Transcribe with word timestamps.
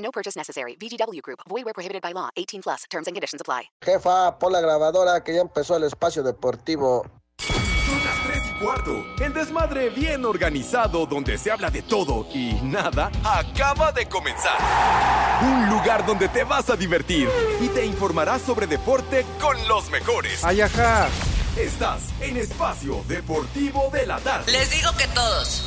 No 0.00 0.10
purchase 0.10 0.36
necessary. 0.36 0.76
VGW 0.76 1.20
Group. 1.22 1.40
Void 1.48 1.64
where 1.64 1.74
prohibited 1.74 2.02
by 2.02 2.12
law. 2.12 2.30
18 2.36 2.62
plus. 2.62 2.84
Terms 2.90 3.06
and 3.06 3.14
conditions 3.14 3.40
apply. 3.40 3.70
Jefa, 3.82 4.38
pon 4.38 4.52
la 4.52 4.60
grabadora 4.60 5.22
que 5.22 5.34
ya 5.34 5.40
empezó 5.40 5.76
el 5.76 5.84
espacio 5.84 6.22
deportivo. 6.22 7.06
Son 7.38 8.04
las 8.04 8.22
3 8.24 8.38
y 8.50 8.64
cuarto. 8.64 9.04
El 9.24 9.32
desmadre 9.32 9.90
bien 9.90 10.24
organizado 10.24 11.06
donde 11.06 11.38
se 11.38 11.50
habla 11.50 11.70
de 11.70 11.82
todo 11.82 12.26
y 12.32 12.54
nada 12.62 13.10
acaba 13.24 13.92
de 13.92 14.06
comenzar. 14.06 14.58
Un 15.42 15.70
lugar 15.70 16.04
donde 16.06 16.28
te 16.28 16.44
vas 16.44 16.70
a 16.70 16.76
divertir 16.76 17.28
y 17.60 17.68
te 17.68 17.84
informarás 17.84 18.42
sobre 18.42 18.66
deporte 18.66 19.24
con 19.40 19.56
los 19.66 19.90
mejores. 19.90 20.44
Ayaja. 20.44 21.08
Estás 21.56 22.02
en 22.20 22.36
Espacio 22.36 23.02
Deportivo 23.08 23.90
de 23.92 24.06
la 24.06 24.20
Tarde. 24.20 24.52
Les 24.52 24.70
digo 24.70 24.90
que 24.96 25.08
todos. 25.08 25.66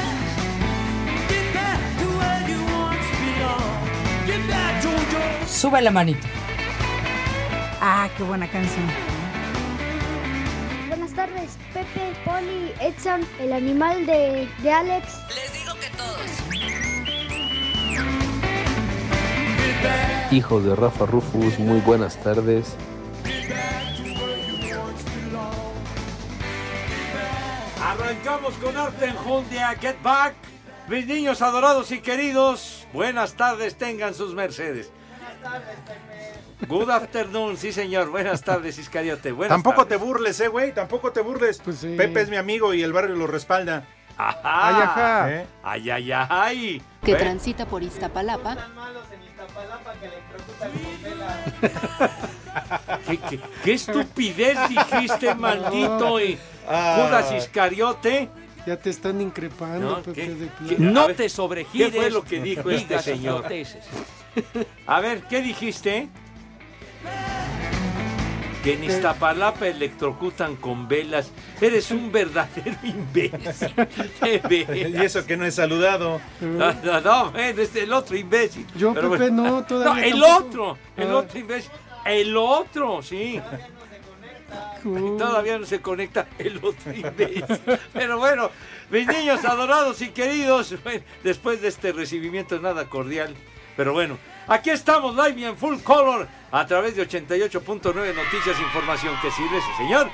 Sube 5.51 5.81
la 5.81 5.91
manita. 5.91 6.27
Ah, 7.81 8.09
qué 8.17 8.23
buena 8.23 8.49
canción. 8.49 8.85
Buenas 10.87 11.13
tardes, 11.13 11.57
Pepe, 11.73 12.13
Poli, 12.25 12.71
Edson, 12.79 13.21
el 13.39 13.53
animal 13.53 14.05
de, 14.05 14.47
de 14.63 14.71
Alex. 14.71 15.07
Les 15.35 15.53
digo 15.53 15.73
que 15.75 15.89
todos. 15.97 16.21
Hijo 20.31 20.61
de 20.61 20.75
Rafa 20.75 21.05
Rufus, 21.05 21.59
muy 21.59 21.79
buenas 21.81 22.15
tardes. 22.23 22.75
Arrancamos 27.83 28.53
con 28.55 28.77
Arte 28.77 29.05
Enjundia, 29.05 29.75
Get 29.79 30.01
Back. 30.01 30.33
Mis 30.87 31.05
niños 31.05 31.41
adorados 31.41 31.91
y 31.91 31.99
queridos, 31.99 32.87
buenas 32.93 33.33
tardes 33.33 33.75
tengan 33.77 34.15
sus 34.15 34.33
mercedes. 34.33 34.91
Good 36.67 36.89
afternoon, 36.89 37.57
sí 37.57 37.71
señor, 37.73 38.09
buenas 38.11 38.43
tardes 38.43 38.77
Iscariote. 38.77 39.31
Buenas 39.31 39.55
Tampoco 39.55 39.83
tardes. 39.85 39.99
te 39.99 40.05
burles, 40.05 40.39
eh, 40.39 40.47
güey, 40.47 40.73
tampoco 40.73 41.11
te 41.11 41.21
burles. 41.21 41.59
Pepe 41.59 42.21
es 42.21 42.29
mi 42.29 42.37
amigo 42.37 42.73
y 42.73 42.83
el 42.83 42.93
barrio 42.93 43.15
lo 43.15 43.27
respalda. 43.27 43.85
Ajá. 44.17 44.39
Ay, 44.43 44.75
ajá. 44.83 45.31
¿Eh? 45.31 45.45
Ay, 45.63 45.89
ay, 45.89 46.11
ay. 46.11 46.81
que 47.03 47.15
transita 47.15 47.65
por 47.65 47.81
Iztapalapa. 47.81 48.55
¿Qué, 53.07 53.17
qué- 53.17 53.39
qué 53.63 53.73
estupidez 53.73 54.57
dijiste, 54.69 55.33
maldito 55.35 56.19
y 56.21 56.37
Ah. 56.67 56.95
Judas 57.07 57.31
Iscariote. 57.33 58.29
Ya 58.67 58.77
te 58.77 58.91
están 58.91 59.19
increpando, 59.19 59.89
No, 59.97 60.03
Pepe 60.03 60.13
¿qué- 60.13 60.75
de 60.75 60.77
no 60.77 61.07
ver, 61.07 61.15
te 61.15 61.27
sobregires. 61.29 61.91
¿Qué 61.91 61.97
fue 61.99 62.11
lo 62.11 62.21
que 62.23 62.39
dijo 62.39 62.69
este 62.69 62.89
Digas 62.89 63.03
señor? 63.03 63.43
A 64.87 64.99
ver, 64.99 65.21
¿qué 65.23 65.41
dijiste? 65.41 66.09
Que 68.63 68.73
en 68.73 68.83
Iztapalapa 68.83 69.67
electrocutan 69.67 70.55
con 70.55 70.87
velas. 70.87 71.31
Eres 71.59 71.89
un 71.89 72.11
verdadero 72.11 72.77
imbécil. 72.83 73.73
Y 75.01 75.01
eso 75.03 75.25
que 75.25 75.35
no 75.35 75.45
he 75.45 75.51
saludado. 75.51 76.21
No, 76.41 76.71
no, 76.83 77.01
no, 77.01 77.31
ven, 77.31 77.59
es 77.59 77.75
el 77.75 77.91
otro 77.91 78.15
imbécil. 78.15 78.67
Yo, 78.75 78.93
Pero 78.93 79.09
Pepe, 79.11 79.29
bueno. 79.29 79.43
no, 79.43 79.63
todavía 79.65 80.01
No, 80.01 80.07
el 80.15 80.21
tampoco. 80.21 80.37
otro, 80.47 80.77
el 80.97 81.09
Ah. 81.11 81.15
otro 81.17 81.39
imbécil. 81.39 81.71
El 82.05 82.37
otro, 82.37 83.01
sí. 83.01 83.41
Uh, 84.83 85.17
Todavía 85.17 85.57
no 85.57 85.65
se 85.65 85.79
conecta 85.81 86.27
el 86.37 86.57
otro 86.57 86.93
imbécil. 86.93 87.45
Pero 87.93 88.19
bueno, 88.19 88.51
mis 88.91 89.07
niños 89.07 89.43
adorados 89.45 90.01
y 90.03 90.09
queridos, 90.09 90.75
después 91.23 91.61
de 91.61 91.67
este 91.67 91.91
recibimiento 91.93 92.59
nada 92.59 92.85
cordial. 92.85 93.35
Pero 93.81 93.93
bueno, 93.93 94.19
aquí 94.45 94.69
estamos 94.69 95.15
live 95.15 95.41
y 95.41 95.43
en 95.43 95.57
full 95.57 95.79
color 95.79 96.27
a 96.51 96.67
través 96.67 96.95
de 96.95 97.01
88.9 97.01 97.95
Noticias, 98.13 98.59
información 98.59 99.15
que 99.23 99.31
sirve, 99.31 99.59
sí 99.59 99.67
señor. 99.75 100.07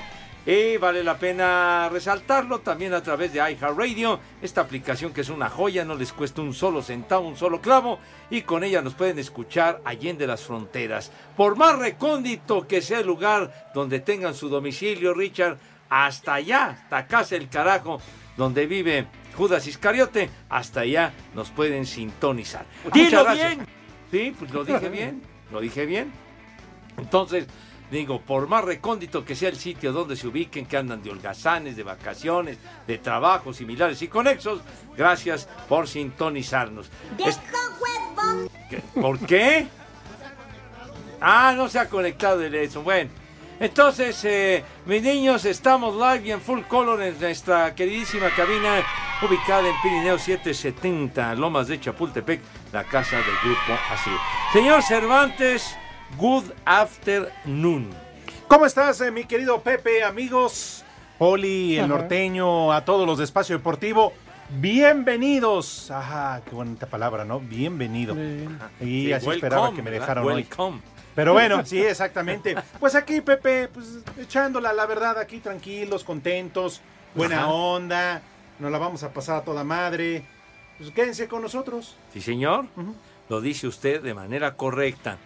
Y 0.45 0.77
vale 0.77 1.03
la 1.03 1.17
pena 1.17 1.89
resaltarlo 1.91 2.59
también 2.59 2.93
a 2.93 3.03
través 3.03 3.33
de 3.33 3.39
iHeartRadio, 3.39 4.21
esta 4.41 4.61
aplicación 4.61 5.11
que 5.11 5.19
es 5.19 5.27
una 5.27 5.49
joya, 5.49 5.83
no 5.83 5.95
les 5.95 6.13
cuesta 6.13 6.41
un 6.41 6.53
solo 6.53 6.81
centavo, 6.81 7.27
un 7.27 7.35
solo 7.35 7.59
clavo, 7.59 7.99
y 8.29 8.43
con 8.43 8.63
ella 8.63 8.81
nos 8.81 8.93
pueden 8.93 9.19
escuchar 9.19 9.81
allende 9.83 10.25
las 10.27 10.43
fronteras. 10.43 11.11
Por 11.35 11.57
más 11.57 11.77
recóndito 11.77 12.65
que 12.65 12.81
sea 12.81 13.01
el 13.01 13.07
lugar 13.07 13.71
donde 13.75 13.99
tengan 13.99 14.33
su 14.33 14.47
domicilio, 14.47 15.13
Richard, 15.13 15.57
hasta 15.89 16.35
allá, 16.35 16.67
hasta 16.83 17.05
casa 17.05 17.35
el 17.35 17.49
carajo, 17.49 17.99
donde 18.37 18.65
vive 18.67 19.07
Judas 19.35 19.67
Iscariote, 19.67 20.29
hasta 20.49 20.81
allá 20.81 21.13
nos 21.35 21.49
pueden 21.49 21.85
sintonizar. 21.85 22.65
¡Dilo 22.93 23.05
Muchas 23.05 23.23
gracias. 23.23 23.55
bien! 23.57 23.67
Sí, 24.11 24.35
pues 24.37 24.51
lo 24.51 24.63
dije 24.63 24.89
bien, 24.89 25.21
lo 25.51 25.59
dije 25.59 25.85
bien. 25.85 26.11
Entonces, 26.97 27.47
digo, 27.91 28.21
por 28.21 28.47
más 28.47 28.63
recóndito 28.63 29.25
que 29.25 29.35
sea 29.35 29.49
el 29.49 29.57
sitio 29.57 29.91
donde 29.91 30.15
se 30.15 30.27
ubiquen, 30.27 30.65
que 30.65 30.77
andan 30.77 31.03
de 31.03 31.11
holgazanes, 31.11 31.75
de 31.75 31.83
vacaciones, 31.83 32.57
de 32.87 32.97
trabajos 32.97 33.57
similares 33.57 34.01
y 34.01 34.07
conexos, 34.07 34.61
gracias 34.95 35.47
por 35.67 35.87
sintonizarnos. 35.87 36.89
¿Por 38.95 39.19
qué? 39.19 39.67
Ah, 41.19 41.53
no 41.55 41.67
se 41.67 41.79
ha 41.79 41.89
conectado 41.89 42.41
el 42.43 42.53
eso. 42.55 42.81
Bueno, 42.81 43.09
entonces, 43.59 44.23
eh, 44.25 44.63
mis 44.85 45.01
niños, 45.01 45.45
estamos 45.45 45.95
live 45.95 46.27
y 46.27 46.31
en 46.31 46.41
full 46.41 46.61
color 46.67 47.01
en 47.01 47.19
nuestra 47.19 47.73
queridísima 47.73 48.29
cabina 48.35 48.83
ubicada 49.21 49.67
en 49.67 49.75
Pirineo 49.81 50.17
770, 50.19 51.33
Lomas 51.35 51.67
de 51.67 51.79
Chapultepec, 51.79 52.41
la 52.71 52.83
casa 52.83 53.15
del 53.17 53.25
grupo 53.43 53.79
así. 53.91 54.11
Señor 54.53 54.83
Cervantes, 54.83 55.75
good 56.17 56.45
afternoon. 56.65 57.89
¿Cómo 58.47 58.65
estás, 58.65 59.01
eh, 59.01 59.11
mi 59.11 59.25
querido 59.25 59.59
Pepe, 59.61 60.03
amigos? 60.03 60.83
Poli, 61.17 61.77
el 61.77 61.85
Ajá. 61.85 61.87
norteño, 61.87 62.71
a 62.71 62.85
todos 62.85 63.07
los 63.07 63.17
de 63.17 63.23
Espacio 63.23 63.57
Deportivo. 63.57 64.13
Bienvenidos. 64.49 65.89
Ajá, 65.91 66.41
qué 66.47 66.55
bonita 66.55 66.85
palabra, 66.85 67.25
¿no? 67.25 67.39
Bienvenido. 67.39 68.15
Y 68.79 69.07
Sí, 69.07 69.13
así 69.13 69.29
esperaba 69.31 69.73
que 69.73 69.81
me 69.81 69.91
dejaron 69.91 70.25
hoy. 70.25 70.47
Pero 71.17 71.33
bueno, 71.33 71.65
sí, 71.65 71.81
exactamente. 71.83 72.55
Pues 72.79 72.93
aquí, 72.93 73.21
Pepe, 73.21 73.69
pues 73.69 74.03
echándola, 74.19 74.71
la 74.71 74.85
verdad, 74.85 75.17
aquí 75.17 75.39
tranquilos, 75.39 76.03
contentos, 76.03 76.79
buena 77.15 77.37
Ajá. 77.39 77.47
onda, 77.47 78.21
nos 78.59 78.71
la 78.71 78.77
vamos 78.77 79.01
a 79.01 79.11
pasar 79.11 79.37
a 79.37 79.41
toda 79.41 79.63
madre. 79.63 80.23
Pues 80.77 80.91
quédense 80.91 81.27
con 81.27 81.41
nosotros. 81.41 81.95
Sí, 82.13 82.21
señor. 82.21 82.67
Lo 83.29 83.41
dice 83.41 83.65
usted 83.65 84.03
de 84.03 84.13
manera 84.13 84.53
correcta. 84.53 85.17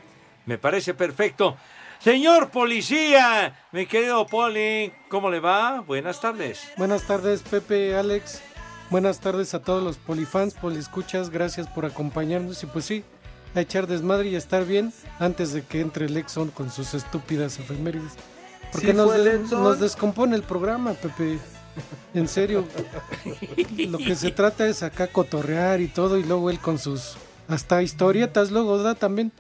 Me 0.46 0.58
parece 0.58 0.94
perfecto. 0.94 1.58
Señor 2.00 2.52
policía, 2.52 3.60
mi 3.74 3.86
querido 3.86 4.26
Poli, 4.28 4.94
¿cómo 5.10 5.30
le 5.30 5.42
va? 5.42 5.82
Buenas 5.82 6.22
tardes. 6.22 6.72
Buenas 6.78 7.04
tardes, 7.06 7.42
Pepe, 7.42 7.98
Alex. 7.98 8.42
Buenas 8.90 9.20
tardes 9.20 9.54
a 9.54 9.62
todos 9.62 9.84
los 9.84 9.98
polifans, 9.98 10.54
poliescuchas. 10.54 11.30
Gracias 11.32 11.68
por 11.68 11.86
acompañarnos. 11.86 12.64
Y 12.64 12.68
pues 12.68 12.86
sí, 12.86 13.04
a 13.56 13.62
echar 13.62 13.88
desmadre 13.88 14.30
y 14.30 14.36
a 14.36 14.38
estar 14.38 14.66
bien 14.66 14.94
antes 15.20 15.54
de 15.54 15.64
que 15.64 15.82
entre 15.82 16.06
el 16.06 16.18
Exxon 16.18 16.50
con 16.50 16.72
sus 16.72 16.94
estúpidas 16.94 17.60
efemérides. 17.60 18.14
Porque 18.72 18.88
¿Sí 18.88 18.94
nos, 18.94 19.12
de- 19.14 19.76
descompone 19.80 20.36
el 20.36 20.44
programa, 20.44 20.94
Pepe. 20.94 21.40
En 22.14 22.28
serio. 22.28 22.66
Lo 23.78 23.98
que 23.98 24.16
se 24.16 24.32
trata 24.32 24.68
es 24.68 24.84
acá 24.84 25.08
cotorrear 25.08 25.80
y 25.82 25.88
todo, 25.88 26.18
y 26.18 26.24
luego 26.24 26.50
él 26.50 26.60
con 26.60 26.78
sus 26.80 27.16
hasta 27.48 27.82
historietas 27.84 28.52
luego 28.52 28.78
da 28.82 28.96
también. 28.96 29.32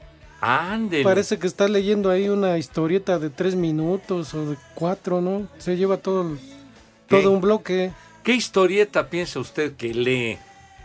Ándele. 0.41 1.03
Parece 1.03 1.37
que 1.37 1.47
está 1.47 1.67
leyendo 1.67 2.09
ahí 2.09 2.27
una 2.29 2.57
historieta 2.57 3.19
de 3.19 3.29
tres 3.29 3.55
minutos 3.55 4.33
o 4.33 4.45
de 4.49 4.57
cuatro, 4.75 5.21
¿no? 5.21 5.47
Se 5.59 5.77
lleva 5.77 5.97
todo, 5.97 6.35
todo 7.07 7.31
un 7.31 7.41
bloque. 7.41 7.91
¿Qué 8.23 8.33
historieta 8.33 9.09
piensa 9.09 9.39
usted 9.39 9.75
que 9.75 9.93
lee 9.93 10.37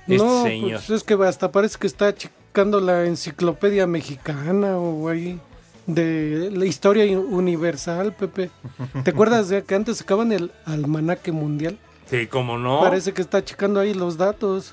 este 0.07 0.17
no, 0.25 0.43
señor? 0.43 0.81
pues 0.87 0.91
es 0.91 1.05
que 1.05 1.15
hasta 1.15 1.51
parece 1.53 1.79
que 1.79 1.87
está 1.87 2.15
la 2.65 3.05
enciclopedia 3.05 3.87
mexicana 3.87 4.79
o 4.79 5.09
ahí 5.09 5.39
de 5.87 6.51
la 6.53 6.65
historia 6.65 7.05
universal, 7.19 8.15
Pepe. 8.15 8.51
¿Te 9.05 9.11
acuerdas 9.11 9.49
de 9.51 9.63
que 9.63 9.75
antes 9.75 9.99
sacaban 9.99 10.33
el 10.33 10.51
almanaque 10.65 11.33
mundial? 11.33 11.77
Sí, 12.11 12.27
como 12.27 12.57
no. 12.57 12.81
Parece 12.81 13.13
que 13.13 13.21
está 13.21 13.45
checando 13.45 13.79
ahí 13.79 13.93
los 13.93 14.17
datos. 14.17 14.73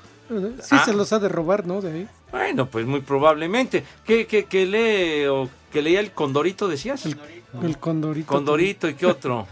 Sí 0.62 0.68
Ah. 0.70 0.82
se 0.84 0.94
los 0.94 1.12
ha 1.12 1.18
de 1.18 1.28
robar, 1.28 1.66
¿no? 1.66 1.82
De 1.82 1.92
ahí. 1.92 2.08
Bueno, 2.32 2.66
pues 2.66 2.86
muy 2.86 3.00
probablemente. 3.02 3.84
¿Qué, 4.04 4.26
qué, 4.26 4.46
qué 4.46 4.64
lee 4.64 5.26
o 5.26 5.50
que 5.70 5.82
leía 5.82 6.00
el 6.00 6.12
Condorito, 6.12 6.68
decías? 6.68 7.04
El 7.62 7.78
Condorito. 7.78 8.26
Condorito 8.26 8.88
y 8.88 8.94
qué 8.94 9.06
otro. 9.06 9.46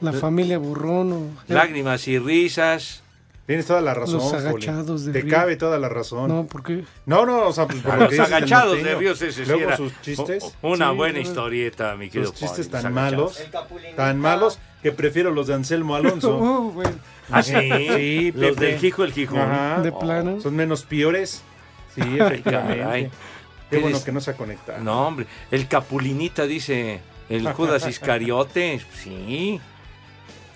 La 0.00 0.12
familia 0.12 0.58
Burrón 0.58 1.12
o... 1.12 1.22
Lágrimas 1.48 2.06
y 2.06 2.18
risas. 2.18 3.02
Tienes 3.46 3.66
toda 3.66 3.80
la 3.80 3.94
razón. 3.94 4.14
Los 4.16 4.32
Poli. 4.32 4.66
agachados 4.66 5.04
de 5.04 5.12
Te 5.12 5.20
Río. 5.22 5.30
cabe 5.34 5.56
toda 5.56 5.78
la 5.78 5.88
razón. 5.88 6.28
No, 6.28 6.46
¿por 6.46 6.64
qué? 6.64 6.84
No, 7.06 7.24
no, 7.24 7.46
o 7.46 7.52
sea, 7.52 7.66
pues, 7.68 7.80
por 7.80 7.98
los 8.00 8.18
agachados 8.18 8.82
de 8.82 9.10
ese 9.10 9.32
sí 9.32 9.44
Luego 9.46 9.62
era 9.62 9.76
sus 9.76 10.00
chistes. 10.02 10.56
Una 10.62 10.90
Sí, 10.90 10.96
buena 10.96 11.20
historieta, 11.20 11.94
mi 11.94 12.08
querido 12.08 12.30
Los 12.32 12.38
chistes 12.40 12.66
Poli, 12.66 12.82
tan 12.82 12.92
los 12.92 12.92
malos, 12.92 13.44
tan 13.94 14.18
malos, 14.18 14.58
que 14.82 14.90
prefiero 14.90 15.30
los 15.30 15.46
de 15.46 15.54
Anselmo 15.54 15.94
Alonso. 15.94 16.36
Uh. 16.46 16.82
¿Ah, 17.30 17.42
sí? 17.42 17.54
Sí, 17.94 18.32
Los 18.36 18.56
del 18.56 18.78
Jijo 18.78 19.02
el 19.04 19.12
Gijón. 19.12 19.40
Ajá. 19.40 19.80
De 19.82 19.90
plano. 19.92 20.40
Son 20.40 20.54
menos 20.54 20.84
piores. 20.84 21.42
Sí, 21.94 22.02
efectivamente. 22.02 22.78
caray. 22.82 23.10
Qué 23.70 23.78
bueno 23.78 24.02
que 24.02 24.12
no 24.12 24.20
se 24.20 24.30
ha 24.30 24.34
conectado. 24.34 24.78
No, 24.82 25.06
hombre. 25.08 25.26
El 25.50 25.66
Capulinita 25.66 26.46
dice. 26.46 27.00
El 27.28 27.52
Judas 27.52 27.86
Iscariote. 27.88 28.80
Sí. 29.02 29.60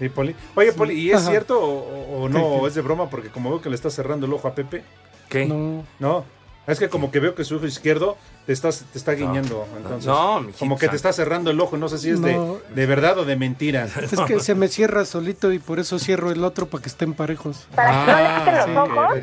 Sí, 0.00 0.08
Poli. 0.08 0.35
Oye, 0.55 0.73
Poli, 0.73 0.94
¿y 0.94 1.11
es 1.11 1.19
Ajá. 1.19 1.31
cierto 1.31 1.61
o, 1.62 2.26
no? 2.29 2.38
¿Qué, 2.38 2.44
¿O 2.44 2.61
qué? 2.62 2.69
es 2.69 2.75
de 2.75 2.81
broma? 2.81 3.11
Porque 3.11 3.29
como 3.29 3.50
veo 3.50 3.61
que 3.61 3.69
le 3.69 3.75
está 3.76 3.91
cerrando 3.91 4.25
el 4.26 4.32
ojo 4.32 4.49
a 4.49 4.55
Pepe. 4.55 4.82
¿Qué? 5.29 5.44
No. 5.44 5.85
No. 5.99 6.25
Es 6.66 6.78
que 6.78 6.88
como 6.88 7.10
que 7.10 7.20
veo 7.20 7.34
que 7.34 7.44
su 7.44 7.56
ojo 7.56 7.66
izquierdo 7.66 8.16
te, 8.46 8.52
estás, 8.52 8.84
te 8.92 8.98
está 8.98 9.12
guiñando. 9.12 9.66
Entonces, 9.76 10.06
No, 10.06 10.40
mijito 10.40 10.58
como 10.58 10.78
que 10.78 10.88
te 10.88 10.94
está 10.94 11.12
cerrando 11.12 11.50
el 11.50 11.58
ojo. 11.60 11.76
No 11.76 11.88
sé 11.88 11.98
si 11.98 12.10
es 12.10 12.20
No. 12.20 12.58
de, 12.68 12.74
de 12.74 12.86
verdad 12.86 13.18
o 13.18 13.24
de 13.24 13.34
mentira. 13.34 13.86
Es 14.00 14.20
que 14.20 14.38
se 14.40 14.54
me 14.54 14.68
cierra 14.68 15.04
solito 15.04 15.52
y 15.52 15.58
por 15.58 15.80
eso 15.80 15.98
cierro 15.98 16.30
el 16.30 16.44
otro 16.44 16.66
para 16.66 16.82
que 16.82 16.88
estén 16.88 17.14
parejos. 17.14 17.66
Ah, 17.76 18.42
que 18.44 18.52
no 18.52 18.66
le 18.68 18.68
piquen 18.68 18.68
los 18.68 18.88
ojos. 18.88 19.18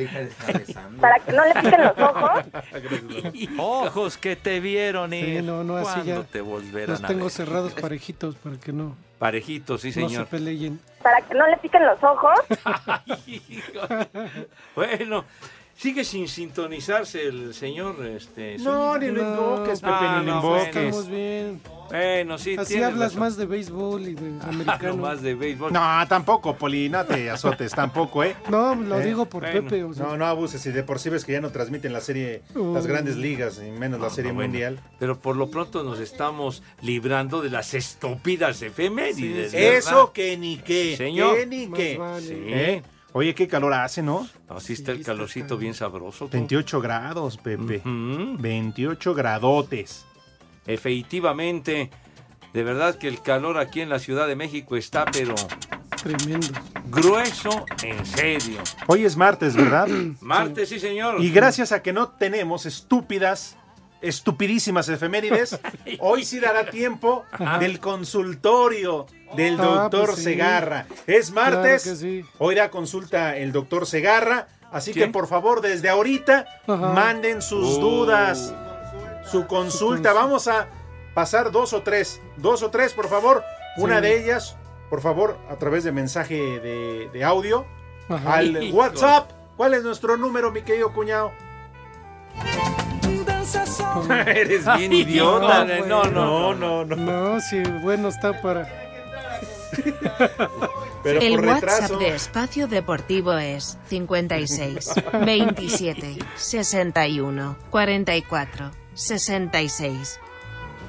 Para 0.99 1.19
que 1.19 1.31
no 1.31 1.45
le 1.45 1.53
piquen 1.61 1.83
los 1.83 1.97
ojos. 1.99 2.43
Ojos 3.59 4.17
que 4.17 4.35
te 4.35 4.59
vieron 4.59 5.13
y 5.13 5.23
Sí, 5.23 5.41
no, 5.41 5.63
no, 5.63 5.77
así 5.77 5.91
¿Cuándo 5.93 6.21
ya. 6.23 6.27
te 6.27 6.41
volverán 6.41 6.89
Los 6.91 7.03
a 7.03 7.07
tengo 7.07 7.23
ver? 7.25 7.31
cerrados 7.31 7.73
parejitos 7.73 8.35
para 8.35 8.57
que 8.57 8.71
no, 8.73 8.95
Parejitos, 9.19 9.81
sí, 9.81 9.87
no 9.89 9.93
se 9.93 10.01
señor. 10.07 10.27
peleen. 10.27 10.79
Para 11.01 11.21
que 11.21 11.33
no 11.33 11.47
le 11.47 11.57
piquen 11.57 11.83
los 11.85 11.97
ojos. 12.03 12.37
bueno, 14.75 15.25
sigue 15.77 16.03
sin 16.03 16.27
sintonizarse 16.27 17.23
el 17.27 17.53
señor. 17.53 18.05
Este, 18.05 18.57
No, 18.57 18.97
ni 18.97 19.07
lo 19.11 19.21
invoques, 19.21 19.79
Pepe, 19.79 19.93
Ah, 19.93 20.17
ni 20.19 20.25
lo 20.25 20.31
no, 20.33 20.37
invoques. 20.39 20.75
Estamos 20.75 21.07
bien. 21.09 21.61
Bueno, 21.89 22.37
sí, 22.37 22.55
Así 22.57 22.83
hablas 22.83 23.11
razón. 23.13 23.19
más 23.21 23.37
de 23.37 23.45
béisbol 23.45 24.01
y 24.09 24.13
de 24.15 24.33
Ah, 24.41 24.49
americano. 24.49 24.89
no 24.89 25.03
más 25.03 25.21
de 25.21 25.35
béisbol. 25.35 25.71
No, 25.71 25.79
tampoco, 26.09 26.57
Poli, 26.57 26.89
no 26.89 27.05
te 27.05 27.29
azotes, 27.29 27.71
tampoco, 27.71 28.25
¿eh? 28.25 28.35
No, 28.49 28.75
lo 28.75 28.99
¿Eh? 28.99 29.05
digo 29.05 29.25
por 29.27 29.43
Bueno. 29.43 29.61
Pepe. 29.69 29.83
o 29.85 29.93
sea, 29.93 30.05
No, 30.07 30.17
no 30.17 30.25
abuses, 30.25 30.65
y 30.65 30.71
de 30.71 30.83
por 30.83 30.99
sí 30.99 31.09
ves 31.09 31.23
que 31.23 31.31
ya 31.31 31.39
no 31.39 31.49
transmiten 31.51 31.93
la 31.93 32.01
serie, 32.01 32.41
Uh. 32.55 32.73
las 32.73 32.87
grandes 32.87 33.15
ligas, 33.15 33.61
y 33.65 33.71
menos 33.71 34.01
la 34.01 34.07
No, 34.07 34.13
serie 34.13 34.31
no, 34.31 34.35
bueno, 34.35 34.49
mundial. 34.51 34.79
Pero 34.99 35.17
por 35.19 35.37
lo 35.37 35.49
pronto 35.49 35.83
nos 35.83 35.99
estamos 35.99 36.61
librando 36.81 37.41
de 37.41 37.51
las 37.51 37.73
estúpidas 37.73 38.61
efemérides. 38.61 39.51
Sí. 39.51 39.57
Eso 39.57 40.11
que 40.11 40.35
ni 40.37 40.57
qué, 40.57 40.97
Señor. 40.97 41.37
que 41.37 41.45
ni 41.45 41.67
más 41.67 41.79
qué. 41.79 41.97
vale. 41.97 42.27
Sí. 42.27 42.33
¿Eh? 42.47 42.83
Oye, 43.17 43.33
qué 43.33 43.47
calor 43.47 43.73
hace, 43.73 44.03
¿no? 44.03 44.29
Así 44.47 44.73
está 44.73 44.91
el 44.91 45.03
calorcito 45.03 45.57
bien 45.57 45.73
sabroso. 45.73 46.25
tú. 46.25 46.37
28 46.37 46.79
grados, 46.79 47.35
Pepe. 47.37 47.77
Ujú. 47.77 48.37
28 48.37 49.15
gradotes. 49.15 50.05
Efectivamente, 50.67 51.89
de 52.53 52.63
verdad 52.63 52.93
que 52.99 53.07
el 53.07 53.19
calor 53.23 53.57
aquí 53.57 53.81
en 53.81 53.89
la 53.89 53.97
Ciudad 53.97 54.27
de 54.27 54.35
México 54.35 54.77
está, 54.77 55.05
pero 55.05 55.33
Tremendo. 56.03 56.47
grueso 56.91 57.65
en 57.81 58.05
serio. 58.05 58.59
Hoy 58.85 59.03
es 59.03 59.17
martes, 59.17 59.55
¿verdad? 59.55 59.87
Martes, 60.21 60.69
sí, 60.69 60.79
señor. 60.79 61.19
Y 61.19 61.31
gracias 61.31 61.71
a 61.71 61.81
que 61.81 61.93
no 61.93 62.09
tenemos 62.09 62.67
estúpidas, 62.67 63.57
estupidísimas 64.07 64.87
efemérides, 64.89 65.59
hoy 65.99 66.25
sí 66.25 66.39
dará 66.39 66.69
tiempo 66.69 67.25
del 67.59 67.79
consultorio 67.79 69.05
del 69.35 69.59
Ah, 69.59 69.63
doctor 69.63 70.05
pues 70.07 70.17
sí. 70.17 70.23
Segarra. 70.23 70.85
Es 71.05 71.31
martes, 71.31 71.83
Claro 71.83 71.97
que 71.99 72.01
sí. 72.03 72.25
hoy 72.39 72.55
da 72.55 72.69
consulta 72.69 73.35
el 73.37 73.51
doctor 73.51 73.85
Segarra, 73.85 74.47
así 74.71 74.93
¿Qué? 74.93 75.01
que 75.01 75.07
por 75.09 75.27
favor 75.27 75.61
desde 75.61 75.89
ahorita 75.89 76.45
Ajá. 76.67 76.75
manden 76.93 77.41
sus 77.41 77.77
Oh. 77.77 77.81
dudas, 77.81 78.53
su 79.29 79.45
consulta. 79.47 80.11
consul- 80.11 80.15
Vamos 80.15 80.47
a 80.47 80.67
pasar 81.13 81.51
dos 81.51 81.73
o 81.73 81.81
tres, 81.81 82.21
dos 82.37 82.63
o 82.63 82.69
tres, 82.71 82.93
por 82.93 83.07
favor. 83.09 83.43
Una 83.77 83.95
Sí. 83.97 84.01
de 84.03 84.23
ellas, 84.23 84.55
por 84.89 85.01
favor, 85.01 85.37
a 85.49 85.55
través 85.57 85.83
de 85.83 85.91
mensaje 85.91 86.35
de, 86.59 87.09
de 87.11 87.23
audio 87.23 87.65
Ajá. 88.09 88.35
al. 88.35 88.71
WhatsApp. 88.71 89.31
¿Cuál 89.57 89.73
es 89.73 89.83
nuestro 89.83 90.17
número, 90.17 90.51
mi 90.51 90.61
querido 90.61 90.93
cuñado? 90.93 91.31
Eres 94.27 94.65
bien 94.77 94.91
Ay, 94.91 95.01
idiota. 95.01 95.65
no, 95.65 95.85
no, 95.85 96.03
no, 96.03 96.53
no, 96.53 96.85
no. 96.85 96.95
No, 96.95 97.39
sí, 97.41 97.61
bueno 97.81 98.07
está 98.09 98.41
para. 98.41 98.67
Pero 101.03 101.21
El 101.21 101.35
por 101.35 101.45
WhatsApp 101.47 101.69
retraso. 101.69 101.97
de 101.99 102.15
Espacio 102.15 102.67
Deportivo 102.67 103.33
es 103.37 103.77
56 103.87 104.91
27 105.25 106.17
61 106.35 107.57
44 107.69 108.71
66. 108.93 110.19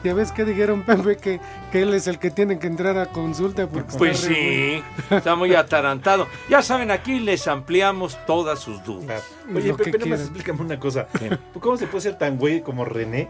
Ya 0.05 0.15
ves 0.15 0.33
que 0.33 0.45
dijeron, 0.45 0.83
Pepe, 0.87 1.17
que, 1.17 1.41
que 1.73 1.83
él 1.83 1.95
es 1.95 2.07
el 2.07 2.19
que 2.19 2.31
tiene 2.31 2.59
que 2.59 2.67
entrar 2.67 2.99
a 2.99 3.07
consulta. 3.07 3.67
Porque 3.67 3.97
Pues 3.97 4.19
sí, 4.19 4.83
está 5.11 5.35
muy 5.35 5.55
atarantado. 5.57 6.27
Ya 6.49 6.63
saben, 6.63 6.91
aquí 6.91 7.19
les 7.21 7.47
ampliamos 7.49 8.19
todas 8.27 8.59
sus 8.59 8.83
dudas. 8.85 9.25
Oye, 9.55 9.69
Lo 9.69 9.77
Pepe, 9.77 9.99
nada 9.99 10.11
más 10.11 10.21
explícame 10.21 10.61
una 10.61 10.79
cosa. 10.79 11.09
¿Qué? 11.19 11.37
¿Cómo 11.61 11.77
se 11.77 11.87
puede 11.87 12.03
ser 12.03 12.19
tan 12.19 12.39
güey 12.39 12.63
como 12.63 12.85
René? 12.85 13.29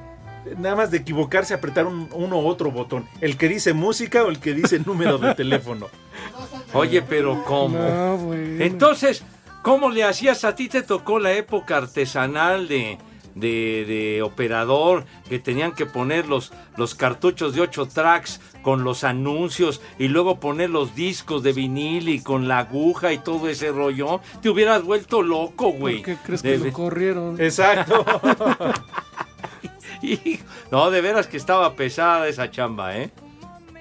Nada 0.59 0.77
más 0.77 0.91
de 0.91 0.99
equivocarse, 0.99 1.53
apretar 1.53 1.87
un, 1.87 2.09
uno 2.13 2.39
u 2.39 2.47
otro 2.47 2.71
botón. 2.71 3.07
¿El 3.21 3.37
que 3.37 3.49
dice 3.49 3.75
música 3.75 4.25
o 4.25 4.29
el 4.29 4.39
que 4.39 4.55
dice 4.55 4.79
número 4.79 5.19
de 5.19 5.35
teléfono? 5.35 5.89
Oye, 6.73 7.03
pero 7.03 7.45
¿cómo? 7.45 7.79
No, 7.79 8.17
bueno. 8.19 8.65
Entonces, 8.65 9.25
¿cómo 9.63 9.91
le 9.91 10.05
hacías? 10.05 10.45
A 10.45 10.55
ti 10.55 10.69
te 10.69 10.83
tocó 10.83 11.19
la 11.19 11.33
época 11.33 11.77
artesanal 11.77 12.69
de, 12.69 12.99
de, 13.41 13.85
de 13.87 14.23
operador, 14.23 15.05
que 15.29 15.39
tenían 15.39 15.73
que 15.73 15.87
poner 15.87 16.27
los, 16.29 16.53
los 16.77 16.95
cartuchos 16.95 17.55
de 17.55 17.61
8 17.63 17.87
tracks 17.87 18.41
con 18.63 18.85
los 18.85 19.05
anuncios 19.05 19.81
y 19.99 20.09
luego 20.09 20.41
poner 20.41 20.71
los 20.71 20.95
discos 20.95 21.43
de 21.43 21.53
vinil 21.53 22.09
y 22.09 22.21
con 22.21 22.49
la 22.49 22.59
aguja 22.61 23.13
y 23.13 23.19
todo 23.19 23.49
ese 23.49 23.71
rollo. 23.73 24.21
Te 24.43 24.49
hubieras 24.51 24.83
vuelto 24.83 25.23
loco, 25.23 25.71
güey. 25.71 25.97
¿Por 25.97 26.05
qué 26.05 26.17
crees 26.25 26.43
De- 26.43 26.59
que 26.59 26.65
lo 26.67 26.73
corrieron? 26.73 27.41
Exacto. 27.41 28.05
y- 30.03 30.39
no, 30.71 30.91
de 30.91 31.01
veras 31.01 31.27
que 31.27 31.37
estaba 31.37 31.75
pesada 31.75 32.29
esa 32.29 32.51
chamba, 32.51 32.97
¿eh? 32.97 33.11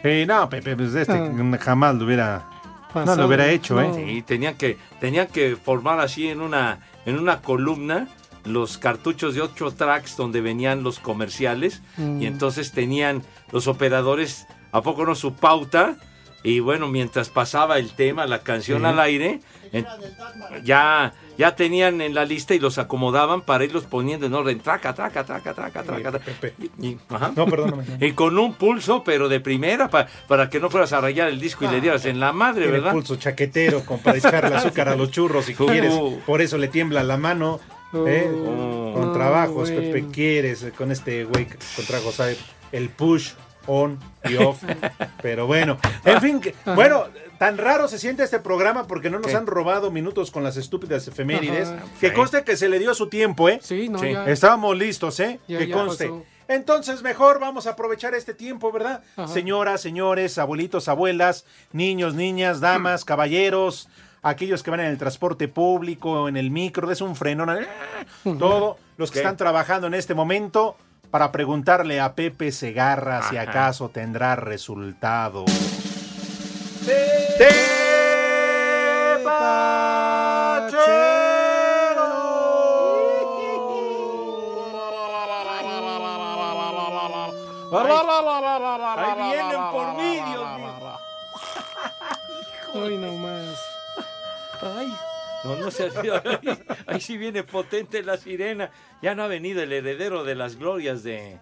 Sí, 0.03 0.25
no, 0.25 0.47
Pepe, 0.49 0.75
pues 0.75 0.93
este 0.95 1.13
Ah. 1.13 1.57
jamás 1.59 1.95
lo 1.95 2.05
hubiera. 2.05 2.45
No 2.93 3.15
lo 3.15 3.27
hubiera 3.27 3.47
hecho, 3.49 3.79
¿eh? 3.81 3.87
no. 3.89 3.93
Sí, 3.95 4.23
tenían 4.25 4.55
que, 4.55 4.77
tenían 4.99 5.27
que 5.27 5.55
formar 5.55 5.99
así 5.99 6.29
en 6.29 6.41
una, 6.41 6.79
en 7.05 7.19
una 7.19 7.41
columna 7.41 8.07
los 8.47 8.77
cartuchos 8.77 9.35
de 9.35 9.41
ocho 9.41 9.71
tracks 9.71 10.17
donde 10.17 10.41
venían 10.41 10.83
los 10.83 10.99
comerciales 10.99 11.81
Mm. 11.97 12.21
y 12.21 12.25
entonces 12.25 12.71
tenían 12.71 13.23
los 13.51 13.67
operadores, 13.67 14.47
¿a 14.71 14.81
poco 14.81 15.05
no 15.05 15.15
su 15.15 15.35
pauta? 15.35 15.95
Y 16.43 16.59
bueno, 16.59 16.87
mientras 16.87 17.29
pasaba 17.29 17.77
el 17.79 17.91
tema, 17.91 18.25
la 18.25 18.39
canción 18.43 18.81
Sí. 18.81 18.85
al 18.85 18.99
aire, 18.99 19.41
en- 19.73 19.85
ya, 20.63 21.13
ya 21.37 21.55
tenían 21.55 21.99
en 21.99 22.13
la 22.13 22.23
lista 22.25 22.53
y 22.55 22.59
los 22.59 22.77
acomodaban 22.77 23.41
para 23.41 23.65
irlos 23.65 23.83
poniendo 23.85 24.27
en 24.27 24.33
orden, 24.33 24.59
traca, 24.59 24.93
traca, 24.93 25.25
traca, 25.25 25.53
traca, 25.53 25.83
traca. 25.83 26.11
traca. 26.11 26.31
Y- 26.79 26.87
y- 26.87 26.97
ajá. 27.09 27.31
No, 27.35 27.45
perdóname. 27.47 27.83
Y 27.99 28.13
con 28.13 28.37
un 28.37 28.53
pulso, 28.53 29.03
pero 29.03 29.27
de 29.27 29.39
primera, 29.39 29.89
pa- 29.89 30.07
para 30.27 30.49
que 30.49 30.59
no 30.59 30.69
fueras 30.69 30.93
a 30.93 31.01
rayar 31.01 31.27
el 31.27 31.39
disco 31.39 31.65
y 31.65 31.67
le 31.69 31.81
dieras 31.81 32.05
en 32.05 32.19
la 32.19 32.31
madre, 32.31 32.61
Tiene 32.63 32.77
¿verdad? 32.77 32.93
pulso 32.93 33.15
chaquetero 33.17 33.83
para 34.03 34.17
echarle 34.17 34.55
azúcar 34.55 34.89
a 34.89 34.95
los 34.95 35.11
churros 35.11 35.45
si 35.45 35.53
Uh. 35.59 35.65
quieres. 35.65 35.93
Por 36.25 36.41
eso 36.41 36.57
le 36.57 36.67
tiembla 36.69 37.03
la 37.03 37.17
mano. 37.17 37.59
¿Eh? 37.93 38.31
Oh. 38.45 38.93
Con 38.93 39.13
trabajos, 39.13 39.69
bueno. 39.71 39.91
Pepe, 39.93 40.05
quieres. 40.11 40.65
Con 40.77 40.91
este 40.91 41.23
güey 41.25 41.45
que 41.47 41.57
contrajo. 41.75 42.11
El 42.71 42.89
push. 42.89 43.31
on 43.69 43.99
y 44.23 44.37
off. 44.37 44.63
Pero 45.21 45.45
bueno, 45.45 45.77
en 46.05 46.21
fin, 46.21 46.39
que- 46.39 46.55
bueno, 46.73 47.03
tan 47.37 47.57
raro 47.57 47.89
se 47.89 47.99
siente 47.99 48.23
este 48.23 48.39
programa 48.39 48.87
porque 48.87 49.09
no 49.09 49.19
nos 49.19 49.27
¿Qué? 49.31 49.35
han 49.35 49.45
robado 49.45 49.91
minutos 49.91 50.31
con 50.31 50.41
las 50.41 50.55
estúpidas 50.55 51.05
efemérides. 51.05 51.67
Ajá. 51.67 51.83
Que 51.99 52.13
conste 52.13 52.45
que 52.45 52.55
se 52.55 52.69
le 52.69 52.79
dio 52.79 52.93
su 52.93 53.07
tiempo, 53.09 53.49
¿eh? 53.49 53.59
Sí, 53.61 53.89
no, 53.89 53.99
Sí. 53.99 54.13
ya. 54.13 54.25
Estábamos 54.29 54.77
listos, 54.77 55.19
¿eh? 55.19 55.41
Ya, 55.49 55.57
que 55.59 55.67
ya 55.67 55.75
conste. 55.75 56.05
pasó. 56.05 56.23
Entonces, 56.47 57.01
mejor 57.03 57.39
vamos 57.41 57.67
a 57.67 57.71
aprovechar 57.71 58.15
este 58.15 58.33
tiempo, 58.33 58.71
¿verdad? 58.71 59.03
Ajá. 59.17 59.27
Señoras, 59.27 59.81
señores, 59.81 60.37
abuelitos, 60.37 60.87
abuelas, 60.87 61.43
niños, 61.73 62.15
niñas, 62.15 62.61
damas, 62.61 63.03
caballeros, 63.03 63.89
aquellos 64.29 64.63
que 64.63 64.71
van 64.71 64.81
en 64.81 64.87
el 64.87 64.97
transporte 64.97 65.47
público, 65.47 66.27
en 66.27 66.37
el 66.37 66.51
micro, 66.51 66.87
des 66.87 67.01
un 67.01 67.15
frenón, 67.15 67.49
¡ah! 67.49 67.65
todo, 68.37 68.77
los 68.97 69.09
que 69.11 69.15
¿Qué? 69.15 69.19
están 69.19 69.37
trabajando 69.37 69.87
en 69.87 69.93
este 69.93 70.13
momento, 70.13 70.75
para 71.11 71.31
preguntarle 71.31 71.99
a 71.99 72.13
Pepe 72.15 72.51
Segarra 72.51 73.21
si 73.29 73.37
Ajá. 73.37 73.49
acaso 73.49 73.89
tendrá 73.89 74.35
resultado. 74.35 75.45
Ahí 87.69 89.31
vienen 89.31 89.61
por 89.71 89.93
mí, 89.95 90.13
Dios 90.13 90.57
mío. 90.57 90.67
Hoy 92.73 92.97
nomás. 92.97 93.26
No, 95.47 95.55
no 95.55 95.71
se 95.71 95.83
ahí, 96.23 96.57
ahí 96.85 97.01
sí 97.01 97.17
viene 97.17 97.43
potente 97.43 98.03
la 98.03 98.17
sirena. 98.17 98.69
Ya 99.01 99.15
no 99.15 99.23
ha 99.23 99.27
venido 99.27 99.63
el 99.63 99.71
heredero 99.71 100.23
de 100.23 100.35
las 100.35 100.57
glorias 100.57 101.03
de, 101.03 101.39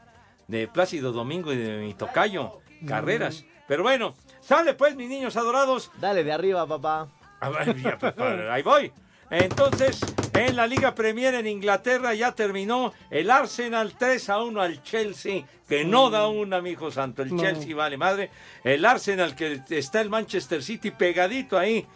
de 0.48 0.68
Plácido 0.68 1.12
Domingo 1.12 1.52
y 1.52 1.58
de 1.58 1.78
mi 1.78 1.94
tocayo, 1.94 2.60
Carreras. 2.88 3.46
Pero 3.68 3.84
bueno, 3.84 4.14
sale 4.42 4.76
pues, 4.76 4.96
mis 4.96 5.10
niños 5.10 5.36
adorados. 5.38 5.92
Dale 6.00 6.24
de 6.24 6.32
arriba, 6.32 6.68
papá. 6.68 7.10
A 7.40 7.50
ver, 7.50 7.76
ya, 7.82 7.98
pues, 7.98 8.14
ahí 8.50 8.62
voy. 8.62 8.92
Entonces, 9.32 10.00
en 10.34 10.56
la 10.56 10.68
Liga 10.68 10.94
Premier 10.94 11.34
en 11.34 11.48
Inglaterra 11.48 12.14
ya 12.14 12.34
terminó 12.34 12.94
el 13.10 13.32
Arsenal 13.32 13.96
3 13.98 14.30
a 14.30 14.44
1 14.44 14.62
al 14.62 14.84
Chelsea, 14.84 15.46
que 15.68 15.84
no 15.84 16.12
da 16.12 16.28
una, 16.28 16.62
mi 16.62 16.72
hijo 16.72 16.92
santo. 16.92 17.24
El. 17.24 17.36
Chelsea 17.36 17.76
vale 17.76 17.98
madre. 17.98 18.30
El 18.64 18.86
Arsenal 18.86 19.36
que 19.36 19.62
está 19.70 20.02
el 20.02 20.12
Manchester 20.12 20.62
City 20.62 20.92
pegadito 20.92 21.58
ahí 21.58 21.88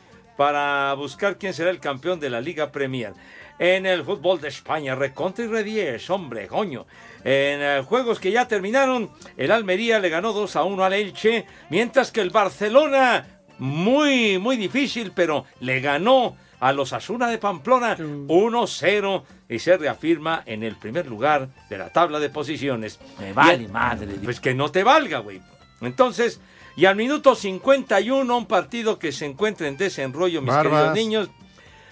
para 0.50 0.94
buscar 0.94 1.38
quién 1.38 1.54
será 1.54 1.70
el 1.70 1.82
campeón 1.82 2.18
de 2.22 2.30
la 2.30 2.40
Liga 2.40 2.72
Premier. 2.72 3.12
En 3.60 3.86
el 3.86 4.06
fútbol 4.06 4.40
de 4.40 4.48
España, 4.48 4.96
recontra 4.96 5.44
y 5.44 5.50
redies, 5.50 6.10
hombre, 6.10 6.48
coño. 6.48 6.86
En 7.26 7.60
eh, 7.62 7.84
juegos 7.86 8.22
que 8.22 8.32
ya 8.32 8.48
terminaron, 8.48 9.12
el 9.36 9.52
Almería 9.52 10.00
le 10.00 10.08
ganó 10.08 10.32
2 10.32 10.56
a 10.56 10.64
1 10.64 10.82
al 10.82 10.94
Elche, 10.94 11.46
mientras 11.70 12.14
que 12.14 12.22
el 12.22 12.30
Barcelona, 12.30 13.42
muy, 13.58 14.38
muy 14.40 14.56
difícil, 14.56 15.12
pero 15.14 15.44
le 15.60 15.82
ganó 15.82 16.38
a 16.62 16.72
los 16.72 16.94
Asuna 16.94 17.28
de 17.28 17.38
Pamplona 17.38 17.98
1-0 17.98 19.24
y 19.50 19.60
se 19.60 19.76
reafirma 19.76 20.44
en 20.46 20.64
el 20.64 20.78
primer 20.78 21.06
lugar 21.08 21.50
de 21.70 21.78
la 21.78 21.90
tabla 21.92 22.18
de 22.22 22.30
posiciones. 22.30 22.98
Me 23.20 23.34
vale 23.34 23.64
Y- 23.64 23.68
madre. 23.68 24.08
Pues 24.24 24.40
que 24.40 24.54
no 24.54 24.72
te 24.72 24.86
valga, 24.86 25.20
güey. 25.20 25.42
Entonces, 25.82 26.40
y 26.76 26.86
al 26.86 26.96
minuto 26.96 27.36
51, 27.36 28.38
un 28.38 28.46
partido 28.46 29.00
que 29.00 29.12
se 29.12 29.26
encuentra 29.26 29.68
en 29.68 29.78
desenrollo, 29.78 30.42
mis 30.42 30.54
Barbas. 30.54 30.72
queridos 30.72 30.96
niños, 30.96 31.30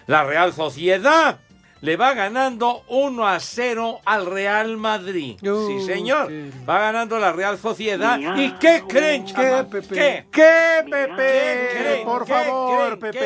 la 0.05 0.23
Real 0.23 0.53
Sociedad 0.53 1.39
le 1.81 1.95
va 1.97 2.13
ganando 2.13 2.83
1 2.87 3.27
a 3.27 3.39
0 3.39 4.01
al 4.05 4.25
Real 4.25 4.77
Madrid. 4.77 5.37
Uh, 5.43 5.67
sí, 5.67 5.85
señor. 5.85 6.27
qué- 6.27 6.51
Va 6.67 6.79
ganando 6.79 7.17
la 7.19 7.31
Real 7.31 7.57
Sociedad. 7.57 8.17
¿Y 8.37 8.51
qué 8.53 8.83
creen, 8.87 9.25
¿Qué, 9.25 9.33
chaval? 9.33 9.67
Pepe? 9.67 9.95
¿Qué? 9.95 10.25
¿Qué, 10.31 10.83
Pepe? 10.89 11.15
¿Qué 11.15 11.69
creen? 11.79 12.05
Por 12.05 12.25
¿Qué 12.25 12.33
favor, 12.33 12.99
creen? 12.99 13.13
¿Qué 13.13 13.19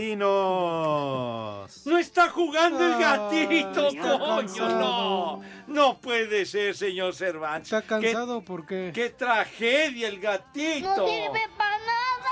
Peperinos. 0.00 1.86
No 1.86 1.98
está 1.98 2.28
jugando 2.28 2.84
el 2.84 2.98
gatito, 2.98 3.88
coño, 4.00 4.68
no. 4.68 5.40
No 5.66 5.98
puede 6.00 6.46
ser, 6.46 6.74
señor 6.76 7.14
Cervantes. 7.14 7.72
¿Está 7.72 7.82
¿Qué- 7.82 8.06
cansado? 8.12 8.42
¿Por 8.42 8.66
qué? 8.66 8.90
Qué 8.94 9.10
tragedia 9.10 10.08
el 10.08 10.18
gatito. 10.20 10.88
No 10.96 11.06
sirve 11.06 11.40
para 11.56 11.78
nada. 11.78 12.30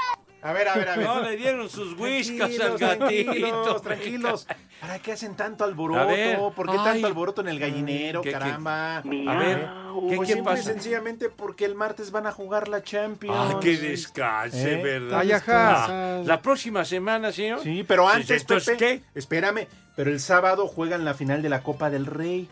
A 0.49 0.52
ver, 0.55 0.67
a 0.69 0.75
ver, 0.76 0.88
a 0.88 0.97
ver. 0.97 1.07
No 1.07 1.21
le 1.21 1.37
dieron 1.37 1.69
sus 1.69 1.93
whiskas 1.99 2.59
al 2.61 2.78
gatito. 2.78 3.07
tranquilos, 3.07 3.83
tranquilos. 3.83 4.47
¿Para 4.81 4.99
qué 5.00 5.12
hacen 5.12 5.35
tanto 5.37 5.64
alboroto? 5.64 6.07
Ver. 6.07 6.38
¿Por 6.57 6.71
qué 6.71 6.76
Ay. 6.78 6.85
tanto 6.85 7.07
alboroto 7.07 7.40
en 7.43 7.49
el 7.49 7.59
gallinero, 7.59 8.23
¿Qué- 8.23 8.31
qué- 8.31 8.33
caramba? 8.38 8.97
A 8.99 9.02
ver, 9.02 9.69
¿qué, 10.09 10.17
Pues 10.17 10.33
qué 10.33 10.38
y 10.38 10.43
pasa? 10.43 10.62
sencillamente 10.62 11.28
porque 11.28 11.64
el 11.67 11.75
martes 11.75 12.11
van 12.12 12.26
a 12.26 12.33
jugar 12.33 12.69
la 12.69 12.83
Champions. 12.83 13.37
Ah, 13.57 13.61
que 13.61 13.76
descanse, 13.76 14.75
¿Eh? 14.81 14.83
¿verdad? 14.83 15.19
Ay, 15.21 15.33
ajá. 15.33 15.85
Ah, 16.19 16.23
La 16.25 16.40
próxima 16.40 16.85
semana, 16.87 17.31
señor. 17.33 17.61
Sí, 17.62 17.85
pero 17.87 18.09
antes, 18.09 18.40
Entonces, 18.43 18.76
Pepe, 18.78 19.02
¿qué? 19.02 19.19
espérame, 19.19 19.67
pero 19.97 20.11
el 20.11 20.21
sábado 20.21 20.67
juegan 20.67 21.05
la 21.05 21.12
final 21.14 21.43
de 21.43 21.49
la 21.50 21.62
Copa 21.62 21.90
del 21.90 22.07
Rey. 22.07 22.49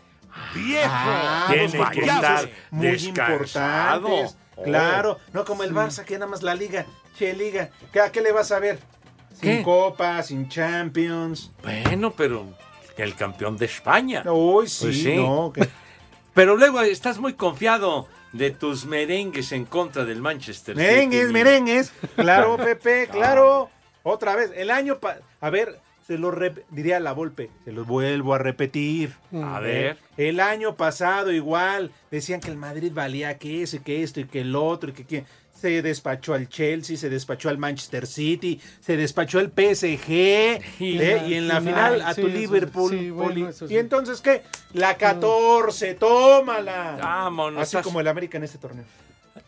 ¡Viejo! 0.53 0.85
Ah, 0.87 1.47
Tiene 1.49 1.89
que 1.91 1.99
estar 2.01 2.49
muy 2.69 2.87
importantes. 2.89 4.37
Oh. 4.55 4.63
Claro, 4.63 5.19
no 5.33 5.45
como 5.45 5.63
el 5.63 5.73
Barça 5.73 6.03
que 6.03 6.15
nada 6.15 6.25
más 6.29 6.41
la 6.43 6.55
liga, 6.55 6.85
che 7.17 7.33
liga. 7.33 7.69
¿Qué, 7.91 7.99
¿A 7.99 8.11
qué 8.11 8.21
le 8.21 8.31
vas 8.31 8.51
a 8.51 8.59
ver? 8.59 8.79
Sin 9.33 9.57
¿Qué? 9.57 9.63
Copa, 9.63 10.21
sin 10.23 10.47
Champions. 10.49 11.51
Bueno, 11.63 12.11
pero 12.15 12.45
el 12.97 13.15
campeón 13.15 13.57
de 13.57 13.65
España. 13.65 14.23
Uy, 14.31 14.67
sí, 14.67 14.85
Pues 14.85 14.97
sí. 15.03 15.15
no. 15.15 15.53
Pero 16.33 16.55
luego 16.55 16.81
estás 16.81 17.17
muy 17.17 17.33
confiado 17.33 18.07
de 18.31 18.51
tus 18.51 18.85
merengues 18.85 19.51
en 19.53 19.65
contra 19.65 20.05
del 20.05 20.21
Manchester 20.21 20.75
City. 20.75 20.87
Merengues, 20.87 21.31
merengues. 21.31 21.93
Claro, 22.15 22.57
Pepe, 22.63 23.07
claro. 23.11 23.71
Otra 24.03 24.35
vez, 24.35 24.51
el 24.55 24.69
año 24.69 24.99
pa- 24.99 25.17
A 25.41 25.49
ver, 25.49 25.79
se 26.05 26.19
lo 26.19 26.31
diría 26.69 26.99
la 26.99 27.13
Volpe, 27.13 27.49
se 27.65 27.71
los 27.71 27.87
vuelvo 27.87 28.35
a 28.35 28.37
repetir. 28.37 29.15
A 29.43 29.59
ver. 29.59 29.97
El 30.15 30.39
año 30.39 30.75
pasado 30.75 31.31
igual 31.31 31.91
decían 32.11 32.39
que 32.39 32.51
el 32.51 32.57
Madrid 32.57 32.91
valía 32.93 33.37
que 33.39 33.63
eso 33.63 33.77
y 33.77 33.79
que 33.79 34.03
esto 34.03 34.19
y 34.19 34.25
que 34.25 34.41
el 34.41 34.55
otro 34.55 34.91
y 34.91 34.93
que 34.93 35.05
quién. 35.05 35.25
Se 35.59 35.81
despachó 35.81 36.33
al 36.35 36.47
Chelsea, 36.49 36.97
se 36.97 37.09
despachó 37.09 37.49
al 37.49 37.57
Manchester 37.57 38.05
City, 38.05 38.61
se 38.79 38.95
despachó 38.95 39.39
al 39.39 39.47
PSG 39.51 40.09
Y- 40.09 40.61
¿eh? 41.01 41.23
y 41.27 41.33
en 41.33 41.47
la 41.47 41.59
final 41.61 42.01
a 42.01 42.13
sí, 42.13 42.21
tu 42.21 42.27
eso- 42.27 42.37
Liverpool. 42.37 42.91
sí, 42.91 43.09
bueno, 43.09 43.29
Poli. 43.31 43.43
eso 43.45 43.67
sí. 43.67 43.73
Y 43.73 43.77
entonces, 43.77 44.21
¿qué? 44.21 44.43
La 44.73 44.95
14, 44.97 45.95
tómala. 45.95 46.97
Vámonos. 47.01 47.61
Así 47.61 47.69
estás- 47.75 47.83
como 47.83 47.99
el 47.99 48.07
América 48.07 48.37
en 48.37 48.43
este 48.43 48.57
torneo. 48.59 48.85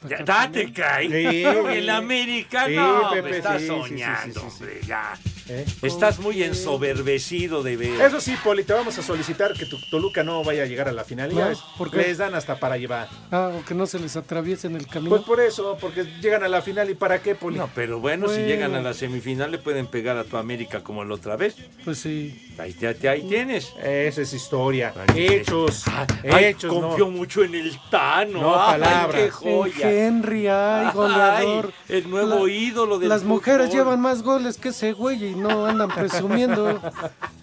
Ya, 0.07 0.23
date, 0.23 0.71
cae. 0.71 1.07
Sí. 1.09 1.43
El 1.43 1.89
americano. 1.89 3.09
Sí, 3.09 3.15
Pepe, 3.15 3.37
estás 3.37 3.61
sí, 3.61 3.67
sí, 3.67 3.73
sí, 3.73 3.79
soñando, 3.89 4.39
sí, 4.41 4.47
sí, 4.49 4.55
sí. 4.57 4.63
hombre, 4.63 4.79
ya. 4.87 5.13
¿eh? 5.49 5.65
Estás 5.81 6.19
muy 6.19 6.41
ensoberbecido 6.43 7.63
de 7.63 7.75
ver. 7.75 8.01
Eso 8.01 8.21
sí, 8.21 8.35
Poli, 8.43 8.63
te 8.63 8.71
vamos 8.73 8.97
a 8.97 9.01
solicitar 9.03 9.53
que 9.53 9.65
tu 9.65 9.77
Toluca 9.89 10.23
no 10.23 10.41
vaya 10.43 10.63
a 10.63 10.65
llegar 10.67 10.87
a 10.87 10.91
la 10.93 11.03
final. 11.03 11.31
Ya 11.31 11.41
No, 11.43 11.49
ves, 11.49 11.59
¿por 11.77 11.91
qué? 11.91 11.97
Les 11.97 12.17
dan 12.17 12.33
hasta 12.33 12.59
para 12.59 12.77
llevar. 12.77 13.09
Ah, 13.31 13.51
o 13.59 13.65
que 13.65 13.73
no 13.73 13.85
se 13.87 13.99
les 13.99 14.15
atraviese 14.15 14.67
en 14.67 14.75
el 14.77 14.87
camino. 14.87 15.09
Pues 15.09 15.23
por 15.23 15.41
eso, 15.41 15.77
porque 15.81 16.05
llegan 16.21 16.43
a 16.43 16.47
la 16.47 16.61
final 16.61 16.89
y 16.89 16.93
para 16.95 17.21
qué, 17.21 17.35
Poli. 17.35 17.57
No, 17.57 17.69
pero 17.75 17.99
bueno, 17.99 18.27
si 18.27 18.33
Bueno. 18.35 18.47
llegan 18.47 18.75
a 18.75 18.81
la 18.81 18.93
semifinal 18.93 19.51
le 19.51 19.57
pueden 19.57 19.87
pegar 19.87 20.15
a 20.17 20.23
tu 20.23 20.37
América 20.37 20.81
como 20.81 21.03
la 21.03 21.15
otra 21.15 21.35
vez. 21.35 21.55
Pues 21.83 21.99
sí. 21.99 22.53
Ahí, 22.57 22.73
te- 22.73 22.93
te- 22.93 23.09
ahí 23.09 23.23
tienes. 23.23 23.73
Esa 23.83 24.21
es 24.21 24.33
historia. 24.33 24.93
Ay, 25.13 25.27
Hechos. 25.27 25.83
Ay, 26.31 26.45
hechos, 26.45 26.73
no. 26.73 26.81
confío 26.81 27.09
mucho 27.09 27.43
en 27.43 27.55
el 27.55 27.77
Tano. 27.89 28.41
No, 28.41 28.55
Ay, 28.61 28.79
palabras. 28.79 29.15
qué 29.41 29.49
En 29.51 29.88
Henry, 29.89 30.47
ay, 30.47 30.89
goleador. 30.93 31.73
Ay, 31.89 31.97
el 31.97 32.09
nuevo 32.09 32.45
La- 32.47 32.51
ídolo 32.53 32.99
del 32.99 33.09
Las 33.09 33.23
mujeres 33.23 33.67
fútbol. 33.67 33.77
llevan 33.79 33.99
más 34.01 34.23
goles 34.23 34.57
que 34.57 34.69
ese 34.69 34.93
güey 34.93 35.23
y 35.31 35.35
no 35.35 35.65
andan 35.65 35.89
presumiendo. 35.89 36.79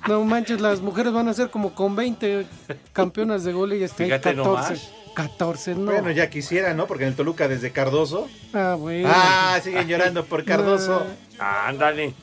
No 0.08 0.24
manches, 0.24 0.60
las 0.60 0.80
mujeres 0.80 1.12
van 1.12 1.28
a 1.28 1.34
ser 1.34 1.50
como 1.50 1.74
con 1.74 1.96
20 1.96 2.46
campeonas 2.92 3.44
de 3.44 3.52
gol 3.52 3.72
y 3.74 3.82
este 3.82 4.04
Fíjate 4.04 4.34
14. 4.34 4.48
nomás. 4.48 4.92
14, 5.14 5.74
no. 5.74 5.90
Bueno, 5.92 6.10
ya 6.10 6.28
quisiera, 6.28 6.74
¿no? 6.74 6.86
Porque 6.86 7.04
en 7.04 7.10
el 7.10 7.16
Toluca 7.16 7.48
desde 7.48 7.72
Cardoso. 7.72 8.28
Ah, 8.52 8.76
bueno. 8.78 9.08
Ah, 9.10 9.58
siguen 9.62 9.88
llorando 9.88 10.24
por 10.26 10.44
Cardoso. 10.44 11.06
Ándale. 11.38 12.14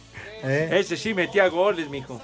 ¿Eh? 0.44 0.70
Ese 0.74 0.96
sí 0.98 1.14
metía 1.14 1.48
goles, 1.48 1.90
mijo. 1.90 2.22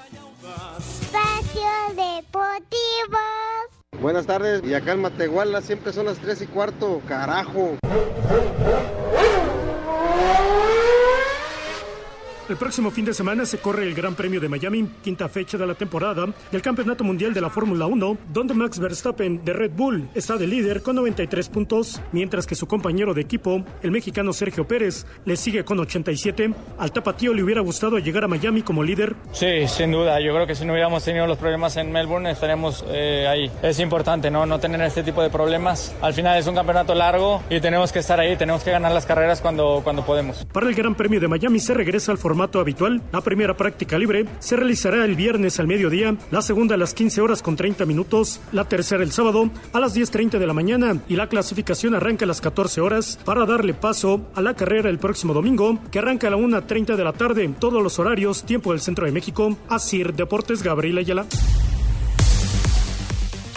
Espacio 0.77 1.70
Deportivo. 1.96 3.18
Buenas 4.01 4.25
tardes. 4.25 4.62
Y 4.63 4.74
acá 4.74 4.93
en 4.93 5.01
Matehuala 5.01 5.62
siempre 5.62 5.91
son 5.91 6.05
las 6.05 6.17
3 6.19 6.43
y 6.43 6.48
cuarto. 6.48 7.01
Carajo. 7.08 7.77
El 12.50 12.58
próximo 12.58 12.89
fin 12.89 13.06
de 13.06 13.13
semana 13.13 13.46
se 13.46 13.60
corre 13.60 13.86
el 13.86 13.94
Gran 13.94 14.15
Premio 14.15 14.41
de 14.41 14.50
Miami, 14.50 14.89
quinta 15.03 15.29
fecha 15.29 15.56
de 15.56 15.68
la 15.68 15.75
temporada 15.75 16.25
del 16.51 16.63
Campeonato 16.63 17.03
Mundial 17.03 17.32
de 17.32 17.41
la 17.41 17.51
Fórmula 17.51 17.86
1, 17.86 18.18
donde 18.34 18.56
Max 18.56 18.79
Verstappen 18.79 19.46
de 19.46 19.53
Red 19.53 19.74
Bull 19.75 20.10
está 20.15 20.36
de 20.36 20.48
líder 20.48 20.82
con 20.82 20.96
93 20.96 21.48
puntos, 21.48 22.01
mientras 22.12 22.48
que 22.48 22.56
su 22.56 22.65
compañero 22.65 23.13
de 23.13 23.22
equipo, 23.22 23.63
el 23.84 23.91
mexicano 23.91 24.34
Sergio 24.34 24.68
Pérez, 24.68 25.06
le 25.25 25.38
sigue 25.38 25.63
con 25.63 25.79
87. 25.79 26.51
Al 26.79 26.91
tapatío 26.91 27.36
le 27.36 27.44
hubiera 27.44 27.62
gustado 27.62 28.00
llegar 28.00 28.24
a 28.24 28.27
Miami 28.27 28.63
como 28.63 28.82
líder. 28.82 29.15
Sí, 29.32 29.68
sin 29.68 29.91
duda. 29.91 30.20
Yo 30.20 30.34
creo 30.34 30.48
que 30.48 30.56
si 30.56 30.65
no 30.65 30.74
hubiéramos 30.74 31.03
tenido 31.03 31.27
los 31.27 31.38
problemas 31.38 31.77
en 31.77 31.91
Melbourne 31.91 32.32
estaríamos 32.32 32.84
eh, 32.88 33.27
ahí. 33.27 33.51
Es 33.62 33.79
importante, 33.79 34.32
¿no? 34.32 34.48
No 34.48 34.60
tener 34.60 34.82
este 34.82 35.03
tipo 35.03 35.22
de 35.22 35.29
problemas. 35.29 35.94
Al 36.01 36.15
final 36.15 36.39
es 36.39 36.48
un 36.48 36.56
campeonato 36.56 36.96
largo 36.96 37.44
y 37.48 37.60
tenemos 37.60 37.91
que 37.91 38.00
estar 38.00 38.20
ahí, 38.20 38.36
tenemos 38.38 38.63
que 38.63 38.72
ganar 38.72 38.91
las 38.91 39.06
carreras 39.06 39.39
cuando, 39.39 39.82
cuando 39.84 40.03
podemos. 40.03 40.48
Para 40.51 40.68
el 40.68 40.74
Gran 40.74 40.96
Premio 40.96 41.20
de 41.20 41.27
Miami 41.27 41.60
se 41.60 41.75
regresa 41.75 42.12
al 42.12 42.18
formato 42.18 42.38
habitual. 42.60 43.01
La 43.12 43.22
primera 43.22 43.58
práctica 43.58 43.98
libre 43.98 44.25
se 44.39 44.55
realizará 44.55 45.05
el 45.05 45.15
viernes 45.15 45.60
al 45.60 45.67
mediodía, 45.67 46.15
la 46.31 46.41
segunda 46.41 46.75
a 46.75 46.77
las 46.77 46.93
15 46.93 47.22
horas 47.22 47.41
con 47.41 47.55
30 47.55 47.86
minutos, 47.86 48.39
la 48.51 48.65
tercera 48.65 49.03
el 49.03 49.12
sábado 49.12 49.50
a 49.74 49.79
las 49.79 49.96
10.30 49.96 50.39
de 50.39 50.48
la 50.48 50.53
mañana 50.53 51.01
y 51.08 51.15
la 51.15 51.27
clasificación 51.27 51.96
arranca 51.96 52.25
a 52.25 52.27
las 52.27 52.41
14 52.41 52.81
horas 52.81 53.19
para 53.25 53.46
darle 53.46 53.74
paso 53.74 54.22
a 54.36 54.41
la 54.41 54.53
carrera 54.53 54.89
el 54.89 55.00
próximo 55.00 55.34
domingo 55.34 55.79
que 55.91 56.00
arranca 56.00 56.27
a 56.27 56.31
la 56.31 56.38
1.30 56.38 56.96
de 56.96 57.03
la 57.03 57.13
tarde 57.13 57.50
todos 57.60 57.84
los 57.84 58.00
horarios, 58.00 58.43
tiempo 58.43 58.72
del 58.72 58.81
centro 58.81 59.05
de 59.05 59.12
México. 59.12 59.58
Asir 59.67 60.13
Deportes 60.13 60.63
Gabriela 60.63 61.01
Ayala. 61.01 61.25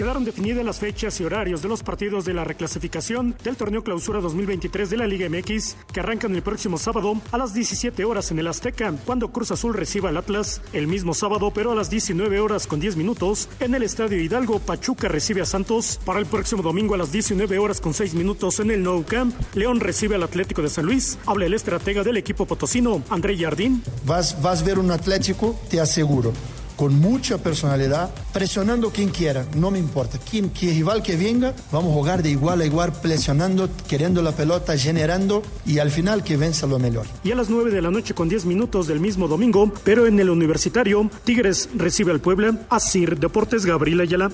Quedaron 0.03 0.25
definidas 0.25 0.65
las 0.65 0.81
fechas 0.81 1.21
y 1.21 1.25
horarios 1.25 1.63
de 1.63 1.69
los 1.69 1.85
partidos 1.85 2.25
de 2.25 2.35
la 2.35 2.43
reclasificación 2.43 3.37
del 3.45 3.55
torneo 3.55 3.85
Clausura 3.85 4.21
2023 4.21 4.91
de 4.91 4.97
la 4.97 5.07
Liga 5.07 5.29
MX, 5.29 5.77
que 5.93 6.01
arrancan 6.01 6.35
el 6.35 6.43
próximo 6.43 6.77
sábado 6.77 7.15
a 7.31 7.39
las 7.39 7.55
17 7.55 8.05
horas 8.05 8.33
en 8.33 8.41
el 8.41 8.49
Azteca, 8.49 8.93
cuando 9.07 9.31
Cruz 9.31 9.53
Azul 9.53 9.75
reciba 9.75 10.09
al 10.09 10.17
Atlas. 10.17 10.61
El 10.73 10.89
mismo 10.89 11.15
sábado, 11.15 11.53
pero 11.55 11.71
a 11.71 11.77
las 11.77 11.89
19 11.89 12.41
horas 12.41 12.67
con 12.67 12.81
10 12.81 12.97
minutos, 12.97 13.49
en 13.61 13.77
el 13.77 13.85
Estadio 13.85 14.21
Hidalgo, 14.21 14.59
Pachuca 14.59 15.07
recibe 15.07 15.41
a 15.41 15.47
Santos. 15.47 16.01
Para 16.05 16.19
el 16.19 16.27
próximo 16.27 16.65
domingo 16.65 16.97
a 16.97 16.99
las 16.99 17.13
19 17.13 17.61
horas 17.61 17.81
con 17.81 17.95
6 17.95 18.15
minutos 18.15 18.59
en 18.59 18.73
el 18.73 18.83
Nou 18.83 19.05
Camp, 19.05 19.33
León 19.55 19.79
recibe 19.79 20.17
al 20.17 20.25
Atlético 20.25 20.63
de 20.63 20.69
San 20.69 20.87
Luis. 20.87 21.17
Habla 21.27 21.47
el 21.47 21.55
estratega 21.55 22.03
del 22.03 22.17
equipo 22.17 22.45
potosino, 22.45 23.05
André 23.09 23.39
Jardín. 23.39 23.85
Vas, 24.05 24.43
vas 24.43 24.63
a 24.63 24.65
ver 24.65 24.81
un 24.81 24.91
Atlético, 24.91 25.57
te 25.71 25.81
aseguro 25.81 26.33
con 26.77 26.99
mucha 27.01 27.39
personalidad, 27.39 28.11
presionando 28.33 28.91
quien 28.91 29.11
quiera, 29.11 29.45
no 29.55 29.71
me 29.71 29.79
importa. 29.79 30.19
Quien, 30.19 30.49
quien 30.51 30.75
rival 30.75 31.03
que 31.03 31.17
venga, 31.17 31.55
vamos 31.71 31.91
a 31.91 31.95
jugar 31.95 32.23
de 32.23 32.31
igual 32.31 32.61
a 32.61 32.65
igual, 32.65 32.93
presionando, 32.93 33.69
queriendo 33.89 34.23
la 34.23 34.33
pelota, 34.33 34.77
generando 34.77 35.43
y 35.65 35.79
al 35.79 35.91
final 35.91 36.23
que 36.25 36.37
venza 36.37 36.67
lo 36.67 36.79
mejor. 36.79 37.07
Y 37.23 37.33
a 37.33 37.37
las 37.37 37.49
9 37.49 37.71
de 37.71 37.83
la 37.83 37.91
noche 37.91 38.15
con 38.15 38.29
10 38.29 38.47
minutos 38.47 38.87
del 38.87 39.01
mismo 39.01 39.29
domingo, 39.29 39.73
pero 39.85 40.07
en 40.07 40.19
el 40.19 40.31
universitario, 40.31 41.09
Tigres 41.25 41.69
recibe 41.75 42.13
al 42.13 42.21
Puebla, 42.21 42.59
Asir 42.69 43.19
Deportes 43.19 43.65
Gabriel 43.65 44.01
Ayala. 44.01 44.31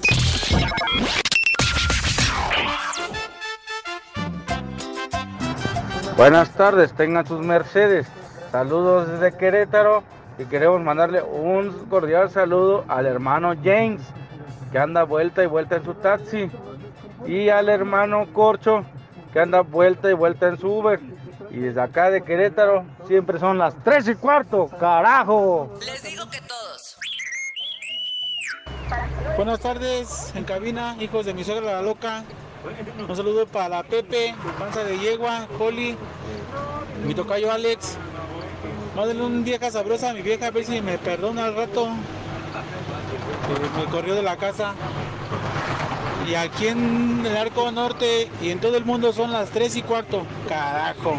Buenas 6.17 6.53
tardes, 6.55 6.93
tengan 6.95 7.27
sus 7.27 7.41
mercedes. 7.41 8.07
Saludos 8.51 9.09
desde 9.09 9.37
Querétaro 9.37 10.03
y 10.39 10.45
queremos 10.45 10.81
mandarle 10.81 11.23
un 11.23 11.73
cordial 11.89 12.31
saludo 12.31 12.85
al 12.89 13.07
hermano 13.07 13.55
James, 13.63 14.01
que 14.71 14.79
anda 14.79 15.03
vuelta 15.03 15.43
y 15.43 15.47
vuelta 15.47 15.77
en 15.77 15.85
su 15.85 15.95
taxi, 15.95 16.51
y 17.27 17.49
al 17.49 17.69
hermano 17.69 18.27
Corcho, 18.33 18.85
que 19.33 19.41
anda 19.41 19.61
vuelta 19.63 20.11
y 20.11 20.15
vuelta 20.15 20.49
en 20.49 20.59
su 20.59 20.71
Uber. 20.71 21.01
Y 21.51 21.59
desde 21.59 21.81
acá 21.81 22.11
de 22.11 22.23
Querétaro 22.23 22.85
siempre 23.07 23.39
son 23.39 23.59
las 23.59 23.75
3 23.83 24.09
y 24.09 24.15
cuarto, 24.15 24.69
carajo. 24.79 25.71
Les 25.81 26.03
digo 26.03 26.29
que 26.31 26.41
todos. 26.43 26.99
Buenas 29.37 29.61
tardes, 29.61 30.33
en 30.37 30.45
cabina, 30.45 30.97
hijos 31.01 31.27
de 31.27 31.35
mi 31.35 31.45
suegra 31.45 31.73
la 31.73 31.83
loca. 31.83 32.25
Un 33.09 33.17
saludo 33.17 33.47
para 33.47 33.83
Pepe, 33.83 34.35
panza 34.59 34.85
de 34.85 34.99
yegua, 34.99 35.47
Poli, 35.59 35.97
mi 37.07 37.15
tocayo 37.15 37.51
Alex, 37.51 37.97
Mándale 38.99 39.23
un 39.23 39.45
vieja 39.45 39.71
sabrosa 39.71 40.11
a 40.11 40.13
mi 40.13 40.23
vieja 40.23 40.49
a 40.49 40.51
ver 40.51 40.65
si 40.65 40.81
me 40.81 40.99
perdona 40.99 41.45
al 41.45 41.55
rato. 41.55 41.87
Que 43.47 43.79
me 43.79 43.85
corrió 43.93 44.17
de 44.17 44.23
la 44.23 44.37
casa. 44.37 44.75
Y 46.29 46.35
aquí 46.35 46.67
en 46.67 47.25
el 47.25 47.37
Arco 47.37 47.71
Norte 47.71 48.29
y 48.43 48.51
en 48.51 48.59
todo 48.59 48.77
el 48.77 48.85
mundo 48.85 49.13
son 49.13 49.31
las 49.31 49.51
3 49.51 49.77
y 49.77 49.83
cuarto. 49.83 50.27
Carajo. 50.49 51.15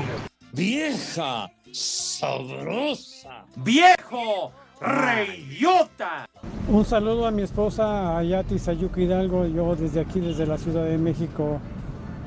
Vieja 0.52 1.50
sabrosa. 1.72 3.46
Viejo 3.56 4.52
reyota. 4.82 6.26
Un 6.68 6.84
saludo 6.84 7.28
a 7.28 7.32
mi 7.32 7.44
esposa 7.44 8.18
Ayati 8.18 8.60
Sayuki 8.60 9.04
Hidalgo, 9.04 9.46
yo 9.48 9.78
desde 9.78 10.02
aquí, 10.02 10.20
desde 10.20 10.46
la 10.46 10.58
Ciudad 10.58 10.84
de 10.84 10.98
México, 10.98 11.62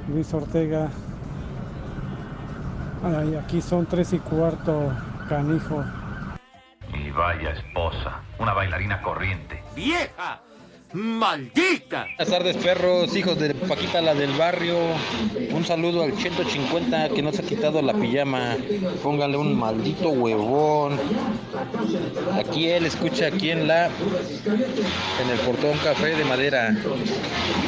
Luis 0.08 0.32
Ortega. 0.32 0.88
Ay, 3.04 3.34
aquí 3.34 3.60
son 3.60 3.84
tres 3.84 4.14
y 4.14 4.18
cuarto, 4.18 4.92
canijo. 5.28 5.84
Y 6.92 7.10
vaya 7.10 7.50
esposa, 7.50 8.20
una 8.38 8.52
bailarina 8.52 9.00
corriente. 9.02 9.62
¡Vieja! 9.74 10.40
¡Maldita! 10.92 12.04
Buenas 12.18 12.28
tardes, 12.28 12.56
perros, 12.58 13.16
hijos 13.16 13.38
de 13.38 13.54
Paquita, 13.54 14.02
la 14.02 14.14
del 14.14 14.32
barrio. 14.32 14.76
Un 15.50 15.64
saludo 15.64 16.02
al 16.02 16.12
150 16.12 17.08
que 17.08 17.22
no 17.22 17.32
se 17.32 17.40
ha 17.40 17.46
quitado 17.46 17.80
la 17.80 17.94
pijama. 17.94 18.56
Póngale 19.02 19.38
un 19.38 19.58
maldito 19.58 20.10
huevón. 20.10 20.98
Aquí 22.38 22.68
él 22.68 22.84
escucha 22.84 23.28
aquí 23.28 23.50
en 23.50 23.68
la. 23.68 23.86
En 23.86 25.30
el 25.30 25.38
portón 25.46 25.78
café 25.78 26.14
de 26.14 26.24
madera. 26.26 26.76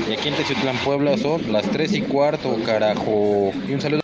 Y 0.07 0.12
aquí 0.12 0.29
en 0.29 0.35
Techitlán, 0.35 0.77
Puebla 0.85 1.17
son 1.17 1.51
las 1.51 1.64
3 1.71 1.95
y 1.95 2.03
cuarto, 2.03 2.59
carajo. 2.67 3.53
Y 3.67 3.73
un 3.73 3.81
saludo. 3.81 4.03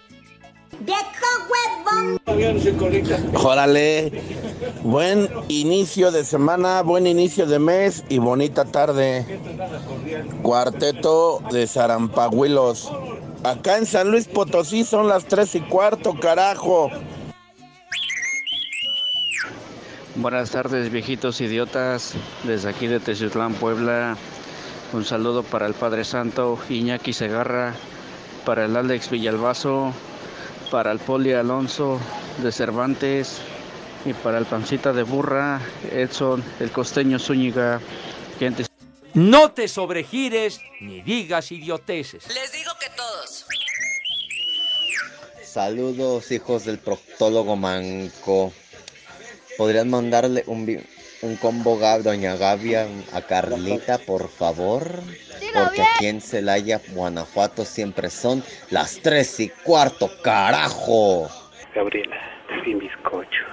Órale, 3.35 4.13
buen 4.83 5.29
inicio 5.49 6.13
de 6.13 6.25
semana, 6.25 6.83
buen 6.83 7.07
inicio 7.07 7.47
de 7.47 7.59
mes 7.59 8.05
y 8.09 8.19
bonita 8.19 8.65
tarde. 8.65 9.27
Cuarteto 10.43 11.43
de 11.51 11.67
Zarampahuilos. 11.67 12.93
Acá 13.43 13.79
en 13.79 13.87
San 13.87 14.11
Luis 14.11 14.29
Potosí 14.29 14.85
son 14.85 15.09
las 15.09 15.25
tres 15.25 15.55
y 15.55 15.61
cuarto, 15.61 16.15
carajo. 16.21 16.91
Buenas 20.15 20.51
tardes, 20.51 20.91
viejitos 20.91 21.41
idiotas. 21.41 22.15
Desde 22.45 22.69
aquí 22.69 22.87
de 22.87 23.01
Teciutlán, 23.01 23.55
Puebla. 23.55 24.17
Un 24.93 25.05
saludo 25.05 25.43
para 25.43 25.67
el 25.67 25.75
Padre 25.75 26.05
Santo 26.05 26.59
Iñaki 26.69 27.13
Segarra, 27.13 27.75
para 28.45 28.65
el 28.65 28.77
Alex 28.77 29.09
Villalbazo, 29.09 29.93
para 30.71 30.93
el 30.93 30.99
Poli 30.99 31.33
Alonso 31.33 32.01
de 32.43 32.53
Cervantes 32.53 33.39
y 34.05 34.13
para 34.15 34.39
el 34.39 34.47
Pancita 34.47 34.93
de 34.93 35.03
Burra, 35.03 35.61
Edson, 35.93 36.43
el 36.61 36.71
Costeño 36.71 37.19
Zúñiga, 37.19 37.81
gente. 38.39 38.65
No 39.13 39.51
te 39.51 39.69
sobregires 39.69 40.61
ni 40.81 41.03
digas 41.03 41.51
idioteces. 41.53 42.27
Les 42.29 42.53
digo 42.53 42.71
que 42.81 42.87
todos. 42.97 43.47
Saludos, 45.45 46.31
hijos 46.31 46.65
del 46.65 46.79
proctólogo 46.79 47.57
manco. 47.57 48.53
¿Podrían 49.59 49.91
mandarle 49.91 50.45
un, 50.47 50.65
un 51.23 51.37
combo 51.37 51.79
Gab, 51.79 52.03
Doña 52.03 52.37
Gavia 52.37 52.87
a 53.13 53.21
Carlita, 53.23 53.99
por 53.99 54.29
favor? 54.29 55.03
Porque 55.55 55.83
aquí 55.83 56.07
en 56.07 56.21
Celaya, 56.21 56.81
Guanajuato, 56.89 57.65
siempre 57.65 58.09
son 58.11 58.43
las 58.71 58.99
tres 59.03 59.39
y 59.41 59.49
cuarto, 59.49 60.11
carajo. 60.23 61.29
Gabriela, 61.75 62.17
mi 62.65 62.75
bizcocho. 62.75 63.45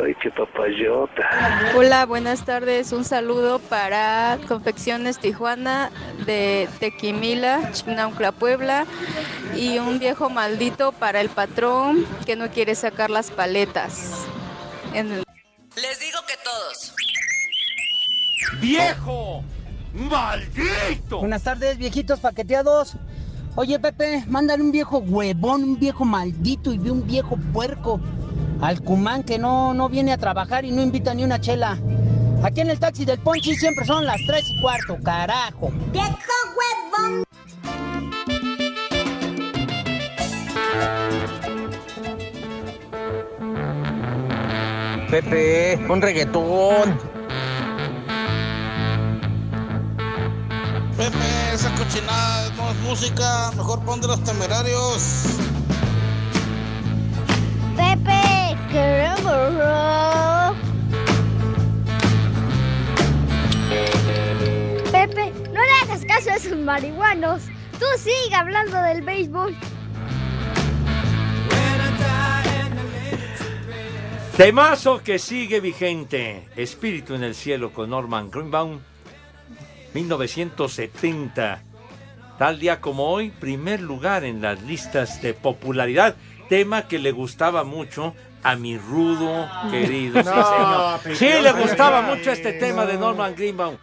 Ay, 0.00 0.14
qué 0.22 0.30
papayota. 0.30 1.28
Hola, 1.74 2.06
buenas 2.06 2.44
tardes. 2.44 2.92
Un 2.92 3.04
saludo 3.04 3.58
para 3.58 4.38
Confecciones 4.46 5.18
Tijuana 5.18 5.90
de 6.24 6.68
Tequimila, 6.78 7.72
Chinaucla, 7.72 8.30
Puebla. 8.30 8.86
Y 9.56 9.78
un 9.78 9.98
viejo 9.98 10.30
maldito 10.30 10.92
para 10.92 11.20
el 11.20 11.30
patrón 11.30 12.06
que 12.26 12.36
no 12.36 12.48
quiere 12.50 12.76
sacar 12.76 13.10
las 13.10 13.32
paletas. 13.32 14.24
En 14.94 15.10
el- 15.10 15.24
Les 15.82 16.00
digo 16.00 16.18
que 16.26 16.34
todos. 16.42 16.94
¡Viejo! 18.60 19.44
¡Maldito! 19.92 21.20
Buenas 21.20 21.44
tardes, 21.44 21.78
viejitos 21.78 22.18
paqueteados. 22.18 22.94
Oye, 23.54 23.78
Pepe, 23.78 24.24
mándale 24.26 24.62
un 24.64 24.72
viejo 24.72 24.98
huevón, 24.98 25.62
un 25.62 25.78
viejo 25.78 26.04
maldito 26.04 26.72
y 26.72 26.78
un 26.78 27.06
viejo 27.06 27.36
puerco 27.52 28.00
al 28.60 28.82
Cumán 28.82 29.22
que 29.22 29.38
no, 29.38 29.72
no 29.72 29.88
viene 29.88 30.12
a 30.12 30.18
trabajar 30.18 30.64
y 30.64 30.72
no 30.72 30.82
invita 30.82 31.14
ni 31.14 31.22
una 31.22 31.40
chela. 31.40 31.78
Aquí 32.42 32.60
en 32.60 32.70
el 32.70 32.80
taxi 32.80 33.04
del 33.04 33.20
Ponchi 33.20 33.54
siempre 33.54 33.84
son 33.84 34.04
las 34.04 34.20
tres 34.26 34.44
y 34.48 34.60
cuarto, 34.60 34.96
carajo. 35.04 35.70
¡Viejo 35.92 36.10
huevón! 36.56 37.24
Pepe, 45.10 45.78
un 45.88 46.02
reggaetón. 46.02 46.98
Pepe, 50.98 51.54
esa 51.54 51.70
cochinada 51.76 52.50
no 52.58 52.70
es 52.70 52.76
música, 52.80 53.50
mejor 53.56 53.82
pon 53.86 54.02
de 54.02 54.08
los 54.08 54.22
temerarios. 54.22 55.38
Pepe, 57.74 58.56
queremos 58.70 59.54
rock. 59.56 60.56
Pepe, 64.92 65.32
no 65.54 65.60
le 65.62 65.72
hagas 65.84 66.04
caso 66.04 66.28
a 66.30 66.34
esos 66.34 66.58
marihuanos. 66.58 67.44
Tú 67.78 67.86
sigue 67.96 68.34
hablando 68.34 68.78
del 68.82 69.00
béisbol. 69.00 69.56
Temazo 74.38 75.02
que 75.02 75.18
sigue 75.18 75.58
vigente. 75.58 76.48
Espíritu 76.54 77.16
en 77.16 77.24
el 77.24 77.34
cielo 77.34 77.72
con 77.72 77.90
Norman 77.90 78.30
Greenbaum. 78.30 78.78
1970. 79.94 81.64
Tal 82.38 82.60
día 82.60 82.80
como 82.80 83.08
hoy, 83.08 83.30
primer 83.30 83.80
lugar 83.80 84.22
en 84.22 84.40
las 84.40 84.62
listas 84.62 85.20
de 85.22 85.34
popularidad. 85.34 86.14
Tema 86.48 86.86
que 86.86 87.00
le 87.00 87.10
gustaba 87.10 87.64
mucho 87.64 88.14
a 88.44 88.54
mi 88.54 88.78
rudo 88.78 89.48
querido. 89.72 90.22
Sí, 90.22 90.30
señor. 90.30 91.16
Sí, 91.16 91.42
le 91.42 91.52
gustaba 91.60 92.02
mucho 92.02 92.30
este 92.30 92.52
tema 92.52 92.86
de 92.86 92.96
Norman 92.96 93.34
Greenbaum. 93.34 93.76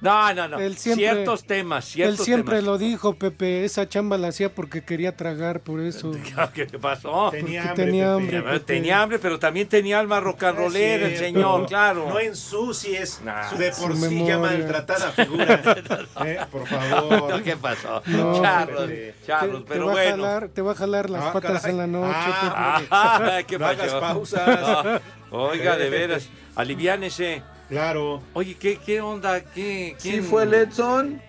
No, 0.00 0.32
no, 0.32 0.48
no. 0.48 0.58
Él 0.58 0.76
siempre- 0.78 1.04
ciertos 1.12 1.44
temas, 1.44 1.84
Él 1.86 1.90
ciertos 1.92 2.24
siempre 2.24 2.56
temas. 2.56 2.64
lo 2.64 2.78
dijo, 2.78 3.14
Pepe. 3.16 3.64
Esa 3.66 3.88
chamba 3.88 4.16
la 4.16 4.28
hacía 4.28 4.54
porque 4.54 4.82
quería 4.82 5.14
tragar, 5.16 5.60
por 5.60 5.80
eso. 5.80 6.12
¿Qué 6.54 6.66
le 6.66 6.78
pasó? 6.78 7.28
Tenía 7.30 7.62
Porque 7.62 7.82
hambre, 7.82 7.84
tenía 7.86 8.12
hambre, 8.14 8.26
Tenía, 8.38 8.44
Pepe. 8.52 8.60
tenía 8.64 9.02
hambre, 9.02 9.18
pero 9.18 9.38
también 9.38 9.68
tenía 9.68 9.98
alma 10.00 10.18
rock 10.20 10.44
and 10.44 10.58
rollera, 10.58 11.06
el 11.06 11.16
señor, 11.18 11.66
claro. 11.66 12.06
No 12.08 12.18
ensucies 12.18 13.20
Nah. 13.24 13.50
su 13.50 13.56
de 13.58 13.70
por 13.72 13.92
Su 13.94 14.08
sí 14.08 14.18
ya 14.26 14.38
memoria. 14.38 14.58
maltratada 14.58 15.10
figura. 15.12 15.60
Eh, 16.24 16.38
por 16.50 16.66
favor. 16.66 17.42
¿Qué 17.42 17.56
pasó? 17.56 18.02
No, 18.06 18.40
Charlos. 18.42 18.90
Charlos, 19.26 19.64
te, 19.64 19.72
pero 19.72 19.86
va 19.86 19.92
a 19.92 19.94
bueno. 19.94 20.10
jalar, 20.24 20.48
te 20.48 20.62
va 20.62 20.72
a 20.72 20.74
jalar 20.74 21.10
las 21.10 21.24
Ah, 21.24 21.32
patas 21.32 21.60
caray. 21.62 21.70
en 21.72 21.76
la 21.78 21.86
noche, 21.86 22.14
Ah, 22.14 22.74
Pepe. 22.78 22.88
Ah, 22.90 23.38
¿qué 23.46 23.58
No 23.58 23.66
hagas 23.66 23.94
pausas. 23.94 24.84
No, 24.84 25.00
Oiga, 25.48 25.76
de 25.76 25.90
veras, 25.90 26.28
aliviánese. 26.56 27.42
Claro. 27.70 28.20
Oye, 28.34 28.54
¿qué, 28.56 28.76
qué 28.84 29.00
onda? 29.00 29.40
¿Qué, 29.40 29.94
¿Sí 29.98 30.10
quién- 30.10 30.24
fue 30.24 30.42
el 30.42 30.52
Edson? 30.54 31.22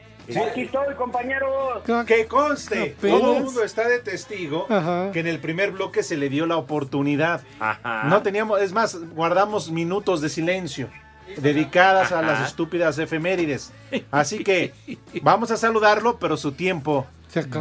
Aquí 0.50 0.62
estoy, 0.62 0.96
compañeros. 0.96 1.84
Que 2.08 2.26
conste, 2.26 2.96
Apenas. 2.98 3.20
todo 3.20 3.38
el 3.38 3.44
mundo 3.44 3.64
está 3.64 3.88
de 3.88 4.00
testigo 4.00 4.66
Ajá. 4.70 5.12
que 5.12 5.20
en 5.20 5.28
el 5.28 5.40
primer 5.40 5.72
bloque 5.72 6.04
se 6.04 6.16
le 6.16 6.30
dio 6.30 6.46
la 6.46 6.56
oportunidad. 6.58 7.42
Ajá. 7.60 8.04
No 8.06 8.22
teníamos, 8.22 8.62
es 8.62 8.72
más, 8.72 8.98
guardamos 9.14 9.72
minutos 9.72 10.22
de 10.22 10.30
silencio 10.30 10.90
dedicadas 11.38 12.12
a 12.12 12.22
las 12.22 12.48
estúpidas 12.48 12.98
efemérides. 12.98 13.72
Así 14.12 14.44
que 14.44 14.74
vamos 15.22 15.52
a 15.52 15.58
saludarlo, 15.58 16.18
pero 16.18 16.38
su 16.38 16.54
tiempo 16.54 17.08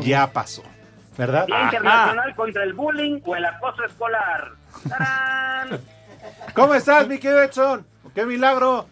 ya 0.03 0.33
pasó. 0.33 0.63
¿Verdad? 1.19 1.47
Día 1.47 1.65
Internacional 1.65 2.35
contra 2.37 2.63
el 2.63 2.73
Bullying 2.73 3.21
o 3.25 3.37
el 3.37 3.45
Acoso 3.45 3.85
Escolar. 3.85 4.53
¡Tarán! 4.89 5.81
¿Cómo 6.55 6.75
estás, 6.75 7.07
mi 7.09 7.19
querido 7.19 7.43
Edson? 7.43 7.85
¡Qué 8.15 8.25
milagro! 8.27 8.87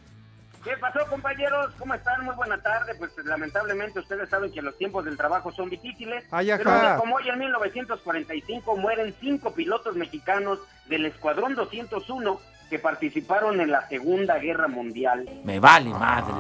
¿Qué 0.65 0.77
pasó, 0.77 0.99
compañeros? 1.09 1.73
¿Cómo 1.79 1.95
están? 1.95 2.25
Muy 2.25 2.35
buena 2.35 2.61
tarde. 2.61 2.95
Pues 2.99 3.13
lamentablemente 3.25 4.01
ustedes 4.01 4.29
saben 4.29 4.53
que 4.53 4.61
los 4.61 4.77
tiempos 4.77 5.05
del 5.05 5.17
trabajo 5.17 5.53
son 5.53 5.71
difíciles. 5.71 6.25
Ay, 6.31 6.51
pero 6.57 6.97
como 6.99 7.17
hoy 7.17 7.29
en 7.29 7.39
1945 7.39 8.77
mueren 8.77 9.15
cinco 9.21 9.55
pilotos 9.55 9.95
mexicanos 9.97 10.59
del 10.87 11.07
Escuadrón 11.07 11.55
201 11.55 12.41
que 12.69 12.79
participaron 12.79 13.61
en 13.61 13.71
la 13.71 13.89
Segunda 13.89 14.37
Guerra 14.39 14.69
Mundial. 14.69 15.27
Me 15.45 15.59
vale 15.59 15.91
madre. 15.91 16.35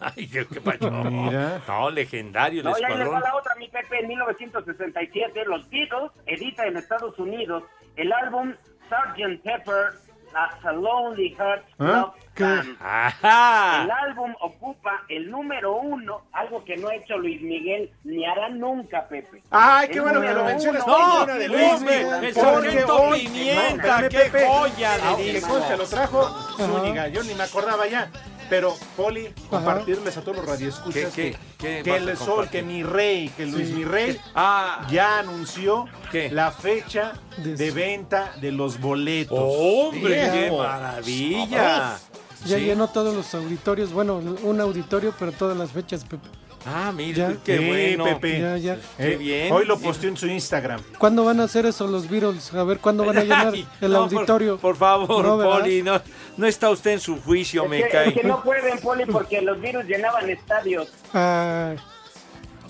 Ay, 0.00 0.28
¿qué? 0.32 0.46
Mira. 1.10 1.62
No, 1.66 1.90
legendario 1.90 2.60
el 2.60 2.66
No, 2.66 2.76
ya 2.76 2.88
les 2.88 2.98
va 2.98 3.02
escuadrón. 3.02 3.22
la 3.22 3.36
otra, 3.36 3.54
mi 3.54 3.68
Pepe. 3.68 4.00
En 4.00 4.08
1967, 4.08 5.44
los 5.46 5.70
Beatles 5.70 6.10
edita 6.26 6.66
en 6.66 6.76
Estados 6.76 7.18
Unidos 7.18 7.62
el 7.96 8.12
álbum 8.12 8.52
Sgt. 8.90 9.42
Pepper 9.42 9.92
As 10.34 10.64
a 10.64 10.72
Lonely 10.72 11.28
Hearts 11.38 11.64
¿Ah? 11.78 12.12
Band. 12.36 12.66
El 12.66 12.76
Ajá. 12.80 13.82
álbum 14.02 14.34
ocupa 14.40 15.02
el 15.08 15.30
número 15.30 15.76
uno, 15.76 16.22
algo 16.32 16.64
que 16.64 16.76
no 16.76 16.88
ha 16.88 16.96
hecho 16.96 17.16
Luis 17.16 17.40
Miguel 17.40 17.92
ni 18.02 18.24
hará 18.26 18.48
nunca, 18.48 19.06
Pepe. 19.08 19.40
Ay, 19.52 19.86
qué 19.88 19.98
El 19.98 20.02
bueno 20.02 20.20
que 20.20 20.32
lo 20.32 20.44
mencionas. 20.44 20.84
No, 20.86 21.26
de 21.26 21.48
Luis 21.48 21.80
Miguel. 21.80 22.24
el 22.24 22.34
sargento 22.34 23.10
Pimienta, 23.12 24.08
qué 24.08 24.30
joya 24.48 24.98
de 24.98 25.16
Que 25.24 25.32
disco. 25.34 25.48
conste, 25.52 25.76
lo 25.76 25.86
trajo 25.86 26.24
Zúñiga. 26.56 27.06
Yo 27.08 27.22
ni 27.22 27.34
me 27.34 27.44
acordaba 27.44 27.86
ya. 27.86 28.10
Pero, 28.54 28.76
Poli, 28.96 29.30
compartirles 29.50 30.16
a 30.16 30.20
todos 30.20 30.36
los 30.36 30.46
radioescuchas 30.46 31.12
¿Qué, 31.12 31.32
que, 31.32 31.36
qué, 31.58 31.82
que 31.82 31.96
el 31.96 32.16
Sol, 32.16 32.48
que 32.48 32.62
mi 32.62 32.84
rey, 32.84 33.28
que 33.30 33.46
Luis 33.46 33.70
mi 33.70 33.84
rey, 33.84 34.16
Ah, 34.32 34.86
ya 34.90 35.18
anunció 35.18 35.86
¿Qué? 36.12 36.30
la 36.30 36.52
fecha 36.52 37.14
De- 37.38 37.56
de 37.56 37.70
venta 37.72 38.32
de 38.40 38.52
los 38.52 38.80
boletos. 38.80 39.36
hombre, 39.40 40.30
qué 40.32 40.52
maravilla. 40.56 41.98
Ya 42.46 42.58
Sí. 42.58 42.64
llenó 42.64 42.88
todos 42.88 43.14
los 43.14 43.34
auditorios. 43.34 43.92
Bueno, 43.92 44.16
un 44.18 44.60
auditorio, 44.60 45.12
pero 45.18 45.32
todas 45.32 45.56
las 45.56 45.72
fechas, 45.72 46.04
Pepe. 46.04 46.28
Ah, 46.66 46.92
mira, 46.94 47.30
Ya. 47.32 47.36
qué 47.44 47.58
Sí, 47.58 47.66
bueno. 47.66 48.04
Pepe. 48.04 48.40
Ya, 48.40 48.56
ya. 48.56 48.78
Qué 48.96 49.12
Eh, 49.12 49.16
bien. 49.16 49.52
Hoy 49.52 49.66
lo 49.66 49.78
posteó 49.78 50.08
en 50.08 50.16
su 50.16 50.26
Instagram. 50.26 50.80
¿Cuándo 50.98 51.22
van 51.24 51.40
a 51.40 51.44
hacer 51.44 51.66
eso 51.66 51.86
los 51.86 52.08
Beatles? 52.08 52.52
A 52.54 52.64
ver, 52.64 52.78
¿cuándo 52.78 53.04
van 53.04 53.18
a 53.18 53.22
llenar 53.24 53.54
el 53.80 53.92
no, 53.92 53.98
auditorio? 53.98 54.52
Por, 54.58 54.72
por 54.72 54.76
favor, 54.76 55.24
No. 55.24 55.38
Poli, 55.42 55.82
no, 55.82 56.00
no 56.38 56.46
está 56.46 56.70
usted 56.70 56.92
en 56.92 57.00
su 57.00 57.20
juicio, 57.20 57.66
me 57.68 57.82
que, 57.82 57.88
cae. 57.90 58.08
es 58.08 58.14
que 58.14 58.24
no 58.24 58.42
pueden, 58.42 58.78
Poli, 58.78 59.04
porque 59.04 59.42
los 59.42 59.60
virus 59.60 59.84
llenaban 59.84 60.28
estadios. 60.30 60.88
Ah, 61.12 61.74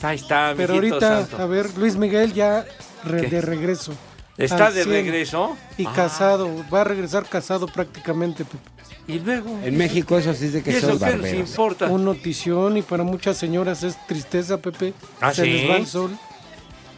Ahí 0.03 0.17
está, 0.17 0.53
pero 0.57 0.75
ahorita, 0.75 1.01
santo. 1.27 1.37
a 1.43 1.47
ver, 1.47 1.67
Luis 1.79 1.97
Miguel 1.97 2.35
ya 2.35 2.65
de 3.05 3.41
regreso. 3.41 3.93
¿Está 4.37 4.71
de 4.73 4.83
100. 4.83 4.91
regreso? 4.93 5.57
Y 5.79 5.87
Ah. 5.87 5.93
casado, 5.95 6.51
va 6.73 6.81
a 6.81 6.85
regresar 6.85 7.25
casado 7.27 7.67
prácticamente, 7.69 8.45
Pepe. 8.45 8.74
Y 9.07 9.19
luego. 9.19 9.59
En 9.63 9.77
México 9.77 10.17
eso 10.19 10.33
sí 10.35 10.47
es 10.47 10.53
de 10.55 10.59
¿Y 10.61 10.63
que 10.63 10.81
son 10.81 10.99
barberos. 10.99 11.51
importa? 11.51 11.87
Un 11.87 12.05
notición 12.05 12.77
y 12.79 12.83
para 12.83 13.03
muchas 13.05 13.37
señoras 13.37 13.83
es 13.83 13.97
tristeza, 14.07 14.57
Pepe. 14.59 14.95
¿Ah, 15.21 15.33
se 15.35 15.45
sí? 15.45 15.51
les 15.51 15.71
va 15.71 15.77
el 15.77 15.87
sol. 15.87 16.11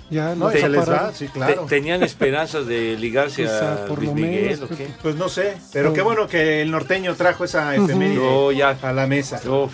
Ya, 0.09 0.37
No, 0.37 0.49
se 0.53 0.69
les 0.69 0.89
va, 0.89 1.13
sí, 1.13 1.27
Te- 1.27 1.33
claro. 1.33 1.67
¿Tenían 1.69 2.01
esperanzas 2.05 2.65
de 2.67 2.97
ligarse 2.97 3.49
a 3.49 3.87
por 3.87 3.99
Luis 3.99 4.11
lo 4.11 4.15
Miguel 4.15 4.45
menos, 4.45 4.63
o 4.63 4.69
qué? 4.77 4.89
Pues 5.03 5.17
no 5.17 5.29
sé, 5.29 5.57
pero 5.73 5.91
Oh. 5.91 5.93
qué 5.95 6.03
bueno 6.03 6.29
que 6.29 6.63
el 6.63 6.71
norteño 6.71 7.17
trajo 7.17 7.45
esa 7.45 7.75
efeméride 7.75 8.15
No, 8.25 8.53
ya. 8.53 8.79
a 8.83 8.93
la 8.93 9.09
mesa. 9.09 9.41
Uf. 9.51 9.73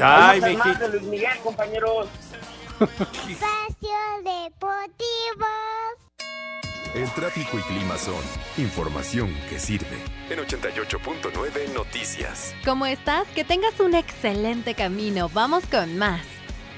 Ay, 0.00 0.40
mijito. 0.40 0.78
de 0.78 0.88
Luis 0.90 1.02
Miguel, 1.02 1.36
compañeros. 1.42 2.06
Espacio 2.80 3.98
Deportivo. 4.22 5.46
El 6.96 7.10
tráfico 7.10 7.58
y 7.58 7.60
clima 7.60 7.98
son 7.98 8.24
información 8.56 9.30
que 9.50 9.58
sirve. 9.58 9.98
En 10.30 10.38
88.9 10.38 11.74
Noticias. 11.74 12.54
¿Cómo 12.64 12.86
estás? 12.86 13.28
Que 13.34 13.44
tengas 13.44 13.78
un 13.80 13.94
excelente 13.94 14.72
camino. 14.72 15.28
Vamos 15.28 15.66
con 15.66 15.98
más. 15.98 16.22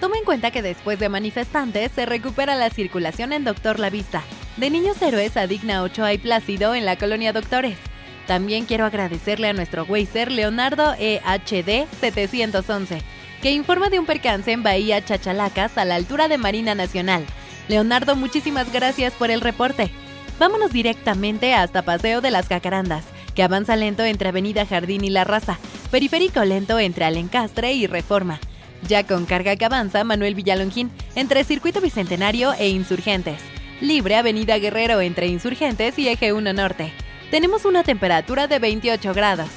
Toma 0.00 0.18
en 0.18 0.24
cuenta 0.24 0.50
que 0.50 0.60
después 0.60 0.98
de 0.98 1.08
manifestantes 1.08 1.92
se 1.92 2.04
recupera 2.04 2.56
la 2.56 2.68
circulación 2.68 3.32
en 3.32 3.44
Doctor 3.44 3.78
La 3.78 3.90
Vista. 3.90 4.24
De 4.56 4.70
Niños 4.70 5.00
Héroes 5.00 5.36
a 5.36 5.46
Digna 5.46 5.84
Ochoa 5.84 6.12
y 6.12 6.18
Plácido 6.18 6.74
en 6.74 6.84
la 6.84 6.98
colonia 6.98 7.32
Doctores. 7.32 7.78
También 8.26 8.64
quiero 8.64 8.86
agradecerle 8.86 9.46
a 9.46 9.52
nuestro 9.52 9.84
Weiser 9.84 10.32
Leonardo 10.32 10.96
EHD 10.98 11.86
711, 12.00 13.02
que 13.40 13.52
informa 13.52 13.88
de 13.88 14.00
un 14.00 14.06
percance 14.06 14.50
en 14.50 14.64
Bahía 14.64 15.04
Chachalacas 15.04 15.78
a 15.78 15.84
la 15.84 15.94
altura 15.94 16.26
de 16.26 16.38
Marina 16.38 16.74
Nacional. 16.74 17.24
Leonardo, 17.68 18.16
muchísimas 18.16 18.72
gracias 18.72 19.12
por 19.12 19.30
el 19.30 19.42
reporte. 19.42 19.92
Vámonos 20.38 20.72
directamente 20.72 21.54
hasta 21.54 21.82
Paseo 21.82 22.20
de 22.20 22.30
las 22.30 22.46
Jacarandas, 22.46 23.04
que 23.34 23.42
avanza 23.42 23.74
lento 23.74 24.04
entre 24.04 24.28
Avenida 24.28 24.66
Jardín 24.66 25.04
y 25.04 25.10
La 25.10 25.24
Raza, 25.24 25.58
periférico 25.90 26.44
lento 26.44 26.78
entre 26.78 27.04
Alencastre 27.04 27.72
y 27.72 27.86
Reforma. 27.86 28.38
Ya 28.86 29.04
con 29.04 29.26
carga 29.26 29.56
que 29.56 29.64
avanza 29.64 30.04
Manuel 30.04 30.36
Villalongín 30.36 30.90
entre 31.16 31.42
Circuito 31.42 31.80
Bicentenario 31.80 32.52
e 32.54 32.68
Insurgentes. 32.68 33.40
Libre 33.80 34.16
Avenida 34.16 34.58
Guerrero 34.58 35.00
entre 35.00 35.26
Insurgentes 35.26 35.98
y 35.98 36.08
Eje 36.08 36.32
1 36.32 36.52
Norte. 36.52 36.92
Tenemos 37.30 37.64
una 37.64 37.82
temperatura 37.82 38.46
de 38.46 38.60
28 38.60 39.14
grados. 39.14 39.50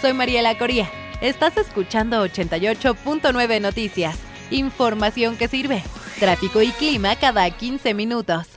Soy 0.00 0.14
Mariela 0.14 0.56
Coría. 0.56 0.90
Estás 1.20 1.56
escuchando 1.56 2.24
88.9 2.24 3.60
Noticias. 3.60 4.18
Información 4.50 5.36
que 5.36 5.48
sirve. 5.48 5.82
Tráfico 6.18 6.62
y 6.62 6.68
clima 6.72 7.16
cada 7.16 7.48
15 7.50 7.94
minutos. 7.94 8.53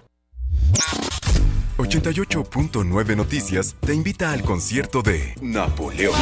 88.9 1.78 3.16
Noticias 3.16 3.76
te 3.80 3.94
invita 3.94 4.32
al 4.32 4.42
concierto 4.42 5.04
de 5.04 5.36
Napoleón. 5.42 6.16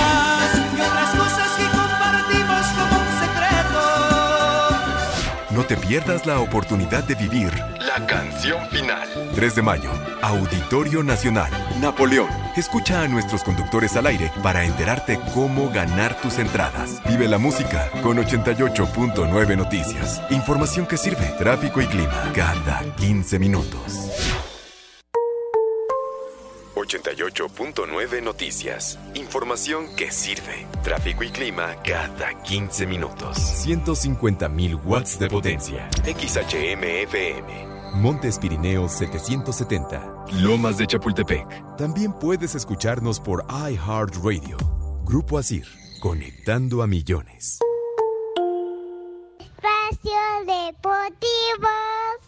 No 5.52 5.64
te 5.64 5.78
pierdas 5.78 6.26
la 6.26 6.40
oportunidad 6.42 7.06
de 7.06 7.16
vivir 7.16 7.50
la 7.80 8.06
canción 8.06 8.68
final. 8.70 9.08
3 9.36 9.56
de 9.56 9.62
mayo, 9.62 9.90
Auditorio 10.22 11.02
Nacional, 11.02 11.50
Napoleón. 11.80 12.28
Escucha 12.58 13.04
a 13.04 13.08
nuestros 13.08 13.42
conductores 13.42 13.96
al 13.96 14.08
aire 14.08 14.32
para 14.44 14.66
enterarte 14.66 15.18
cómo 15.34 15.70
ganar 15.70 16.20
tus 16.20 16.38
entradas. 16.40 17.02
Vive 17.08 17.30
la 17.30 17.38
música 17.38 17.90
con 18.04 18.18
88.9 18.18 19.56
Noticias. 19.56 20.22
Información 20.30 20.86
que 20.86 20.98
sirve. 20.98 21.34
Tráfico 21.38 21.80
y 21.82 21.86
clima 21.88 22.32
cada 22.34 22.84
15 22.98 23.40
minutos. 23.40 24.35
88.9 26.86 28.22
Noticias. 28.22 29.00
Información 29.16 29.96
que 29.96 30.12
sirve. 30.12 30.68
Tráfico 30.84 31.24
y 31.24 31.30
clima 31.30 31.76
cada 31.84 32.34
15 32.44 32.86
minutos. 32.86 33.38
150.000 33.66 34.86
watts 34.86 35.20
de 35.20 35.28
potencia. 35.28 35.90
XHMFM. 36.04 37.76
Montes 37.96 38.38
Pirineos 38.38 38.92
770. 38.92 40.26
Lomas 40.42 40.78
de 40.78 40.86
Chapultepec. 40.86 41.78
También 41.78 42.14
puedes 42.14 42.54
escucharnos 42.56 43.20
por 43.20 43.46
iHeartRadio. 43.50 44.58
Grupo 45.06 45.38
Asir. 45.38 45.66
Conectando 46.02 46.84
a 46.84 46.88
millones. 46.88 47.60
Espacio 49.40 50.12
Deportivo. 50.46 51.70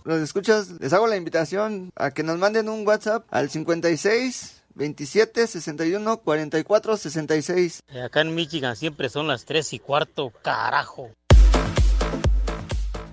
Los 0.08 0.22
escuchas, 0.22 0.70
les 0.80 0.94
hago 0.94 1.06
la 1.06 1.18
invitación 1.18 1.92
a 1.98 2.12
que 2.12 2.24
nos 2.24 2.38
manden 2.38 2.70
un 2.70 2.88
WhatsApp 2.88 3.26
al 3.30 3.50
56 3.50 4.64
27 4.74 5.48
61 5.48 6.18
44 6.20 6.96
66. 6.96 7.84
Acá 8.06 8.22
en 8.22 8.34
Michigan 8.34 8.78
siempre 8.78 9.10
son 9.10 9.28
las 9.28 9.44
3 9.44 9.74
y 9.74 9.80
cuarto, 9.80 10.32
carajo. 10.42 11.12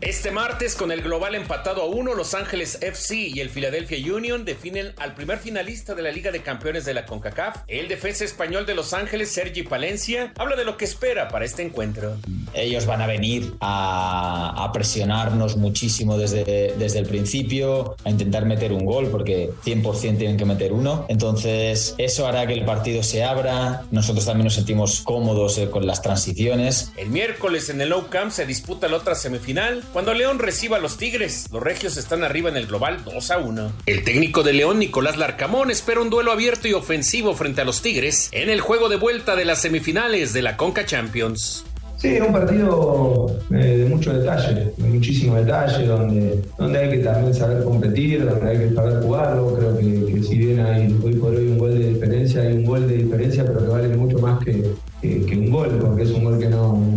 Este 0.05 0.31
martes, 0.31 0.75
con 0.75 0.93
el 0.93 1.01
global 1.01 1.35
empatado 1.35 1.81
a 1.81 1.87
uno, 1.87 2.13
Los 2.13 2.35
Ángeles 2.35 2.77
FC 2.83 3.17
y 3.17 3.41
el 3.41 3.49
Philadelphia 3.49 3.97
Union 4.15 4.45
definen 4.45 4.93
al 4.99 5.15
primer 5.15 5.39
finalista 5.39 5.95
de 5.95 6.03
la 6.03 6.11
Liga 6.11 6.31
de 6.31 6.43
Campeones 6.43 6.85
de 6.85 6.93
la 6.93 7.07
CONCACAF. 7.07 7.63
El 7.69 7.89
defensa 7.89 8.23
español 8.23 8.67
de 8.67 8.75
Los 8.75 8.93
Ángeles, 8.93 9.33
Sergi 9.33 9.63
Palencia, 9.63 10.35
habla 10.37 10.57
de 10.57 10.67
lo 10.67 10.77
que 10.77 10.85
espera 10.85 11.29
para 11.29 11.47
este 11.47 11.63
encuentro. 11.63 12.19
Ellos 12.53 12.85
van 12.85 13.01
a 13.01 13.07
venir 13.07 13.55
a, 13.61 14.63
a 14.63 14.73
presionarnos 14.73 15.57
muchísimo 15.57 16.19
desde, 16.19 16.75
desde 16.77 16.99
el 16.99 17.07
principio, 17.07 17.97
a 18.05 18.11
intentar 18.11 18.45
meter 18.45 18.75
un 18.75 18.85
gol, 18.85 19.09
porque 19.09 19.53
100% 19.65 20.19
tienen 20.19 20.37
que 20.37 20.45
meter 20.45 20.75
uno. 20.75 21.07
Entonces, 21.09 21.95
eso 21.97 22.27
hará 22.27 22.47
que 22.47 22.53
el 22.53 22.67
partido 22.67 23.03
se 23.03 23.25
abra. 23.25 23.85
Nosotros 23.91 24.27
también 24.27 24.45
nos 24.45 24.55
sentimos 24.55 25.01
cómodos 25.01 25.57
eh, 25.57 25.71
con 25.71 25.87
las 25.87 26.03
transiciones. 26.03 26.93
El 26.99 27.09
miércoles 27.09 27.71
en 27.71 27.81
el 27.81 27.89
Nou 27.89 28.09
Camp 28.11 28.31
se 28.31 28.45
disputa 28.45 28.87
la 28.87 28.99
otra 28.99 29.15
semifinal 29.15 29.83
cuando 29.95 30.13
León 30.13 30.39
reciba 30.41 30.77
a 30.77 30.81
los 30.81 30.99
Tigres. 30.99 31.47
Los 31.51 31.63
Regios 31.63 31.97
están 31.97 32.23
arriba 32.25 32.51
en 32.51 32.57
el 32.59 32.67
global 32.67 32.99
2 33.05 33.31
a 33.31 33.39
1. 33.39 33.73
El 33.87 34.05
técnico 34.05 34.43
de 34.43 34.53
León, 34.53 34.79
Nicolás 34.81 35.17
Larcamón, 35.17 35.71
espera 35.71 36.01
un 36.03 36.11
duelo 36.11 36.33
abierto 36.33 36.69
y 36.69 36.73
ofensivo 36.75 37.33
frente 37.35 37.61
a 37.63 37.65
los 37.65 37.81
Tigres 37.81 38.29
en 38.33 38.51
el 38.51 38.61
juego 38.61 38.89
de 38.91 38.97
vuelta 38.97 39.37
de 39.37 39.45
las 39.47 39.63
semifinales 39.63 40.33
de 40.35 40.43
la 40.43 40.57
Conca 40.59 40.85
Champions. 40.85 41.65
Sí, 41.97 42.19
un 42.21 42.33
partido 42.33 43.27
eh, 43.51 43.55
de 43.79 43.85
mucho 43.87 44.13
detalle, 44.13 44.73
de 44.77 44.89
muchísimo 44.89 45.37
detalle, 45.37 45.87
donde, 45.87 46.43
donde 46.59 46.79
hay 46.79 46.91
que 46.91 46.99
también 46.99 47.33
saber 47.33 47.65
competir, 47.65 48.25
donde 48.27 48.47
hay 48.51 48.59
que 48.59 48.75
saber 48.75 49.01
jugarlo. 49.03 49.55
Creo 49.55 49.79
que, 49.79 50.13
que 50.13 50.23
si 50.23 50.37
bien 50.37 50.61
hay 50.61 50.95
hoy 51.03 51.15
por 51.15 51.35
hoy 51.35 51.47
un 51.47 51.57
gol 51.57 51.79
de 51.79 51.91
diferencia, 51.95 52.43
hay 52.43 52.53
un 52.55 52.65
gol 52.67 52.87
de 52.87 52.97
diferencia, 52.97 53.47
pero 53.47 53.61
que 53.61 53.69
vale 53.69 53.89
mucho 53.97 54.19
más 54.19 54.45
que, 54.45 54.71
que- 55.01 55.25
que 55.25 55.35
un 55.37 55.51
gol, 55.51 55.79
porque 55.81 56.03
es 56.03 56.11
un 56.11 56.25
gol 56.25 56.39
que 56.39 56.49
no, 56.49 56.94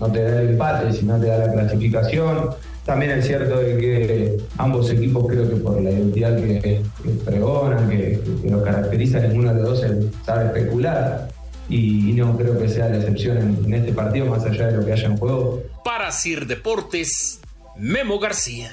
no 0.00 0.10
te 0.10 0.22
da 0.22 0.42
el 0.42 0.50
empate, 0.50 0.92
sino 0.92 1.20
te 1.20 1.26
da 1.26 1.46
la 1.46 1.52
clasificación. 1.52 2.50
También 2.84 3.12
es 3.12 3.26
cierto 3.26 3.58
de 3.58 3.76
que 3.76 4.36
ambos 4.56 4.90
equipos 4.90 5.26
creo 5.28 5.48
que 5.48 5.56
por 5.56 5.80
la 5.80 5.90
identidad 5.90 6.36
que, 6.36 6.82
pregonan, 7.24 7.88
que, 7.88 8.20
que 8.42 8.50
los 8.50 8.62
caracteriza, 8.62 9.20
ninguno 9.20 9.54
de 9.54 9.62
los 9.62 9.80
dos 9.80 9.92
sabe 10.24 10.46
especular. 10.46 11.28
Y, 11.68 12.10
y 12.10 12.12
no 12.14 12.36
creo 12.36 12.58
que 12.58 12.68
sea 12.68 12.88
la 12.88 12.96
excepción 12.96 13.36
en, 13.38 13.64
en 13.66 13.74
este 13.74 13.92
partido, 13.92 14.26
más 14.26 14.44
allá 14.44 14.68
de 14.68 14.78
lo 14.78 14.84
que 14.84 14.92
haya 14.92 15.06
en 15.06 15.16
juego. 15.18 15.62
Para 15.84 16.10
Sir 16.10 16.46
Deportes, 16.46 17.40
Memo 17.76 18.18
García. 18.18 18.72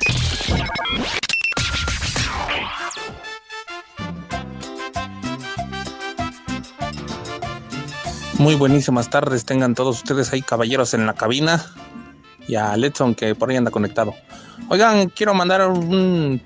Muy 8.40 8.56
buenísimas 8.56 9.10
tardes, 9.10 9.46
tengan 9.46 9.74
todos 9.74 9.98
ustedes 9.98 10.32
ahí 10.32 10.42
caballeros 10.42 10.94
en 10.94 11.06
la 11.06 11.14
cabina 11.14 11.66
y 12.48 12.56
a 12.56 12.78
Letson 12.78 13.16
que 13.16 13.34
por 13.36 13.50
ahí 13.50 13.56
anda 13.58 13.72
conectado. 13.72 14.14
Oigan, 14.70 15.10
quiero 15.10 15.34
mandar 15.34 15.68
un- 15.68 16.42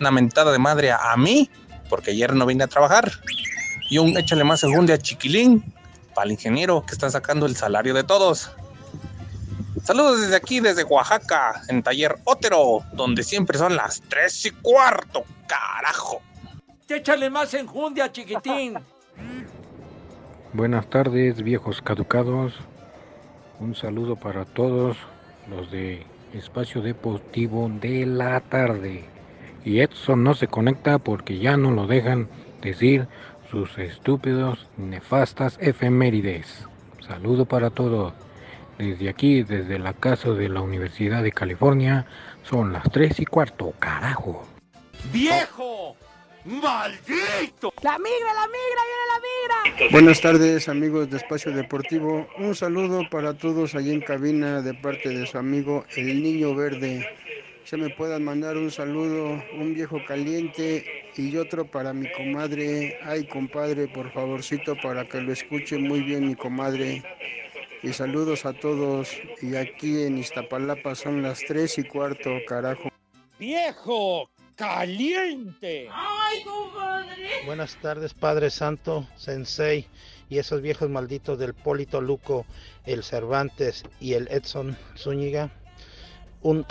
una 0.00 0.10
mentada 0.10 0.52
de 0.52 0.58
madre 0.58 0.92
a, 0.92 1.12
a 1.12 1.16
mí, 1.16 1.50
porque 1.88 2.12
ayer 2.12 2.34
no 2.34 2.46
vine 2.46 2.64
a 2.64 2.68
trabajar. 2.68 3.10
Y 3.90 3.98
un 3.98 4.16
échale 4.16 4.44
más 4.44 4.60
segundo 4.60 4.92
a 4.94 4.98
Chiquilín, 4.98 5.62
para 6.14 6.26
el 6.26 6.32
ingeniero 6.32 6.84
que 6.86 6.92
está 6.92 7.10
sacando 7.10 7.46
el 7.46 7.56
salario 7.56 7.92
de 7.94 8.04
todos. 8.04 8.50
Saludos 9.84 10.20
desde 10.20 10.36
aquí, 10.36 10.60
desde 10.60 10.84
Oaxaca, 10.84 11.62
en 11.68 11.82
Taller 11.82 12.16
Ótero, 12.24 12.80
donde 12.92 13.24
siempre 13.24 13.58
son 13.58 13.74
las 13.76 14.00
tres 14.08 14.46
y 14.46 14.50
cuarto, 14.50 15.24
carajo. 15.48 16.22
Échale 16.88 17.30
más 17.30 17.52
enjundia, 17.54 18.12
chiquitín. 18.12 18.78
Buenas 20.54 20.86
tardes, 20.88 21.42
viejos 21.42 21.80
caducados. 21.80 22.52
Un 23.58 23.74
saludo 23.74 24.16
para 24.16 24.44
todos 24.44 24.98
los 25.48 25.70
de 25.70 26.04
Espacio 26.34 26.82
Deportivo 26.82 27.70
de 27.80 28.04
la 28.04 28.38
tarde. 28.40 29.04
Y 29.64 29.80
Edson 29.80 30.22
no 30.22 30.34
se 30.34 30.48
conecta 30.48 30.98
porque 30.98 31.38
ya 31.38 31.56
no 31.56 31.70
lo 31.70 31.86
dejan 31.86 32.28
decir 32.60 33.08
sus 33.50 33.78
estúpidos, 33.78 34.68
nefastas 34.76 35.56
efemérides. 35.58 36.66
Saludo 37.00 37.46
para 37.46 37.70
todos. 37.70 38.12
Desde 38.76 39.08
aquí, 39.08 39.44
desde 39.44 39.78
la 39.78 39.94
casa 39.94 40.32
de 40.32 40.50
la 40.50 40.60
Universidad 40.60 41.22
de 41.22 41.32
California, 41.32 42.04
son 42.42 42.74
las 42.74 42.84
tres 42.90 43.20
y 43.20 43.24
cuarto, 43.24 43.72
carajo. 43.78 44.44
¡Viejo! 45.14 45.96
¡Maldito! 46.44 47.72
¡La 47.82 47.98
migra, 47.98 48.34
la 48.34 48.48
migra, 48.48 48.82
viene 48.88 49.06
la 49.12 49.76
migra! 49.78 49.90
Buenas 49.92 50.20
tardes 50.20 50.68
amigos 50.68 51.08
de 51.08 51.18
Espacio 51.18 51.52
Deportivo. 51.52 52.26
Un 52.36 52.56
saludo 52.56 53.02
para 53.08 53.38
todos 53.38 53.76
allí 53.76 53.92
en 53.92 54.00
cabina 54.00 54.60
de 54.60 54.74
parte 54.74 55.10
de 55.10 55.24
su 55.24 55.38
amigo 55.38 55.84
el 55.94 56.20
Niño 56.20 56.52
Verde. 56.56 57.08
Se 57.64 57.76
me 57.76 57.90
puedan 57.90 58.24
mandar 58.24 58.56
un 58.56 58.72
saludo, 58.72 59.40
un 59.54 59.72
viejo 59.72 59.98
caliente 60.04 61.12
y 61.16 61.36
otro 61.36 61.64
para 61.64 61.92
mi 61.92 62.10
comadre. 62.10 62.98
Ay 63.04 63.24
compadre, 63.28 63.86
por 63.86 64.10
favorcito 64.10 64.74
para 64.82 65.04
que 65.04 65.20
lo 65.20 65.32
escuche 65.32 65.78
muy 65.78 66.00
bien 66.00 66.26
mi 66.26 66.34
comadre. 66.34 67.04
Y 67.84 67.92
saludos 67.92 68.46
a 68.46 68.52
todos. 68.52 69.16
Y 69.40 69.54
aquí 69.54 70.02
en 70.02 70.18
Iztapalapa 70.18 70.96
son 70.96 71.22
las 71.22 71.38
tres 71.38 71.78
y 71.78 71.84
cuarto, 71.84 72.30
carajo. 72.48 72.88
¡Viejo! 73.38 74.28
¡Caliente! 74.56 75.88
¡Ay, 75.90 76.44
compadre! 76.44 77.46
Buenas 77.46 77.76
tardes, 77.76 78.12
Padre 78.14 78.50
Santo, 78.50 79.06
Sensei 79.16 79.88
y 80.28 80.38
esos 80.38 80.60
viejos 80.60 80.88
malditos 80.88 81.38
del 81.38 81.54
Polito 81.54 82.00
Luco, 82.00 82.44
el 82.84 83.02
Cervantes 83.02 83.84
y 84.00 84.14
el 84.14 84.28
Edson 84.28 84.76
Zúñiga. 84.96 85.50
Un 86.42 86.66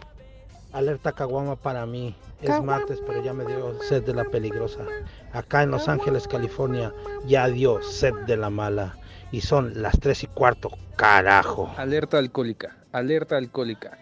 alerta 0.73 1.11
caguama 1.11 1.55
para 1.55 1.85
mí. 1.85 2.15
Es 2.41 2.61
martes, 2.63 2.99
pero 3.05 3.23
ya 3.23 3.33
me 3.33 3.45
dio 3.45 3.79
sed 3.83 4.03
de 4.03 4.15
la 4.15 4.23
peligrosa. 4.23 4.83
Acá 5.31 5.61
en 5.61 5.71
Los 5.71 5.87
Ángeles, 5.87 6.27
California, 6.27 6.91
ya 7.25 7.47
dio 7.47 7.81
sed 7.83 8.13
de 8.25 8.35
la 8.37 8.49
mala. 8.49 8.97
Y 9.31 9.41
son 9.41 9.81
las 9.81 9.99
tres 9.99 10.23
y 10.23 10.27
cuarto, 10.27 10.71
carajo. 10.95 11.71
Alerta 11.77 12.17
alcohólica, 12.17 12.75
alerta 12.91 13.37
alcohólica. 13.37 13.97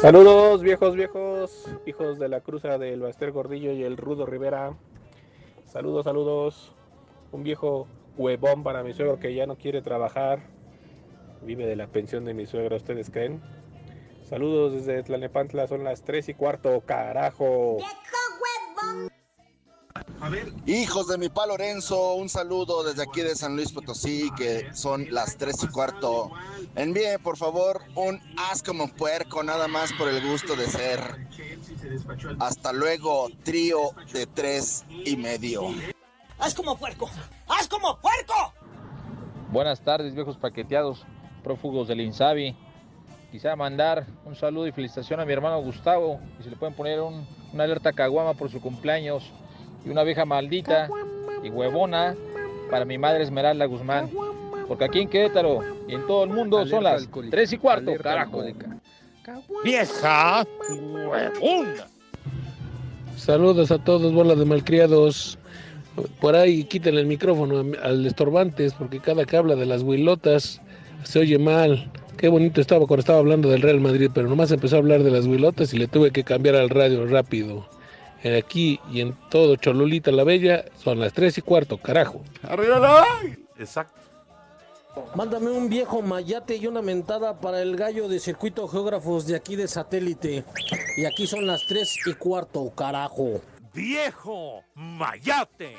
Saludos 0.00 0.62
viejos 0.62 0.94
viejos, 0.94 1.66
hijos 1.86 2.18
de 2.18 2.28
la 2.28 2.40
cruza 2.40 2.78
del 2.78 3.00
Baster 3.00 3.32
Gordillo 3.32 3.72
y 3.72 3.82
el 3.82 3.96
Rudo 3.96 4.26
Rivera. 4.26 4.74
Saludos, 5.64 6.04
saludos. 6.04 6.72
Un 7.32 7.42
viejo 7.42 7.86
huevón 8.16 8.62
para 8.62 8.82
mi 8.82 8.92
suegro 8.92 9.18
que 9.18 9.34
ya 9.34 9.46
no 9.46 9.56
quiere 9.56 9.82
trabajar. 9.82 10.40
Vive 11.42 11.66
de 11.66 11.76
la 11.76 11.86
pensión 11.86 12.24
de 12.24 12.34
mi 12.34 12.46
suegra, 12.46 12.76
¿ustedes 12.76 13.10
creen? 13.10 13.40
Saludos 14.22 14.72
desde 14.72 15.02
Tlalnepantla, 15.02 15.66
son 15.66 15.84
las 15.84 16.02
3 16.02 16.28
y 16.28 16.34
cuarto, 16.34 16.82
carajo. 16.84 17.78
Hijos 20.66 21.08
de 21.08 21.18
mi 21.18 21.28
pa 21.28 21.46
Lorenzo, 21.46 22.14
un 22.14 22.28
saludo 22.28 22.82
desde 22.84 23.02
aquí 23.02 23.20
de 23.22 23.34
San 23.34 23.56
Luis 23.56 23.72
Potosí, 23.72 24.30
que 24.36 24.68
son 24.74 25.06
las 25.10 25.36
tres 25.36 25.62
y 25.62 25.68
cuarto. 25.68 26.30
Envíe, 26.76 27.18
por 27.22 27.36
favor, 27.36 27.80
un 27.94 28.20
haz 28.36 28.62
como 28.62 28.88
puerco, 28.88 29.42
nada 29.42 29.68
más 29.68 29.92
por 29.94 30.08
el 30.08 30.26
gusto 30.26 30.56
de 30.56 30.66
ser. 30.66 31.00
Hasta 32.40 32.72
luego, 32.72 33.28
trío 33.42 33.90
de 34.12 34.26
tres 34.26 34.84
y 34.90 35.16
medio. 35.16 35.62
¡Haz 36.38 36.54
como 36.54 36.76
puerco! 36.76 37.08
¡Haz 37.48 37.66
como 37.68 37.98
puerco! 37.98 38.52
Buenas 39.50 39.80
tardes, 39.80 40.14
viejos 40.14 40.36
paqueteados, 40.36 41.04
prófugos 41.42 41.88
del 41.88 42.00
Insabi. 42.02 42.54
Quisiera 43.32 43.56
mandar 43.56 44.06
un 44.24 44.36
saludo 44.36 44.66
y 44.66 44.72
felicitación 44.72 45.20
a 45.20 45.24
mi 45.24 45.32
hermano 45.32 45.60
Gustavo. 45.60 46.20
Y 46.38 46.42
si 46.44 46.50
le 46.50 46.56
pueden 46.56 46.74
poner 46.74 47.00
un- 47.00 47.26
una 47.52 47.64
alerta 47.64 47.92
caguama 47.92 48.34
por 48.34 48.50
su 48.50 48.60
cumpleaños. 48.60 49.30
Y 49.84 49.90
una 49.90 50.02
vieja 50.02 50.24
maldita 50.24 50.88
y 51.42 51.50
huevona 51.50 52.14
para 52.70 52.84
mi 52.84 52.98
madre 52.98 53.22
Esmeralda 53.22 53.66
Guzmán. 53.66 54.10
Porque 54.66 54.84
aquí 54.84 55.00
en 55.00 55.08
Querétaro 55.08 55.60
y 55.88 55.94
en 55.94 56.06
todo 56.06 56.24
el 56.24 56.30
mundo 56.30 56.66
son 56.66 56.84
las 56.84 57.08
3 57.30 57.52
y 57.52 57.58
cuarto, 57.58 57.92
carajo. 58.02 58.42
Vieja 59.64 60.46
huevona. 60.70 61.86
Saludos 63.16 63.70
a 63.70 63.78
todos, 63.82 64.12
bola 64.12 64.34
de 64.34 64.44
malcriados. 64.44 65.38
Por 66.20 66.36
ahí 66.36 66.64
quiten 66.64 66.96
el 66.96 67.06
micrófono 67.06 67.64
al 67.82 68.06
estorbantes, 68.06 68.74
porque 68.74 69.00
cada 69.00 69.24
que 69.24 69.36
habla 69.36 69.56
de 69.56 69.66
las 69.66 69.82
huilotas 69.82 70.60
se 71.02 71.18
oye 71.18 71.38
mal. 71.38 71.90
Qué 72.16 72.28
bonito 72.28 72.60
estaba 72.60 72.86
cuando 72.86 73.00
estaba 73.00 73.18
hablando 73.18 73.48
del 73.48 73.62
Real 73.62 73.80
Madrid, 73.80 74.10
pero 74.12 74.28
nomás 74.28 74.50
empezó 74.50 74.76
a 74.76 74.78
hablar 74.78 75.02
de 75.02 75.10
las 75.10 75.26
huilotas 75.26 75.72
y 75.72 75.78
le 75.78 75.88
tuve 75.88 76.10
que 76.10 76.24
cambiar 76.24 76.56
al 76.56 76.68
radio 76.68 77.06
rápido. 77.06 77.66
Aquí 78.38 78.80
y 78.90 79.00
en 79.00 79.14
todo 79.30 79.56
Cholulita 79.56 80.10
la 80.10 80.24
Bella 80.24 80.64
son 80.82 80.98
las 80.98 81.12
tres 81.12 81.38
y 81.38 81.42
cuarto, 81.42 81.78
carajo. 81.78 82.22
Exacto. 83.58 83.98
Mándame 85.14 85.50
un 85.50 85.68
viejo 85.68 86.02
mayate 86.02 86.56
y 86.56 86.66
una 86.66 86.82
mentada 86.82 87.38
para 87.40 87.62
el 87.62 87.76
gallo 87.76 88.08
de 88.08 88.18
circuito 88.18 88.66
geógrafos 88.66 89.26
de 89.26 89.36
aquí 89.36 89.56
de 89.56 89.68
satélite. 89.68 90.44
Y 90.96 91.04
aquí 91.04 91.26
son 91.26 91.46
las 91.46 91.66
3 91.66 92.06
y 92.06 92.14
cuarto, 92.14 92.70
carajo. 92.74 93.40
Viejo 93.72 94.64
mayate. 94.74 95.76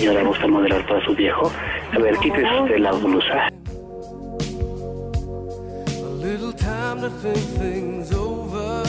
Señora, 0.00 0.22
¿gusta 0.24 0.46
moderar 0.46 0.86
para 0.86 1.04
su 1.04 1.14
viejo? 1.14 1.52
A 1.92 1.98
ver, 1.98 2.16
quítese 2.20 2.62
usted 2.62 2.78
la 2.78 2.90
blusa. 2.92 3.48
A 3.48 3.50
little 6.24 6.54
time 6.54 7.02
to 7.02 7.10
think 7.20 7.36
things 7.58 8.10
over. 8.10 8.82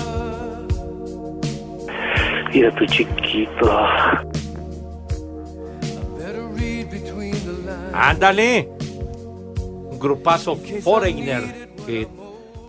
Mira 2.53 2.73
tu 2.73 2.85
chiquito. 2.85 3.67
Better 6.17 6.47
read 6.55 6.89
between 6.89 7.33
the 7.43 7.59
lines. 7.65 7.93
Ándale. 7.93 8.69
Un 9.91 9.99
grupazo 9.99 10.55
Foreigner 10.81 11.73
que 11.85 12.07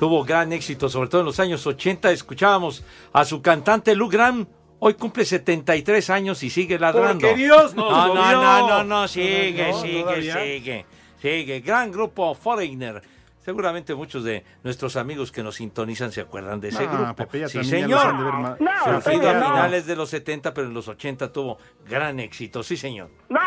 tuvo 0.01 0.25
gran 0.25 0.53
éxito, 0.53 0.89
sobre 0.89 1.09
todo 1.09 1.21
en 1.21 1.27
los 1.27 1.39
años 1.39 1.65
80. 1.65 2.11
Escuchábamos 2.11 2.83
a 3.13 3.25
su 3.25 3.41
cantante 3.41 3.95
Lou 3.95 4.09
Graham. 4.09 4.49
Hoy 4.85 4.95
cumple 4.95 5.25
73 5.25 6.11
años 6.11 6.43
y 6.43 6.51
sigue 6.51 6.77
ladrando. 6.77 7.29
Porque 7.29 7.37
Dios 7.41 7.73
nos 7.77 7.89
no, 7.89 8.15
no, 8.17 8.33
no, 8.33 8.69
no, 8.69 8.83
no, 8.85 9.07
sigue, 9.07 9.69
No, 9.71 9.81
sigue, 9.81 10.01
todavía. 10.01 10.43
sigue, 10.43 10.87
sigue. 11.21 11.61
Gran 11.61 11.93
grupo 11.93 12.35
Foreigner. 12.35 13.01
Seguramente 13.45 13.95
muchos 13.95 14.25
de 14.25 14.45
nuestros 14.65 14.97
amigos 14.97 15.31
que 15.31 15.45
nos 15.45 15.55
sintonizan 15.55 16.11
se 16.11 16.21
acuerdan 16.21 16.61
de 16.61 16.71
ese 16.71 16.85
No, 16.87 16.93
grupo. 16.93 17.15
Pepe, 17.15 17.39
ya 17.41 17.49
sí, 17.49 17.63
señor. 17.63 18.13
No, 18.13 18.57
Pepe, 19.05 19.29
a 19.29 19.35
no. 19.35 19.47
finales 19.47 19.87
de 19.87 19.95
los 19.95 20.11
70, 20.11 20.53
pero 20.53 20.67
en 20.67 20.75
los 20.75 20.89
80 20.89 21.33
tuvo 21.33 21.59
gran 21.89 22.19
éxito. 22.19 22.65
Sí, 22.65 22.77
señor. 22.77 23.09
No, 23.29 23.41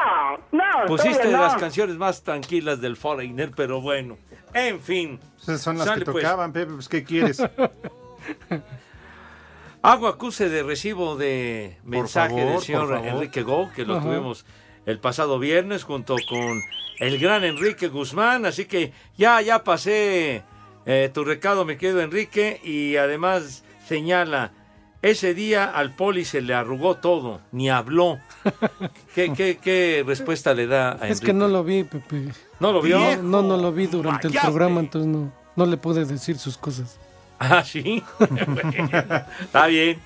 no, 0.53 0.63
Pusiste 0.87 1.29
no. 1.29 1.41
las 1.41 1.55
canciones 1.57 1.97
más 1.97 2.23
tranquilas 2.23 2.79
del 2.79 2.95
Foreigner, 2.95 3.51
pero 3.53 3.81
bueno. 3.81 4.17
En 4.53 4.79
fin. 4.79 5.19
Esas 5.37 5.59
son 5.61 5.77
las 5.77 5.87
Sale, 5.87 6.05
que 6.05 6.11
pues. 6.13 6.23
tocaban, 6.23 6.53
Pepe, 6.53 6.71
pues 6.75 6.87
¿qué 6.87 7.03
quieres? 7.03 7.43
Hago 9.85 10.07
acuse 10.07 10.49
de 10.49 10.63
recibo 10.63 11.15
de 11.15 11.77
mensaje 11.83 12.35
favor, 12.35 12.53
del 12.53 12.61
señor. 12.61 13.05
Enrique 13.05 13.43
Go, 13.43 13.69
que 13.75 13.85
lo 13.85 13.97
Ajá. 13.97 14.07
tuvimos 14.07 14.45
el 14.87 14.99
pasado 14.99 15.37
viernes 15.37 15.83
junto 15.83 16.15
con 16.27 16.59
el 16.99 17.19
gran 17.19 17.43
Enrique 17.43 17.87
Guzmán. 17.87 18.47
Así 18.47 18.65
que 18.65 18.93
ya, 19.15 19.41
ya 19.41 19.63
pasé 19.63 20.43
eh, 20.87 21.11
tu 21.13 21.23
recado, 21.23 21.65
me 21.65 21.77
quedo 21.77 22.01
Enrique, 22.01 22.59
y 22.63 22.95
además 22.95 23.63
señala. 23.87 24.51
Ese 25.03 25.35
día 25.35 25.65
al 25.65 25.95
poli 25.95 26.25
se 26.25 26.41
le 26.41 26.55
arrugó 26.55 26.95
todo, 26.95 27.41
ni 27.51 27.69
habló. 27.69 28.17
¿Qué, 29.13 29.33
qué, 29.33 29.59
qué 29.61 30.03
respuesta 30.03 30.55
le 30.55 30.65
da 30.65 30.93
a 30.93 30.93
Enrique? 30.93 31.13
Es 31.13 31.21
que 31.21 31.31
no 31.33 31.47
lo 31.47 31.63
vi, 31.63 31.83
Pepe. 31.83 32.29
¿No 32.59 32.71
lo 32.71 32.81
vio? 32.81 32.97
No, 33.17 33.21
no, 33.21 33.43
no 33.43 33.57
lo 33.57 33.71
vi 33.71 33.85
durante 33.85 34.29
el 34.29 34.33
programa, 34.33 34.79
entonces 34.79 35.07
no, 35.07 35.31
no 35.55 35.65
le 35.67 35.77
pude 35.77 36.05
decir 36.05 36.39
sus 36.39 36.57
cosas. 36.57 36.99
Ah, 37.39 37.63
sí. 37.65 38.03
Está 39.41 39.67
bien. 39.67 39.99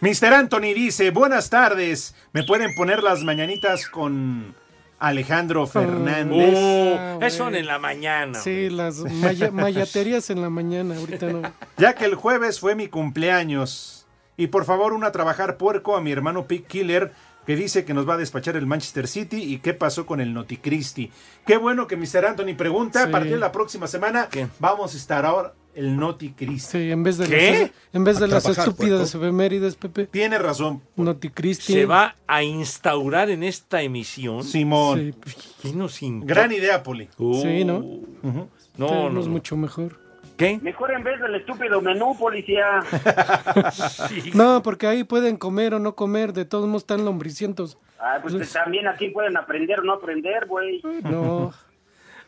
Mr. 0.00 0.34
Anthony 0.34 0.74
dice, 0.74 1.10
buenas 1.10 1.48
tardes. 1.50 2.14
¿Me 2.32 2.42
pueden 2.44 2.74
poner 2.74 3.02
las 3.02 3.22
mañanitas 3.22 3.86
con 3.88 4.54
Alejandro 4.98 5.66
Fernández? 5.66 6.54
Uh, 6.54 7.24
eso 7.24 7.48
en 7.48 7.66
la 7.66 7.78
mañana. 7.78 8.38
Sí, 8.38 8.68
las 8.68 8.98
maya- 8.98 9.50
mayaterías 9.50 10.28
en 10.30 10.42
la 10.42 10.50
mañana, 10.50 10.96
ahorita 10.96 11.26
no. 11.32 11.42
Ya 11.78 11.94
que 11.94 12.04
el 12.04 12.16
jueves 12.16 12.60
fue 12.60 12.74
mi 12.74 12.88
cumpleaños. 12.88 14.06
Y 14.36 14.48
por 14.48 14.64
favor, 14.64 14.92
una 14.92 15.06
a 15.08 15.12
trabajar 15.12 15.56
puerco 15.56 15.96
a 15.96 16.00
mi 16.02 16.10
hermano 16.12 16.46
Pick 16.46 16.66
Killer, 16.66 17.12
que 17.46 17.56
dice 17.56 17.84
que 17.84 17.94
nos 17.94 18.06
va 18.08 18.14
a 18.14 18.18
despachar 18.18 18.56
el 18.56 18.66
Manchester 18.66 19.06
City 19.08 19.42
y 19.42 19.58
qué 19.58 19.74
pasó 19.74 20.06
con 20.06 20.20
el 20.20 20.34
Noticristi. 20.34 21.12
Qué 21.46 21.56
bueno 21.56 21.86
que 21.86 21.96
Mr. 21.96 22.26
Anthony 22.26 22.54
pregunta. 22.56 23.02
Sí. 23.04 23.08
A 23.08 23.12
partir 23.12 23.32
de 23.32 23.38
la 23.38 23.52
próxima 23.52 23.86
semana 23.86 24.28
vamos 24.58 24.92
a 24.94 24.96
estar 24.96 25.24
ahora 25.24 25.52
el 25.74 25.96
Noticristi. 25.96 26.78
Sí, 26.78 26.90
en 26.90 27.02
vez 27.02 27.18
de 27.18 27.26
¿Qué? 27.26 27.58
las, 27.60 27.70
en 27.92 28.04
vez 28.04 28.18
de 28.20 28.28
las 28.28 28.46
estúpidas 28.46 29.10
puerco. 29.12 29.26
efemérides, 29.26 29.76
Pepe. 29.76 30.06
Tiene 30.06 30.38
razón. 30.38 30.82
Noticristi. 30.96 31.72
Se 31.72 31.86
va 31.86 32.16
a 32.26 32.42
instaurar 32.42 33.30
en 33.30 33.42
esta 33.42 33.82
emisión. 33.82 34.44
Simón. 34.44 35.14
¿Qué 35.62 35.72
nos? 35.72 35.98
Gran 36.00 36.52
idea, 36.52 36.82
Poli. 36.82 37.08
Sí, 37.16 37.64
¿no? 37.64 37.80
No, 38.22 38.48
no, 38.76 38.86
Tenemos 38.86 39.26
no. 39.26 39.32
mucho 39.32 39.56
mejor. 39.56 39.98
¿Qué? 40.36 40.58
Mejor 40.60 40.90
en 40.92 41.04
vez 41.04 41.20
del 41.20 41.36
estúpido 41.36 41.80
menú, 41.80 42.16
policía. 42.18 42.80
No, 44.34 44.62
porque 44.62 44.86
ahí 44.86 45.04
pueden 45.04 45.36
comer 45.36 45.74
o 45.74 45.78
no 45.78 45.94
comer, 45.94 46.32
de 46.32 46.44
todos 46.44 46.66
modos 46.66 46.82
están 46.82 47.04
lombricientos. 47.04 47.78
Ah, 48.00 48.18
pues 48.20 48.52
también 48.52 48.88
aquí 48.88 49.08
pueden 49.10 49.36
aprender 49.36 49.80
o 49.80 49.84
no 49.84 49.92
aprender, 49.94 50.46
güey. 50.46 50.82
No. 51.04 51.52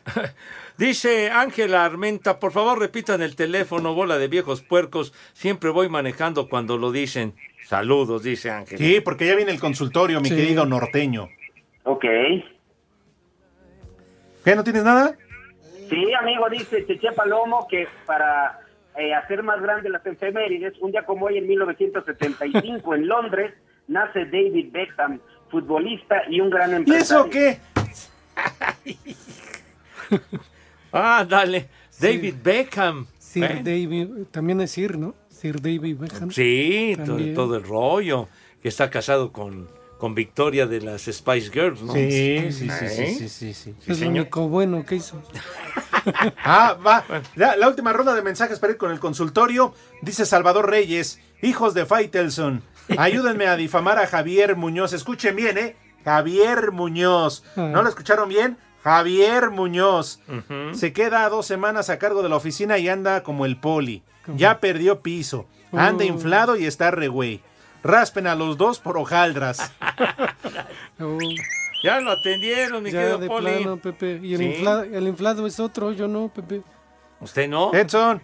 Dice 0.77 1.31
Ángela 1.31 1.83
Armenta, 1.85 2.39
por 2.39 2.51
favor 2.51 2.77
repitan 2.79 3.21
el 3.23 3.35
teléfono, 3.35 3.95
bola 3.95 4.17
de 4.19 4.27
viejos 4.27 4.61
puercos. 4.61 5.11
Siempre 5.33 5.71
voy 5.71 5.89
manejando 5.89 6.47
cuando 6.49 6.77
lo 6.77 6.91
dicen. 6.91 7.33
Saludos, 7.65 8.21
dice 8.23 8.51
Ángela. 8.51 8.77
Sí, 8.77 9.01
porque 9.01 9.25
ya 9.25 9.35
viene 9.35 9.51
el 9.51 9.59
consultorio, 9.59 10.21
mi 10.21 10.29
Sí. 10.29 10.35
querido 10.35 10.65
norteño. 10.67 11.29
Ok. 11.83 12.05
¿Qué, 14.45 14.55
no 14.55 14.63
tienes 14.63 14.83
nada? 14.83 15.15
Sí, 15.89 16.13
amigo, 16.13 16.47
dice 16.49 16.85
Cheche 16.85 17.11
Palomo 17.13 17.67
que 17.67 17.87
para 18.05 18.59
eh, 18.97 19.13
hacer 19.13 19.41
más 19.43 19.59
grandes 19.61 19.91
las 19.91 20.05
efemérides, 20.05 20.73
un 20.79 20.91
día 20.91 21.03
como 21.05 21.25
hoy 21.25 21.37
en 21.37 21.47
1975 21.47 22.93
en 22.95 23.07
Londres, 23.07 23.53
nace 23.87 24.25
David 24.25 24.67
Beckham, 24.71 25.19
futbolista 25.49 26.21
y 26.29 26.39
un 26.39 26.49
gran 26.49 26.71
¿Y 26.71 26.75
empresario. 26.75 27.25
eso 27.25 27.29
qué? 27.29 27.59
Ah, 30.91 31.25
dale. 31.27 31.69
David 31.99 32.35
Beckham. 32.43 33.05
Sir. 33.19 33.61
David, 33.63 34.07
también 34.31 34.61
es 34.61 34.71
Sir, 34.71 34.97
¿no? 34.97 35.13
Sir 35.29 35.61
David 35.61 35.97
Beckham. 35.97 36.31
Sí, 36.31 36.93
to- 36.97 37.03
También. 37.05 37.33
todo 37.33 37.55
el 37.57 37.63
rollo. 37.63 38.27
Que 38.61 38.69
está 38.69 38.89
casado 38.89 39.31
con, 39.31 39.67
con 39.99 40.15
Victoria 40.15 40.65
de 40.65 40.81
las 40.81 41.03
Spice 41.03 41.51
Girls, 41.51 41.81
¿no? 41.81 41.93
Sí, 41.93 42.09
sí, 42.11 42.51
sí, 42.51 42.69
sí, 42.69 42.85
¿Eh? 42.85 43.15
sí, 43.17 43.29
sí, 43.29 43.53
sí. 43.53 43.53
Sí, 43.53 43.75
es 43.81 43.87
lo 43.87 43.95
señor. 43.95 44.13
único 44.21 44.47
bueno 44.47 44.85
que 44.85 44.95
hizo. 44.95 45.21
Ah, 46.43 46.77
va. 46.85 47.03
La, 47.35 47.57
la 47.57 47.67
última 47.67 47.91
ronda 47.91 48.15
de 48.15 48.21
mensajes 48.21 48.59
para 48.59 48.71
ir 48.73 48.77
con 48.77 48.91
el 48.91 48.99
consultorio. 48.99 49.73
Dice 50.01 50.25
Salvador 50.25 50.69
Reyes, 50.69 51.19
hijos 51.41 51.73
de 51.73 51.85
Faitelson, 51.85 52.63
ayúdenme 52.97 53.47
a 53.47 53.57
difamar 53.57 53.99
a 53.99 54.07
Javier 54.07 54.55
Muñoz. 54.55 54.93
Escuchen 54.93 55.35
bien, 55.35 55.57
¿eh? 55.57 55.75
Javier 56.05 56.71
Muñoz. 56.71 57.43
¿No 57.57 57.83
lo 57.83 57.89
escucharon 57.89 58.29
bien? 58.29 58.57
Javier 58.87 59.49
Muñoz. 59.51 60.21
Se 60.71 60.93
queda 60.93 61.25
a 61.25 61.29
dos 61.29 61.45
semanas 61.45 61.89
a 61.89 61.99
cargo 61.99 62.23
de 62.23 62.29
la 62.29 62.37
oficina 62.37 62.77
y 62.77 62.87
anda 62.87 63.21
como 63.21 63.45
el 63.45 63.57
poli. 63.57 64.01
Ya 64.35 64.59
perdió 64.61 65.01
piso. 65.01 65.45
Anda 65.73 66.05
Oh. 66.05 66.07
inflado 66.07 66.55
y 66.55 66.65
está 66.65 66.89
re 66.91 67.09
güey. 67.09 67.41
Raspen 67.83 68.27
a 68.27 68.35
los 68.35 68.55
dos 68.57 68.79
por 68.79 68.97
hojaldras. 68.97 69.73
Ya 71.83 71.99
lo 71.99 72.09
atendieron, 72.11 72.81
mi 72.81 72.89
ya 72.89 72.99
querido 73.01 73.17
de 73.19 73.27
Poli. 73.27 73.45
plano, 73.57 73.77
Pepe. 73.77 74.19
Y 74.23 74.33
el, 74.33 74.39
Sí. 74.39 74.45
inflado, 74.45 74.81
el 74.83 75.07
inflado 75.07 75.45
es 75.45 75.59
otro, 75.59 75.91
yo 75.91 76.07
no, 76.07 76.27
Pepe. 76.29 76.63
¿Usted 77.21 77.47
no? 77.47 77.71
Edson. 77.73 78.19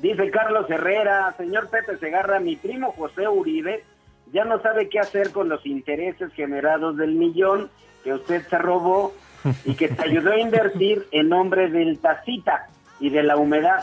Dice 0.00 0.30
Carlos 0.30 0.68
Herrera, 0.68 1.32
señor 1.38 1.70
Pepe 1.70 1.96
Segarra, 1.98 2.40
mi 2.40 2.56
primo 2.56 2.92
José 2.92 3.26
Uribe 3.26 3.84
ya 4.32 4.44
no 4.44 4.60
sabe 4.60 4.88
qué 4.90 4.98
hacer 4.98 5.30
con 5.32 5.48
los 5.48 5.64
intereses 5.64 6.30
generados 6.34 6.96
del 6.98 7.14
millón 7.14 7.70
que 8.02 8.12
usted 8.12 8.46
se 8.48 8.58
robó 8.58 9.14
y 9.64 9.74
que 9.74 9.88
te 9.88 10.02
ayudó 10.02 10.32
a 10.32 10.38
invertir 10.38 11.06
en 11.10 11.28
nombre 11.28 11.68
del 11.70 11.98
tacita 11.98 12.68
y 13.00 13.10
de 13.10 13.22
la 13.24 13.36
humedad. 13.36 13.80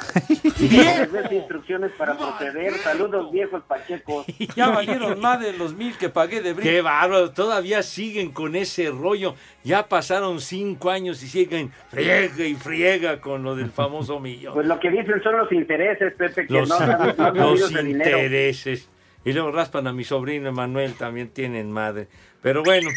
Y 0.57 0.69
que 0.69 0.77
les 0.77 1.11
des 1.11 1.31
instrucciones 1.31 1.91
para 1.97 2.17
proceder. 2.17 2.73
Saludos 2.75 3.29
viejos 3.31 3.61
pachecos. 3.67 4.25
Ya 4.55 4.69
valieron 4.69 5.19
más 5.19 5.39
de 5.39 5.53
los 5.53 5.75
mil 5.75 5.95
que 5.97 6.09
pagué 6.09 6.41
de 6.41 6.53
brinco. 6.53 6.69
Qué 6.69 6.81
bárbaro, 6.81 7.31
todavía 7.31 7.83
siguen 7.83 8.31
con 8.31 8.55
ese 8.55 8.89
rollo. 8.89 9.35
Ya 9.63 9.87
pasaron 9.89 10.39
cinco 10.39 10.89
años 10.89 11.21
y 11.23 11.27
siguen 11.27 11.71
friega 11.89 12.45
y 12.45 12.55
friega 12.55 13.19
con 13.19 13.43
lo 13.43 13.55
del 13.55 13.69
famoso 13.71 14.19
millón. 14.19 14.53
Pues 14.53 14.65
lo 14.65 14.79
que 14.79 14.89
dicen 14.89 15.21
son 15.21 15.37
los 15.37 15.51
intereses, 15.51 16.13
Pepe, 16.15 16.47
que 16.47 16.53
Los, 16.53 16.69
no, 16.69 16.79
no, 16.79 17.31
no 17.33 17.51
los 17.55 17.69
dinero. 17.83 18.17
intereses. 18.17 18.89
Y 19.23 19.33
luego 19.33 19.51
raspan 19.51 19.85
a 19.87 19.93
mi 19.93 20.03
sobrino 20.03 20.51
Manuel, 20.51 20.93
también 20.95 21.29
tienen 21.29 21.71
madre. 21.71 22.07
Pero 22.41 22.63
bueno, 22.63 22.89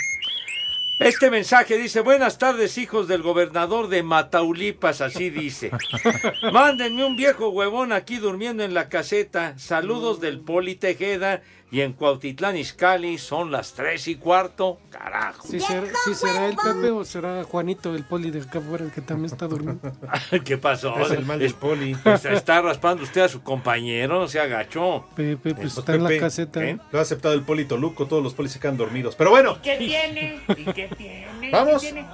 este 1.01 1.31
mensaje 1.31 1.77
dice, 1.77 2.01
buenas 2.01 2.39
tardes 2.39 2.79
hijos 2.79 3.09
del 3.09 3.23
gobernador 3.23 3.89
de 3.89 4.03
Mataulipas, 4.03 5.01
así 5.01 5.29
dice. 5.31 5.71
Mándenme 6.53 7.05
un 7.05 7.17
viejo 7.17 7.49
huevón 7.49 7.93
aquí 7.93 8.19
durmiendo 8.19 8.63
en 8.63 8.75
la 8.75 8.89
caseta. 8.89 9.59
Saludos 9.59 10.21
del 10.21 10.41
Poli 10.41 10.77
Tejeda 10.77 11.43
y 11.71 11.81
en 11.81 11.93
Cuautitlán 11.95 12.57
Izcalli 12.57 13.19
son 13.19 13.51
las 13.51 13.73
tres 13.73 14.07
y 14.09 14.15
cuarto. 14.17 14.79
Carajo. 14.91 15.47
¿Sí 15.49 15.59
será, 15.59 15.87
sí 16.05 16.15
será 16.15 16.47
el 16.47 16.55
Pepe 16.57 16.91
o 16.91 17.05
será 17.05 17.43
Juanito, 17.45 17.95
el 17.95 18.05
poli 18.05 18.31
de 18.31 18.43
acá 18.43 18.59
afuera, 18.61 18.85
que 18.95 19.01
también 19.01 19.27
está 19.33 19.49
durmiendo? 19.49 19.91
¿Qué 20.45 20.57
pasó? 20.57 20.97
Es 21.01 21.11
el 21.11 21.25
mal 21.25 21.39
del 21.41 21.55
poli. 21.55 21.93
Está, 22.05 22.33
está 22.33 22.63
raspando 22.63 23.03
usted 23.03 23.23
a 23.23 23.29
su 23.29 23.43
compañero, 23.43 24.21
no 24.21 24.29
se 24.29 24.39
agachó. 24.39 25.05
Pepe, 25.17 25.55
pues 25.55 25.77
está 25.77 25.95
en 25.95 26.03
la 26.05 26.09
Pepe, 26.11 26.21
caseta. 26.21 26.65
¿eh? 26.65 26.79
Lo 26.93 26.99
ha 26.99 27.03
aceptado 27.03 27.35
el 27.35 27.43
poli 27.43 27.65
Toluco, 27.65 28.07
todos 28.07 28.23
los 28.23 28.35
polis 28.35 28.53
se 28.53 28.61
quedan 28.61 28.77
dormidos. 28.77 29.17
Pero 29.17 29.31
bueno, 29.31 29.59
¿Qué 29.63 29.77
tiene? 29.77 30.41
¿Y 30.57 30.65
qué 30.73 30.89
tiene? 30.97 31.51
Vamos. 31.51 31.83
¿Qué 31.83 31.93
tiene? 31.93 32.07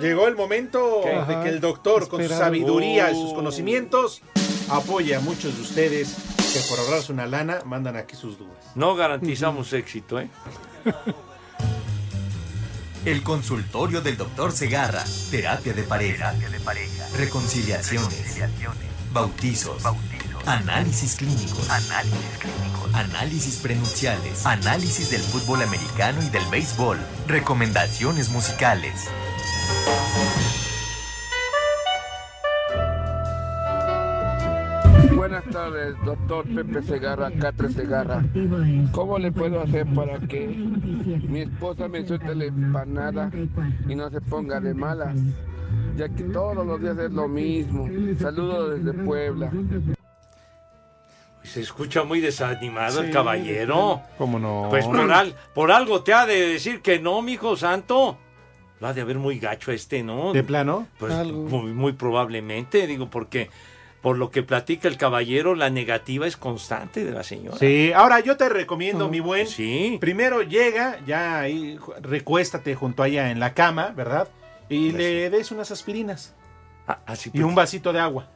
llegó 0.00 0.26
el 0.26 0.34
momento 0.34 1.02
¿Qué? 1.04 1.10
de 1.10 1.16
Ajá, 1.16 1.42
que 1.44 1.50
el 1.50 1.60
doctor, 1.60 2.08
con 2.08 2.18
su 2.18 2.22
esperado. 2.24 2.44
sabiduría 2.46 3.12
y 3.12 3.14
sus 3.14 3.30
Oh. 3.30 3.34
conocimientos, 3.36 4.22
apoye 4.68 5.14
a 5.14 5.20
muchos 5.20 5.54
de 5.54 5.62
ustedes 5.62 6.16
que 6.54 6.60
por 6.68 6.78
ahorrarse 6.78 7.12
una 7.12 7.26
lana 7.26 7.58
mandan 7.64 7.96
aquí 7.96 8.14
sus 8.14 8.38
dudas. 8.38 8.56
No 8.76 8.94
garantizamos 8.94 9.72
éxito, 9.72 10.20
¿eh? 10.20 10.30
El 13.04 13.22
consultorio 13.22 14.00
del 14.00 14.16
doctor 14.16 14.52
Segarra. 14.52 15.04
Terapia 15.30 15.74
de 15.74 15.82
pareja. 15.82 16.32
Reconciliaciones. 17.18 18.40
Bautizos. 19.12 19.82
Análisis 20.46 21.16
clínicos. 21.16 21.68
Análisis 22.94 23.56
prenupciales. 23.56 24.46
Análisis 24.46 25.10
del 25.10 25.20
fútbol 25.20 25.62
americano 25.62 26.22
y 26.22 26.30
del 26.30 26.46
béisbol. 26.46 26.98
Recomendaciones 27.26 28.30
musicales. 28.30 28.94
Buenas 35.24 35.44
tardes, 35.46 35.94
doctor 36.04 36.44
Pepe 36.54 36.82
Segarra, 36.82 37.30
Catre 37.30 37.70
Segarra. 37.70 38.22
¿Cómo 38.92 39.18
le 39.18 39.32
puedo 39.32 39.58
hacer 39.62 39.86
para 39.94 40.18
que 40.18 40.48
mi 40.48 41.40
esposa 41.40 41.88
me 41.88 42.04
suelte 42.06 42.34
la 42.34 42.44
empanada 42.44 43.30
y 43.88 43.94
no 43.94 44.10
se 44.10 44.20
ponga 44.20 44.60
de 44.60 44.74
malas? 44.74 45.16
Ya 45.96 46.10
que 46.10 46.24
todos 46.24 46.66
los 46.66 46.78
días 46.78 46.98
es 46.98 47.10
lo 47.10 47.26
mismo. 47.26 47.88
Saludos 48.20 48.84
desde 48.84 48.98
Puebla. 49.02 49.50
Se 51.42 51.62
escucha 51.62 52.04
muy 52.04 52.20
desanimado 52.20 53.00
el 53.00 53.10
caballero. 53.10 54.02
¿Cómo 54.18 54.38
no? 54.38 54.66
Pues 54.68 54.84
por, 54.84 55.10
al- 55.10 55.34
por 55.54 55.72
algo 55.72 56.02
te 56.02 56.12
ha 56.12 56.26
de 56.26 56.48
decir 56.48 56.82
que 56.82 56.98
no, 57.00 57.22
mijo 57.22 57.56
santo. 57.56 58.18
Lo 58.78 58.88
ha 58.88 58.92
de 58.92 59.00
haber 59.00 59.16
muy 59.18 59.38
gacho 59.38 59.72
este, 59.72 60.02
¿no? 60.02 60.34
¿De 60.34 60.44
plano? 60.44 60.86
Pues 60.98 61.14
Algo. 61.14 61.44
muy, 61.44 61.72
muy 61.72 61.92
probablemente, 61.94 62.86
digo, 62.86 63.08
porque 63.08 63.48
por 64.04 64.18
lo 64.18 64.30
que 64.30 64.42
platica 64.42 64.86
el 64.86 64.98
caballero, 64.98 65.54
la 65.54 65.70
negativa 65.70 66.26
es 66.26 66.36
constante 66.36 67.06
de 67.06 67.10
la 67.12 67.22
señora. 67.24 67.56
Sí, 67.56 67.90
ahora 67.94 68.20
yo 68.20 68.36
te 68.36 68.50
recomiendo, 68.50 69.08
mi 69.08 69.18
buen. 69.20 69.46
Sí. 69.46 69.96
Primero 69.98 70.42
llega, 70.42 70.98
ya 71.06 71.40
ahí, 71.40 71.78
recuéstate 72.02 72.74
junto 72.74 73.02
a 73.02 73.08
ella 73.08 73.30
en 73.30 73.40
la 73.40 73.54
cama, 73.54 73.94
¿verdad? 73.96 74.28
Y 74.68 74.92
le 74.92 75.30
des 75.30 75.50
unas 75.52 75.70
aspirinas 75.70 76.34
Ah, 76.86 76.98
así 77.06 77.30
y 77.32 77.40
un 77.40 77.54
vasito 77.54 77.94
de 77.94 78.00
agua. 78.00 78.28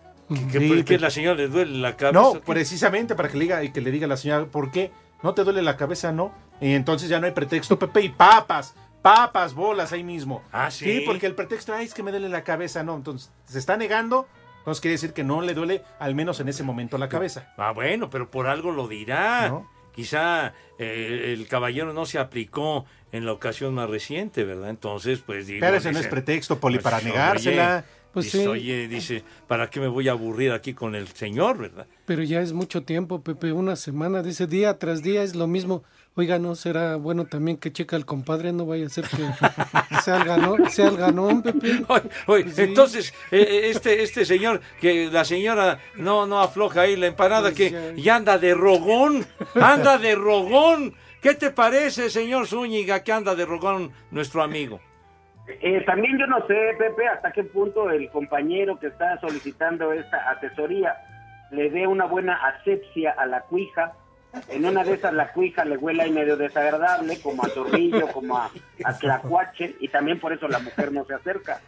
que, 0.50 0.58
Sí, 0.58 0.68
Pepe. 0.84 0.98
la 0.98 1.10
señora 1.10 1.36
le 1.36 1.48
duele 1.48 1.76
la 1.78 1.96
cabeza. 1.98 2.18
No, 2.18 2.40
precisamente 2.40 3.14
para 3.14 3.28
que 3.28 3.36
le 3.36 3.44
diga 3.44 3.62
y 3.62 3.70
que 3.70 3.82
le 3.82 3.90
diga 3.90 4.06
a 4.06 4.08
la 4.08 4.16
señora, 4.16 4.46
¿por 4.46 4.70
qué? 4.70 4.90
¿No 5.22 5.34
te 5.34 5.44
duele 5.44 5.60
la 5.60 5.76
cabeza? 5.76 6.12
No. 6.12 6.32
Y 6.62 6.72
entonces 6.72 7.10
ya 7.10 7.20
no 7.20 7.26
hay 7.26 7.32
pretexto, 7.32 7.78
Pepe, 7.78 8.00
y 8.00 8.08
papas, 8.08 8.74
papas, 9.02 9.52
bolas 9.52 9.92
ahí 9.92 10.02
mismo. 10.02 10.42
Ah, 10.50 10.70
sí. 10.70 11.02
porque 11.04 11.26
el 11.26 11.34
pretexto, 11.34 11.74
ay, 11.74 11.84
es 11.84 11.92
que 11.92 12.02
me 12.02 12.10
duele 12.10 12.30
la 12.30 12.42
cabeza, 12.42 12.82
no. 12.82 12.96
Entonces, 12.96 13.30
se 13.44 13.58
está 13.58 13.76
negando, 13.76 14.26
entonces 14.68 14.82
quiere 14.82 14.92
decir 14.92 15.12
que 15.14 15.24
no 15.24 15.40
le 15.40 15.54
duele, 15.54 15.82
al 15.98 16.14
menos 16.14 16.40
en 16.40 16.48
ese 16.48 16.62
momento, 16.62 16.98
la 16.98 17.08
cabeza. 17.08 17.54
Ah, 17.56 17.72
bueno, 17.72 18.10
pero 18.10 18.30
por 18.30 18.46
algo 18.46 18.70
lo 18.70 18.86
dirá. 18.86 19.48
¿No? 19.48 19.66
Quizá 19.94 20.52
eh, 20.78 21.34
el 21.36 21.48
caballero 21.48 21.92
no 21.92 22.06
se 22.06 22.18
aplicó 22.18 22.84
en 23.10 23.24
la 23.24 23.32
ocasión 23.32 23.74
más 23.74 23.88
reciente, 23.88 24.44
¿verdad? 24.44 24.68
Entonces, 24.68 25.20
pues 25.24 25.46
digo. 25.46 25.60
Pero 25.60 25.78
ese 25.78 25.90
no 25.90 25.98
es 25.98 26.06
pretexto, 26.06 26.60
Poli, 26.60 26.76
pues, 26.76 26.84
para 26.84 26.98
oye, 26.98 27.06
negársela. 27.06 27.84
Pues 28.12 28.26
dice, 28.26 28.42
sí. 28.42 28.46
Oye, 28.46 28.88
dice, 28.88 29.24
¿para 29.46 29.70
qué 29.70 29.80
me 29.80 29.88
voy 29.88 30.08
a 30.08 30.12
aburrir 30.12 30.52
aquí 30.52 30.74
con 30.74 30.94
el 30.94 31.08
señor, 31.08 31.58
verdad? 31.58 31.86
Pero 32.04 32.22
ya 32.22 32.40
es 32.40 32.52
mucho 32.52 32.82
tiempo, 32.82 33.22
Pepe, 33.22 33.52
una 33.52 33.74
semana, 33.74 34.22
dice 34.22 34.46
día 34.46 34.78
tras 34.78 35.02
día 35.02 35.22
es 35.22 35.34
lo 35.34 35.46
mismo. 35.46 35.82
Oiga, 36.18 36.36
no 36.40 36.56
será 36.56 36.96
bueno 36.96 37.26
también 37.26 37.58
que 37.58 37.72
checa 37.72 37.94
al 37.94 38.04
compadre, 38.04 38.52
no 38.52 38.66
vaya 38.66 38.86
a 38.86 38.88
ser 38.88 39.04
que 39.04 39.16
sea 40.02 40.16
el 40.16 40.24
ganón, 40.24 40.68
sea 40.68 40.88
el 40.88 40.96
ganón, 40.96 41.42
Pepe. 41.42 41.84
Oye, 41.88 42.02
oye, 42.26 42.44
Pues 42.44 42.54
sí. 42.56 42.62
entonces, 42.62 43.14
eh, 43.30 43.40
eh, 43.48 43.70
este, 43.70 44.02
este 44.02 44.24
señor, 44.24 44.60
que 44.80 45.08
la 45.12 45.24
señora 45.24 45.78
no, 45.94 46.26
no 46.26 46.40
afloja 46.40 46.80
ahí 46.82 46.96
la 46.96 47.06
empanada, 47.06 47.50
Pues 47.50 47.54
que 47.54 47.70
ya. 47.70 47.92
ya 48.02 48.16
anda 48.16 48.36
de 48.36 48.52
rogón, 48.52 49.24
anda 49.54 49.96
de 49.98 50.16
rogón. 50.16 50.94
¿Qué 51.22 51.34
te 51.34 51.50
parece, 51.50 52.10
señor 52.10 52.48
Zúñiga, 52.48 53.04
que 53.04 53.12
anda 53.12 53.36
de 53.36 53.46
rogón 53.46 53.92
nuestro 54.10 54.42
amigo? 54.42 54.80
Eh, 55.46 55.82
también 55.86 56.18
yo 56.18 56.26
no 56.26 56.44
sé, 56.48 56.54
Pepe, 56.78 57.06
hasta 57.06 57.30
qué 57.30 57.44
punto 57.44 57.90
el 57.90 58.10
compañero 58.10 58.76
que 58.80 58.88
está 58.88 59.20
solicitando 59.20 59.92
esta 59.92 60.16
asesoría 60.30 60.96
le 61.52 61.70
dé 61.70 61.86
una 61.86 62.06
buena 62.06 62.34
asepsia 62.48 63.12
a 63.16 63.24
la 63.26 63.40
cuija. 63.42 63.92
En 64.48 64.64
una 64.64 64.84
de 64.84 64.94
esas 64.94 65.12
la 65.14 65.32
cuija 65.32 65.64
le 65.64 65.76
huele 65.76 66.02
ahí 66.02 66.10
medio 66.10 66.36
desagradable, 66.36 67.18
como 67.20 67.44
a 67.44 67.48
torrillo, 67.48 68.08
como 68.08 68.36
a, 68.36 68.50
a 68.84 68.98
tlacuache, 68.98 69.76
y 69.80 69.88
también 69.88 70.20
por 70.20 70.32
eso 70.32 70.46
la 70.48 70.58
mujer 70.58 70.92
no 70.92 71.04
se 71.06 71.14
acerca. 71.14 71.60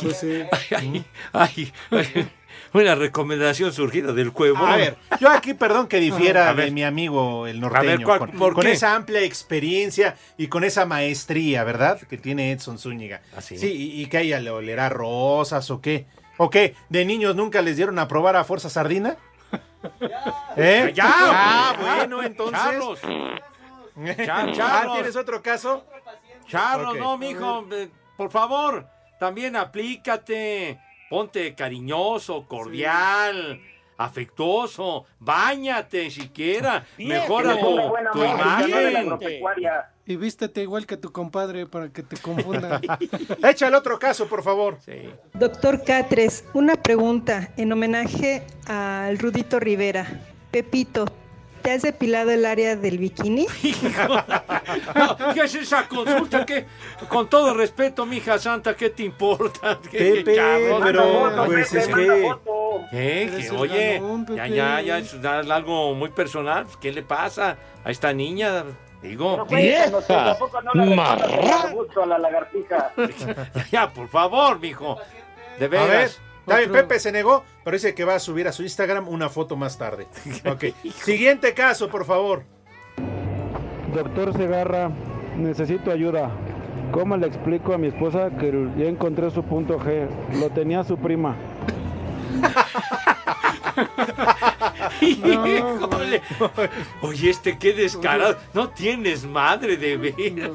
Pues 0.00 0.16
sí. 0.16 0.42
Ay, 0.70 1.04
ay, 1.32 1.72
ay, 1.90 2.30
una 2.72 2.94
recomendación 2.94 3.72
surgida 3.72 4.12
del 4.12 4.32
cuevo. 4.32 4.64
A 4.64 4.76
ver, 4.76 4.96
yo 5.20 5.28
aquí, 5.28 5.54
perdón 5.54 5.88
que 5.88 5.98
difiera 5.98 6.48
A 6.48 6.52
ver. 6.52 6.66
de 6.66 6.70
mi 6.70 6.84
amigo 6.84 7.46
el 7.48 7.60
norteño, 7.60 7.82
A 7.82 7.96
ver, 7.96 8.02
¿cuál- 8.04 8.18
con, 8.20 8.30
por 8.32 8.54
con 8.54 8.62
qué? 8.64 8.72
esa 8.72 8.94
amplia 8.94 9.20
experiencia 9.22 10.16
y 10.38 10.46
con 10.46 10.62
esa 10.64 10.86
maestría, 10.86 11.64
¿verdad? 11.64 12.00
Que 12.00 12.16
tiene 12.16 12.52
Edson 12.52 12.78
Zúñiga. 12.78 13.20
¿Ah, 13.36 13.40
sí? 13.42 13.56
y, 13.60 14.00
y 14.02 14.06
que 14.06 14.18
a 14.18 14.20
ella 14.20 14.38
le 14.40 14.50
olerá 14.50 14.88
rosas 14.88 15.68
o 15.70 15.80
qué. 15.80 16.06
¿O 16.38 16.48
qué? 16.48 16.74
¿De 16.88 17.04
niños 17.04 17.36
nunca 17.36 17.60
les 17.60 17.76
dieron 17.76 17.98
a 17.98 18.08
probar 18.08 18.36
a 18.36 18.44
Fuerza 18.44 18.70
Sardina? 18.70 19.16
¿Eh? 20.56 20.92
Ya, 20.94 21.74
ya. 21.74 21.76
bueno, 21.80 22.22
entonces. 22.22 22.58
Charlos, 22.60 23.00
Char- 23.02 23.42
Ah, 24.30 24.52
Charlos. 24.54 24.94
¿tienes 24.94 25.16
otro 25.16 25.42
caso? 25.42 25.86
Charlos, 26.48 26.92
Ok. 26.94 26.98
no, 26.98 27.18
mijo, 27.18 27.66
eh, 27.72 27.88
por 28.16 28.30
favor, 28.30 28.86
también 29.18 29.54
aplícate, 29.56 30.78
ponte 31.10 31.54
cariñoso, 31.54 32.46
cordial, 32.48 33.60
afectuoso, 33.96 35.04
bañate 35.18 36.10
siquiera, 36.10 36.84
mejora 36.98 37.50
tu, 37.50 37.56
le 37.56 37.62
ponga 37.62 37.88
buena 37.88 38.10
tu 38.10 38.18
la 38.20 38.30
imagen. 38.30 38.96
agropecuaria. 38.96 39.88
Y 40.04 40.16
vístete 40.16 40.62
igual 40.62 40.84
que 40.86 40.96
tu 40.96 41.12
compadre 41.12 41.66
para 41.66 41.88
que 41.90 42.02
te 42.02 42.16
confunda. 42.16 42.80
Echa 43.48 43.68
el 43.68 43.74
otro 43.74 43.98
caso, 43.98 44.26
por 44.26 44.42
favor. 44.42 44.78
Sí. 44.84 45.08
Doctor 45.34 45.84
Catres, 45.84 46.44
una 46.54 46.74
pregunta 46.74 47.50
en 47.56 47.72
homenaje 47.72 48.44
al 48.66 49.18
Rudito 49.18 49.60
Rivera. 49.60 50.06
Pepito, 50.50 51.06
¿te 51.62 51.72
has 51.72 51.82
depilado 51.82 52.30
el 52.30 52.44
área 52.44 52.76
del 52.76 52.98
bikini? 52.98 53.46
No, 54.94 55.34
¿Qué 55.34 55.42
es 55.42 55.54
esa 55.54 55.86
consulta? 55.86 56.46
¿Qué? 56.46 56.66
Con 57.08 57.28
todo 57.28 57.54
respeto, 57.54 58.06
mija 58.06 58.38
santa, 58.38 58.74
¿qué 58.74 58.90
te 58.90 59.02
importa? 59.02 59.78
¿Qué, 59.90 60.22
Pepe, 60.24 60.36
Carlos? 60.36 60.80
pero 60.82 61.46
pues 61.46 61.74
es 61.74 61.88
que... 61.88 62.34
Que, 62.90 63.22
el 63.24 63.56
oye, 63.56 63.94
ganón, 63.94 64.26
ya, 64.34 64.46
ya, 64.46 64.80
ya, 64.80 64.98
es 64.98 65.14
algo 65.24 65.94
muy 65.94 66.10
personal. 66.10 66.66
¿Qué 66.80 66.92
le 66.92 67.02
pasa 67.02 67.56
a 67.84 67.90
esta 67.90 68.12
niña? 68.12 68.64
Digo, 69.02 69.46
tampoco 70.06 70.62
no 70.62 70.84
le 70.84 70.96
reconoces 70.96 71.64
el 71.64 71.74
gusto 71.74 72.02
a 72.02 72.06
la 72.06 72.18
lagartija. 72.18 72.92
ya, 73.72 73.92
por 73.92 74.08
favor, 74.08 74.60
mijo. 74.60 74.98
De 75.58 75.66
A 75.66 75.84
ver, 75.84 76.10
bien, 76.46 76.70
Otro. 76.70 76.72
Pepe 76.72 76.98
se 76.98 77.12
negó, 77.12 77.44
pero 77.64 77.76
dice 77.76 77.94
que 77.94 78.04
va 78.04 78.16
a 78.16 78.18
subir 78.18 78.48
a 78.48 78.52
su 78.52 78.62
Instagram 78.62 79.08
una 79.08 79.28
foto 79.28 79.56
más 79.56 79.78
tarde. 79.78 80.06
Ok. 80.44 80.64
Siguiente 81.02 81.54
caso, 81.54 81.88
por 81.88 82.04
favor. 82.04 82.42
Doctor 83.94 84.36
Segarra, 84.36 84.90
necesito 85.36 85.90
ayuda. 85.90 86.30
¿Cómo 86.92 87.16
le 87.16 87.26
explico 87.26 87.72
a 87.72 87.78
mi 87.78 87.88
esposa 87.88 88.30
que 88.38 88.52
ya 88.76 88.84
encontré 88.84 89.30
su 89.30 89.42
punto 89.42 89.78
G? 89.78 90.06
Lo 90.40 90.50
tenía 90.50 90.84
su 90.84 90.98
prima. 90.98 91.36
Híjole. 95.00 96.22
Oye, 97.02 97.30
este 97.30 97.58
qué 97.58 97.72
descarado. 97.72 98.36
No 98.52 98.70
tienes 98.70 99.24
madre 99.24 99.76
de 99.76 99.96
veras. 99.96 100.50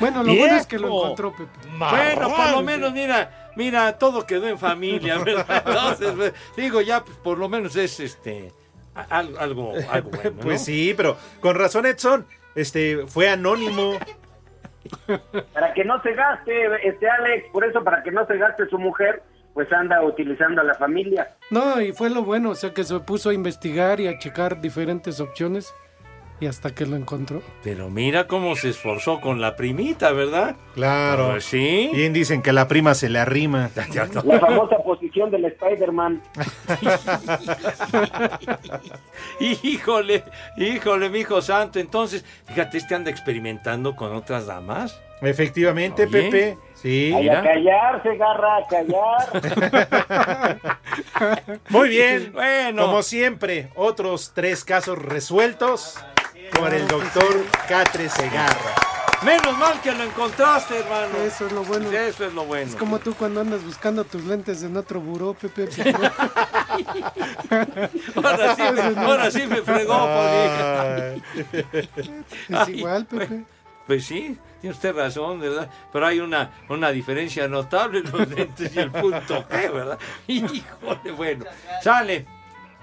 Bueno, 0.00 0.22
lo 0.22 0.34
bueno 0.34 0.56
es 0.56 0.66
que 0.66 0.78
lo 0.78 0.88
encontró 0.88 1.32
Pepe. 1.32 1.50
Bueno, 1.78 2.28
por 2.28 2.50
lo 2.50 2.62
menos, 2.62 2.92
mira, 2.92 3.47
mira, 3.58 3.98
todo 3.98 4.24
quedó 4.26 4.46
en 4.48 4.58
familia, 4.58 5.18
¿verdad? 5.24 5.62
Entonces, 5.66 6.12
pues, 6.16 6.32
digo, 6.56 6.80
ya 6.80 7.04
pues, 7.04 7.16
por 7.18 7.36
lo 7.36 7.48
menos 7.50 7.76
es 7.76 8.00
este 8.00 8.52
a- 8.94 9.18
al- 9.18 9.36
algo, 9.38 9.74
algo 9.90 10.10
bueno. 10.10 10.30
¿no? 10.30 10.40
Pues 10.40 10.64
sí, 10.64 10.94
pero 10.96 11.18
con 11.40 11.54
razón 11.56 11.84
Edson, 11.84 12.26
este 12.54 13.06
fue 13.06 13.28
anónimo. 13.28 13.98
Para 15.52 15.74
que 15.74 15.84
no 15.84 16.00
se 16.02 16.14
gaste, 16.14 16.88
este 16.88 17.08
Alex, 17.08 17.48
por 17.52 17.64
eso 17.64 17.84
para 17.84 18.02
que 18.02 18.10
no 18.10 18.26
se 18.26 18.38
gaste 18.38 18.66
su 18.68 18.78
mujer, 18.78 19.22
pues 19.52 19.70
anda 19.72 20.02
utilizando 20.02 20.60
a 20.60 20.64
la 20.64 20.74
familia. 20.74 21.36
No, 21.50 21.80
y 21.80 21.92
fue 21.92 22.08
lo 22.10 22.22
bueno, 22.22 22.50
o 22.50 22.54
sea 22.54 22.72
que 22.72 22.84
se 22.84 22.98
puso 23.00 23.30
a 23.30 23.34
investigar 23.34 24.00
y 24.00 24.06
a 24.08 24.18
checar 24.18 24.60
diferentes 24.60 25.20
opciones 25.20 25.74
y 26.40 26.46
hasta 26.46 26.74
que 26.74 26.86
lo 26.86 26.96
encontró. 26.96 27.42
Pero 27.64 27.90
mira 27.90 28.26
cómo 28.26 28.54
se 28.56 28.70
esforzó 28.70 29.20
con 29.20 29.40
la 29.40 29.56
primita, 29.56 30.12
¿verdad? 30.12 30.56
Claro. 30.74 31.30
Pues 31.30 31.44
sí. 31.44 31.90
Bien 31.92 32.12
dicen 32.12 32.42
que 32.42 32.52
la 32.52 32.68
prima 32.68 32.94
se 32.94 33.08
le 33.08 33.18
arrima. 33.18 33.70
La 34.24 34.38
famosa 34.40 34.76
posición 34.78 35.30
del 35.30 35.44
Spider-Man. 35.46 36.22
híjole, 39.40 40.24
híjole, 40.56 41.10
mi 41.10 41.20
hijo 41.20 41.40
santo. 41.40 41.78
Entonces, 41.78 42.24
fíjate, 42.46 42.78
este 42.78 42.94
anda 42.94 43.10
experimentando 43.10 43.96
con 43.96 44.14
otras 44.14 44.46
damas. 44.46 45.00
Efectivamente, 45.20 46.04
Oye. 46.04 46.22
Pepe. 46.22 46.58
Sí. 46.74 47.12
Ay, 47.14 47.28
a 47.28 47.42
callar, 47.42 48.02
se 48.02 48.10
agarra 48.10 48.56
a 48.58 48.66
callar. 48.68 49.28
Muy 51.70 51.88
bien. 51.88 52.32
Bueno. 52.32 52.82
Como 52.82 53.02
siempre, 53.02 53.70
otros 53.74 54.32
tres 54.34 54.64
casos 54.64 54.96
resueltos 54.98 55.98
por 56.56 56.72
el 56.74 56.86
doctor 56.88 57.44
Catre 57.68 58.08
Segarra. 58.08 58.74
Menos 59.24 59.58
mal 59.58 59.80
que 59.80 59.90
lo 59.92 60.04
encontraste, 60.04 60.78
hermano. 60.78 61.16
Eso 61.26 61.46
es 61.46 61.52
lo 61.52 61.64
bueno. 61.64 61.90
Eso 61.90 62.24
es 62.26 62.32
lo 62.34 62.44
bueno. 62.44 62.70
Es 62.70 62.76
como 62.76 63.00
tú 63.00 63.14
cuando 63.14 63.40
andas 63.40 63.64
buscando 63.64 64.04
tus 64.04 64.22
lentes 64.24 64.62
en 64.62 64.76
otro 64.76 65.00
buró, 65.00 65.34
Pepe. 65.34 65.68
Ahora 68.14 68.54
sí, 68.54 68.62
me- 68.72 69.00
ahora 69.04 69.30
sí 69.30 69.46
me 69.46 69.62
fregó, 69.62 69.94
Ay. 70.08 71.22
Es 72.48 72.68
igual, 72.68 73.06
Pepe. 73.06 73.42
Pues 73.86 74.04
sí, 74.04 74.38
tiene 74.60 74.74
usted 74.74 74.94
razón, 74.94 75.40
¿verdad? 75.40 75.68
Pero 75.92 76.06
hay 76.06 76.20
una, 76.20 76.50
una 76.68 76.90
diferencia 76.90 77.48
notable 77.48 78.00
en 78.00 78.12
los 78.12 78.28
lentes 78.36 78.74
y 78.76 78.78
el 78.78 78.90
punto 78.90 79.44
G, 79.48 79.72
¿verdad? 79.72 79.98
Híjole, 80.28 81.10
bueno. 81.16 81.44
Sale. 81.82 82.26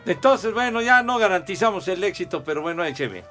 Entonces, 0.05 0.53
bueno, 0.53 0.81
ya 0.81 1.01
no 1.03 1.17
garantizamos 1.17 1.87
el 1.87 2.03
éxito, 2.03 2.43
pero 2.43 2.61
bueno, 2.61 2.83
écheme. 2.83 3.23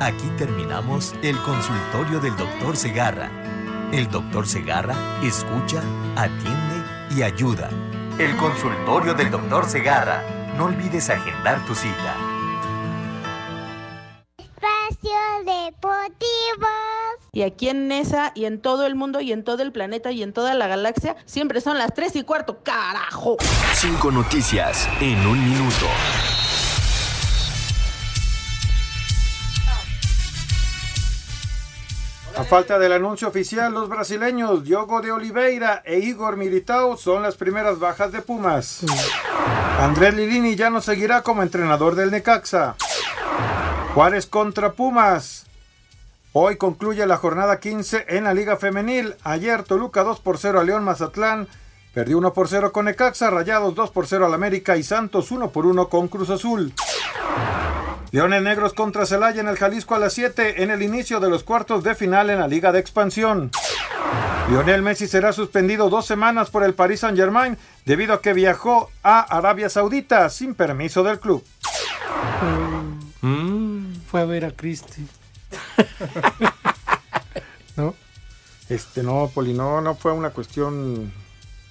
Aquí 0.00 0.28
terminamos 0.38 1.14
el 1.22 1.36
consultorio 1.42 2.18
del 2.18 2.34
doctor 2.36 2.76
Segarra. 2.76 3.30
El 3.92 4.08
doctor 4.08 4.46
Segarra 4.46 4.94
escucha, 5.22 5.82
atiende 6.16 6.82
y 7.14 7.22
ayuda. 7.22 7.68
El 8.18 8.34
consultorio 8.36 9.12
del 9.12 9.30
doctor 9.30 9.66
Segarra. 9.66 10.22
No 10.56 10.64
olvides 10.66 11.10
agendar 11.10 11.62
tu 11.66 11.74
cita. 11.74 12.33
Espacio 15.04 15.44
Deportivo. 15.44 16.68
Y 17.32 17.42
aquí 17.42 17.68
en 17.68 17.88
NESA 17.88 18.32
y 18.34 18.46
en 18.46 18.60
todo 18.60 18.86
el 18.86 18.94
mundo 18.94 19.20
y 19.20 19.32
en 19.32 19.44
todo 19.44 19.62
el 19.62 19.72
planeta 19.72 20.12
y 20.12 20.22
en 20.22 20.32
toda 20.32 20.54
la 20.54 20.66
galaxia 20.66 21.16
siempre 21.26 21.60
son 21.60 21.78
las 21.78 21.92
3 21.94 22.16
y 22.16 22.22
cuarto, 22.22 22.62
carajo. 22.62 23.36
Cinco 23.74 24.10
noticias 24.10 24.88
en 25.00 25.18
un 25.26 25.44
minuto. 25.44 25.86
A 32.36 32.42
falta 32.42 32.78
del 32.78 32.92
anuncio 32.92 33.28
oficial, 33.28 33.72
los 33.72 33.88
brasileños 33.88 34.64
Diogo 34.64 35.00
de 35.00 35.12
Oliveira 35.12 35.82
e 35.84 35.98
Igor 35.98 36.36
Militao 36.36 36.96
son 36.96 37.22
las 37.22 37.36
primeras 37.36 37.78
bajas 37.78 38.10
de 38.10 38.22
Pumas. 38.22 38.80
Andrés 39.78 40.14
Lilini 40.14 40.56
ya 40.56 40.70
no 40.70 40.80
seguirá 40.80 41.22
como 41.22 41.42
entrenador 41.42 41.94
del 41.94 42.10
Necaxa. 42.10 42.74
Juárez 43.94 44.26
contra 44.26 44.72
Pumas. 44.72 45.46
Hoy 46.32 46.56
concluye 46.56 47.06
la 47.06 47.16
jornada 47.16 47.60
15 47.60 48.06
en 48.08 48.24
la 48.24 48.34
Liga 48.34 48.56
Femenil. 48.56 49.14
Ayer 49.22 49.62
Toluca 49.62 50.02
2 50.02 50.18
por 50.18 50.36
0 50.36 50.58
a 50.58 50.64
León 50.64 50.82
Mazatlán. 50.82 51.46
Perdió 51.92 52.18
1 52.18 52.32
por 52.32 52.48
0 52.48 52.72
con 52.72 52.86
Necaxa, 52.86 53.30
Rayados 53.30 53.76
2 53.76 53.90
por 53.92 54.08
0 54.08 54.26
al 54.26 54.34
América 54.34 54.76
y 54.76 54.82
Santos 54.82 55.30
1 55.30 55.50
por 55.50 55.64
1 55.64 55.88
con 55.88 56.08
Cruz 56.08 56.28
Azul. 56.30 56.72
Leones 58.10 58.42
Negros 58.42 58.74
contra 58.74 59.06
Celaya 59.06 59.40
en 59.40 59.46
el 59.46 59.56
Jalisco 59.56 59.94
a 59.94 60.00
las 60.00 60.12
7 60.14 60.64
en 60.64 60.72
el 60.72 60.82
inicio 60.82 61.20
de 61.20 61.30
los 61.30 61.44
cuartos 61.44 61.84
de 61.84 61.94
final 61.94 62.30
en 62.30 62.40
la 62.40 62.48
Liga 62.48 62.72
de 62.72 62.80
Expansión. 62.80 63.52
Lionel 64.50 64.82
Messi 64.82 65.06
será 65.06 65.32
suspendido 65.32 65.88
dos 65.88 66.04
semanas 66.04 66.50
por 66.50 66.64
el 66.64 66.74
Paris 66.74 66.98
Saint 66.98 67.16
Germain 67.16 67.56
debido 67.84 68.14
a 68.14 68.20
que 68.20 68.32
viajó 68.32 68.90
a 69.04 69.20
Arabia 69.20 69.68
Saudita 69.68 70.28
sin 70.30 70.56
permiso 70.56 71.04
del 71.04 71.20
club. 71.20 71.44
Fue 74.10 74.20
a 74.20 74.24
ver 74.24 74.44
a 74.44 74.50
Cristi. 74.50 75.06
¿No? 77.76 77.94
Este 78.68 79.02
no, 79.02 79.30
Poli, 79.34 79.52
no, 79.52 79.80
no 79.80 79.94
fue 79.94 80.12
una 80.12 80.30
cuestión 80.30 81.12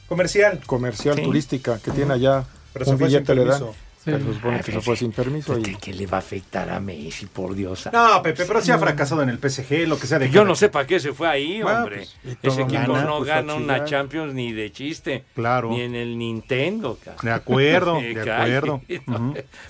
Comercial. 0.08 0.62
comercial, 0.66 1.16
Sí. 1.16 1.24
turística 1.24 1.80
que 1.80 1.92
tiene 1.92 2.14
allá. 2.14 2.46
Pero 2.74 2.86
se 2.86 2.92
un 2.92 2.98
fue 3.00 3.08
billete 3.08 3.26
sin 3.28 3.36
le 3.36 3.46
dan. 3.46 3.60
permiso. 3.60 3.76
Pero 4.06 4.20
se 4.20 4.34
supone 4.34 4.60
que 4.60 4.72
se 4.74 4.82
fue 4.82 4.98
sin 4.98 5.12
permiso. 5.14 5.58
y- 5.58 5.76
¿Qué 5.78 5.94
le 5.94 6.08
va 6.08 6.18
a 6.18 6.20
afectar 6.20 6.70
a 6.70 6.80
Messi, 6.82 7.26
por 7.28 7.56
Dios? 7.56 7.88
No, 7.94 8.22
Pepe, 8.22 8.44
pero 8.46 8.62
sí 8.62 8.70
ha 8.72 8.78
fracasado 8.78 9.22
en 9.24 9.30
el 9.30 9.38
PSG, 9.40 9.88
lo 9.88 9.98
que 9.98 10.08
sea 10.08 10.20
de 10.20 10.30
Yo 10.30 10.44
no 10.44 10.56
sé 10.56 10.68
para 10.70 10.86
qué 10.86 11.00
se 11.00 11.14
fue 11.14 11.28
ahí, 11.30 11.62
Bueno, 11.62 11.80
hombre. 11.84 12.08
pues, 12.22 12.38
Ese 12.44 12.62
equipo 12.64 12.82
gana, 12.94 13.06
no 13.06 13.18
pues, 13.20 13.30
gana 13.30 13.54
una. 13.54 13.86
Champions 13.86 14.34
ni 14.34 14.52
de 14.52 14.72
chiste. 14.74 15.24
Claro. 15.36 15.70
Ni 15.70 15.82
en 15.82 15.96
el 15.96 16.18
Nintendo. 16.18 16.98
cara. 17.04 17.18
De 17.22 17.32
acuerdo, 17.32 17.96
de 18.02 18.30
acuerdo. 18.32 18.82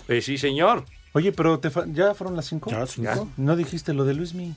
Pues 0.07 0.25
sí, 0.25 0.38
señor. 0.39 0.84
Oye, 1.14 1.32
pero 1.32 1.59
te 1.59 1.70
fa- 1.70 1.86
ya 1.88 2.14
fueron 2.14 2.36
las 2.36 2.45
cinco. 2.45 2.70
Ya, 2.72 2.86
cinco. 2.88 3.28
No 3.38 3.55
dijiste 3.55 3.93
lo 3.93 4.03
de 4.05 4.14
Luismi. 4.16 4.55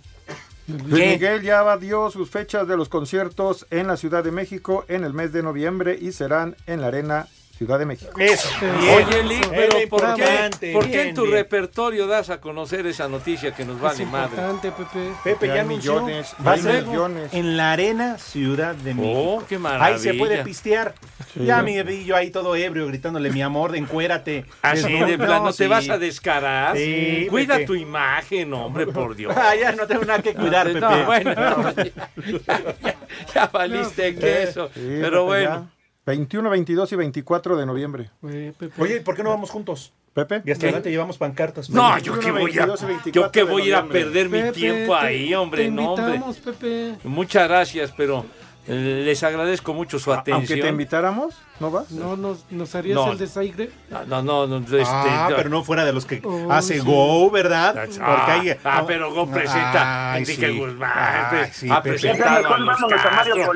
Luis 0.68 1.07
Miguel 1.12 1.42
ya 1.42 1.76
dio 1.76 2.11
sus 2.11 2.28
fechas 2.28 2.66
de 2.66 2.76
los 2.76 2.88
conciertos 2.88 3.66
en 3.70 3.86
la 3.86 3.96
Ciudad 3.96 4.24
de 4.24 4.32
México 4.32 4.84
en 4.88 5.04
el 5.04 5.12
mes 5.12 5.32
de 5.32 5.42
noviembre 5.42 5.96
y 6.00 6.11
serán 6.12 6.57
en 6.66 6.80
la 6.80 6.88
Arena 6.88 7.28
Ciudad 7.57 7.78
de 7.78 7.86
México. 7.86 8.12
Eso. 8.20 8.48
Oye, 8.96 9.22
Lee, 9.22 9.36
Eso. 9.40 9.50
pero 9.50 9.78
Es 9.78 9.86
¿por 9.88 10.00
qué, 10.14 10.72
por 10.74 10.84
qué 10.84 10.90
bien, 10.90 11.09
en 11.09 11.14
tu 11.14 11.22
bien. 11.22 11.34
repertorio 11.34 12.07
das 12.07 12.28
a 12.28 12.38
conocer 12.40 12.86
esa 12.86 13.09
noticia 13.09 13.54
que 13.54 13.64
nos 13.64 13.80
vale 13.80 14.04
madre? 14.04 14.30
importante, 14.36 14.72
Pepe. 14.72 15.12
Pepe 15.24 15.46
ya 15.48 15.64
millones, 15.64 16.34
Va 16.46 16.52
a 16.52 16.57
ser 16.59 16.84
millones. 16.86 17.32
en 17.32 17.57
la 17.57 17.72
Arena 17.72 18.18
Ciudad 18.18 18.74
de 18.74 18.92
México. 18.92 19.14
Oh, 19.18 19.44
qué 19.48 19.54
Ahí 19.54 19.61
maravilla. 19.62 19.98
se 19.98 20.14
puede 20.14 20.44
pistear. 20.44 20.94
Sí. 21.32 21.44
Ya 21.46 21.62
mi 21.62 21.82
vi 21.82 22.04
yo 22.04 22.14
ahí 22.16 22.30
todo 22.30 22.54
ebrio 22.57 22.86
gritándole 22.88 23.30
mi 23.30 23.40
amor, 23.40 23.74
encuérate. 23.74 24.44
Así 24.61 24.92
de 24.92 25.16
plano, 25.16 25.50
Sí. 25.52 25.59
¿te 25.59 25.68
vas 25.68 25.88
a 25.88 25.96
descarar? 25.98 26.76
Sí, 26.76 27.26
Cuida 27.30 27.54
Pepe. 27.54 27.66
tu 27.66 27.74
imagen, 27.74 28.52
hombre, 28.52 28.86
por 28.86 29.16
Dios. 29.16 29.34
Ah, 29.36 29.54
ya 29.61 29.72
no 29.72 29.86
tengo 29.86 30.04
nada 30.04 30.20
que 30.20 30.34
cuidar, 30.34 30.68
No, 30.74 30.88
Pepe. 30.90 31.04
bueno, 31.04 31.34
no, 31.34 31.72
ya, 32.46 32.62
ya- 32.82 32.96
ya 33.34 33.46
valiste 33.46 34.12
Sí, 34.12 34.18
queso. 34.18 34.68
sí, 34.74 34.80
pero 35.00 35.26
Pepe, 35.26 35.46
bueno. 35.46 35.70
Ya. 36.07 36.12
21, 36.12 36.50
22 36.50 36.92
y 36.92 36.96
24 36.96 37.57
de 37.57 37.66
noviembre. 37.66 38.11
Oye. 38.22 38.54
Oye, 38.78 39.00
¿por 39.00 39.16
qué 39.16 39.22
no 39.22 39.30
vamos 39.30 39.50
juntos? 39.50 39.92
Pepe. 40.14 40.40
Y 40.46 40.50
hasta 40.50 40.64
adelante 40.66 40.90
llevamos 40.90 41.18
pancartas. 41.18 41.68
No, 41.68 41.98
yo 41.98 42.18
que 42.18 42.30
21, 42.32 42.40
voy 42.40 42.50
a, 42.52 42.66
22 42.66 42.82
y 42.82 42.86
24 42.86 43.22
yo 43.26 43.30
que 43.32 43.42
voy 43.42 43.62
a 43.62 43.66
ir 43.66 43.74
a 43.74 43.82
noviembre. 43.82 44.02
perder 44.02 44.28
mi 44.46 44.52
tiempo 44.52 44.98
te- 44.98 45.07
ahí, 45.07 45.34
hombre, 45.34 45.64
te 45.64 45.70
no, 45.70 45.92
hombre. 45.92 46.20
Pepe. 46.42 46.94
Muchas 47.04 47.46
gracias, 47.48 47.92
pero 47.94 48.24
les 48.68 49.22
agradezco 49.22 49.72
mucho 49.74 49.98
su 49.98 50.12
Aunque 50.12 50.32
atención. 50.32 50.60
te 50.60 50.68
invitáramos, 50.68 51.34
¿no 51.60 51.70
vas? 51.70 51.90
¿No 51.92 52.16
nos, 52.16 52.50
nos 52.50 52.74
harías 52.74 52.96
No. 52.96 53.12
el 53.12 53.18
desaire? 53.18 53.70
No, 54.08 54.22
no, 54.22 54.46
no, 54.46 54.56
este, 54.58 54.82
ah, 54.86 55.28
no. 55.30 55.36
pero 55.36 55.48
no 55.50 55.62
fuera 55.62 55.84
de 55.84 55.92
los 55.92 56.04
que 56.04 56.20
Oh, 56.24 56.50
hace 56.50 56.74
sí. 56.74 56.80
Go, 56.80 57.30
¿verdad? 57.30 57.74
Porque 57.74 57.98
Ah, 58.02 58.26
hay- 58.40 58.56
ah, 58.64 58.84
pero 58.86 59.12
Go 59.14 59.30
presenta 59.30 60.12
Ay, 60.12 60.22
Enrique 60.22 60.48
sí. 60.48 60.58
Guzmán, 60.58 60.92
Ay, 60.94 61.24
pre- 61.30 61.52
sí, 61.52 61.68
ha 61.70 61.82
Pepe. 61.82 61.90
presentado 61.98 62.46
a 62.54 62.58
los 62.58 62.66
vámonos 62.66 63.00
a 63.04 63.10
Mario 63.10 63.34
Castro. 63.36 63.52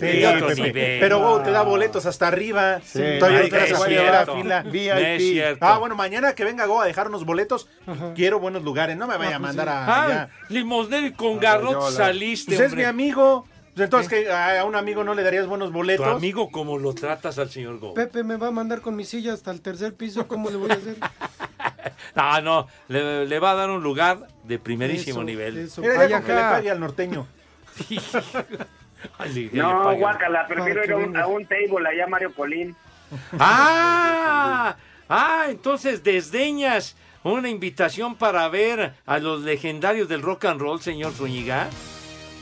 Pero 0.00 1.18
Go 1.20 1.40
te 1.40 1.50
da 1.50 1.62
boletos 1.62 2.06
hasta 2.06 2.28
arriba. 2.28 2.80
Sí. 2.84 3.02
Todavía 3.18 3.42
no 3.42 3.48
te 3.48 3.56
vas 3.56 3.62
a 3.62 3.66
es 3.66 3.72
poner 3.78 3.98
a 4.08 4.12
cierto. 4.24 4.34
fila. 4.36 4.62
VIP. 4.62 4.92
No 4.92 4.98
es 5.00 5.22
cierto. 5.22 5.66
Ah, 5.66 5.78
bueno, 5.78 5.94
mañana 5.96 6.34
que 6.34 6.44
venga 6.44 6.66
Go 6.66 6.80
a 6.80 6.84
dejarnos 6.86 7.24
boletos, 7.24 7.68
quiero 8.14 8.38
buenos 8.40 8.62
lugares. 8.62 8.96
No 8.96 9.06
me 9.06 9.16
vaya 9.16 9.36
a 9.36 9.38
mandar 9.38 9.68
a 9.68 9.84
Ah, 9.86 10.28
limosnero 10.48 11.06
y 11.06 11.12
con 11.12 11.38
garrote 11.40 11.92
saliste, 11.92 12.56
Pues 12.56 12.68
es 12.68 12.74
mi 12.76 12.84
amigo. 12.84 13.46
Pues 13.88 14.02
entonces, 14.04 14.24
que 14.26 14.32
a 14.32 14.64
un 14.64 14.76
amigo 14.76 15.04
no 15.04 15.14
le 15.14 15.22
darías 15.22 15.46
buenos 15.46 15.68
Tu 15.68 15.74
boletos. 15.74 16.06
amigo, 16.06 16.50
como 16.50 16.78
lo 16.78 16.94
tratas 16.94 17.38
al 17.38 17.50
señor 17.50 17.78
Gómez? 17.78 17.94
Pepe 17.94 18.24
me 18.24 18.36
va 18.36 18.48
a 18.48 18.50
mandar 18.50 18.80
con 18.80 18.96
mi 18.96 19.04
silla 19.04 19.32
hasta 19.32 19.50
el 19.50 19.60
tercer 19.60 19.94
piso, 19.94 20.26
¿cómo 20.28 20.50
le 20.50 20.56
voy 20.56 20.70
a 20.70 20.74
hacer? 20.74 20.96
Ah, 22.16 22.40
no, 22.42 22.66
le, 22.88 23.24
le 23.26 23.38
va 23.38 23.52
a 23.52 23.54
dar 23.54 23.70
un 23.70 23.82
lugar 23.82 24.26
de 24.44 24.58
primerísimo 24.58 25.20
Eso, 25.20 25.24
nivel. 25.24 25.58
eso. 25.58 25.80
Mira, 25.80 26.06
ya 26.08 26.20
que 26.22 26.32
le 26.34 26.40
pague 26.40 26.70
al 26.70 26.80
norteño. 26.80 27.26
Ay, 29.18 29.50
No, 29.52 29.96
guácala, 29.96 30.46
prefiero 30.46 30.84
ir 30.84 30.92
a 30.92 30.96
un, 30.96 31.16
a 31.16 31.26
un 31.26 31.46
table 31.46 31.88
allá 31.88 32.06
Mario 32.06 32.34
Colín. 32.34 32.74
Ah, 33.38 34.76
ah, 35.08 35.44
entonces 35.48 36.02
desdeñas 36.02 36.96
una 37.24 37.48
invitación 37.48 38.14
para 38.16 38.48
ver 38.48 38.94
a 39.06 39.18
los 39.18 39.42
legendarios 39.42 40.08
del 40.08 40.22
rock 40.22 40.44
and 40.46 40.60
roll, 40.60 40.80
señor 40.80 41.12
Zúñiga. 41.12 41.68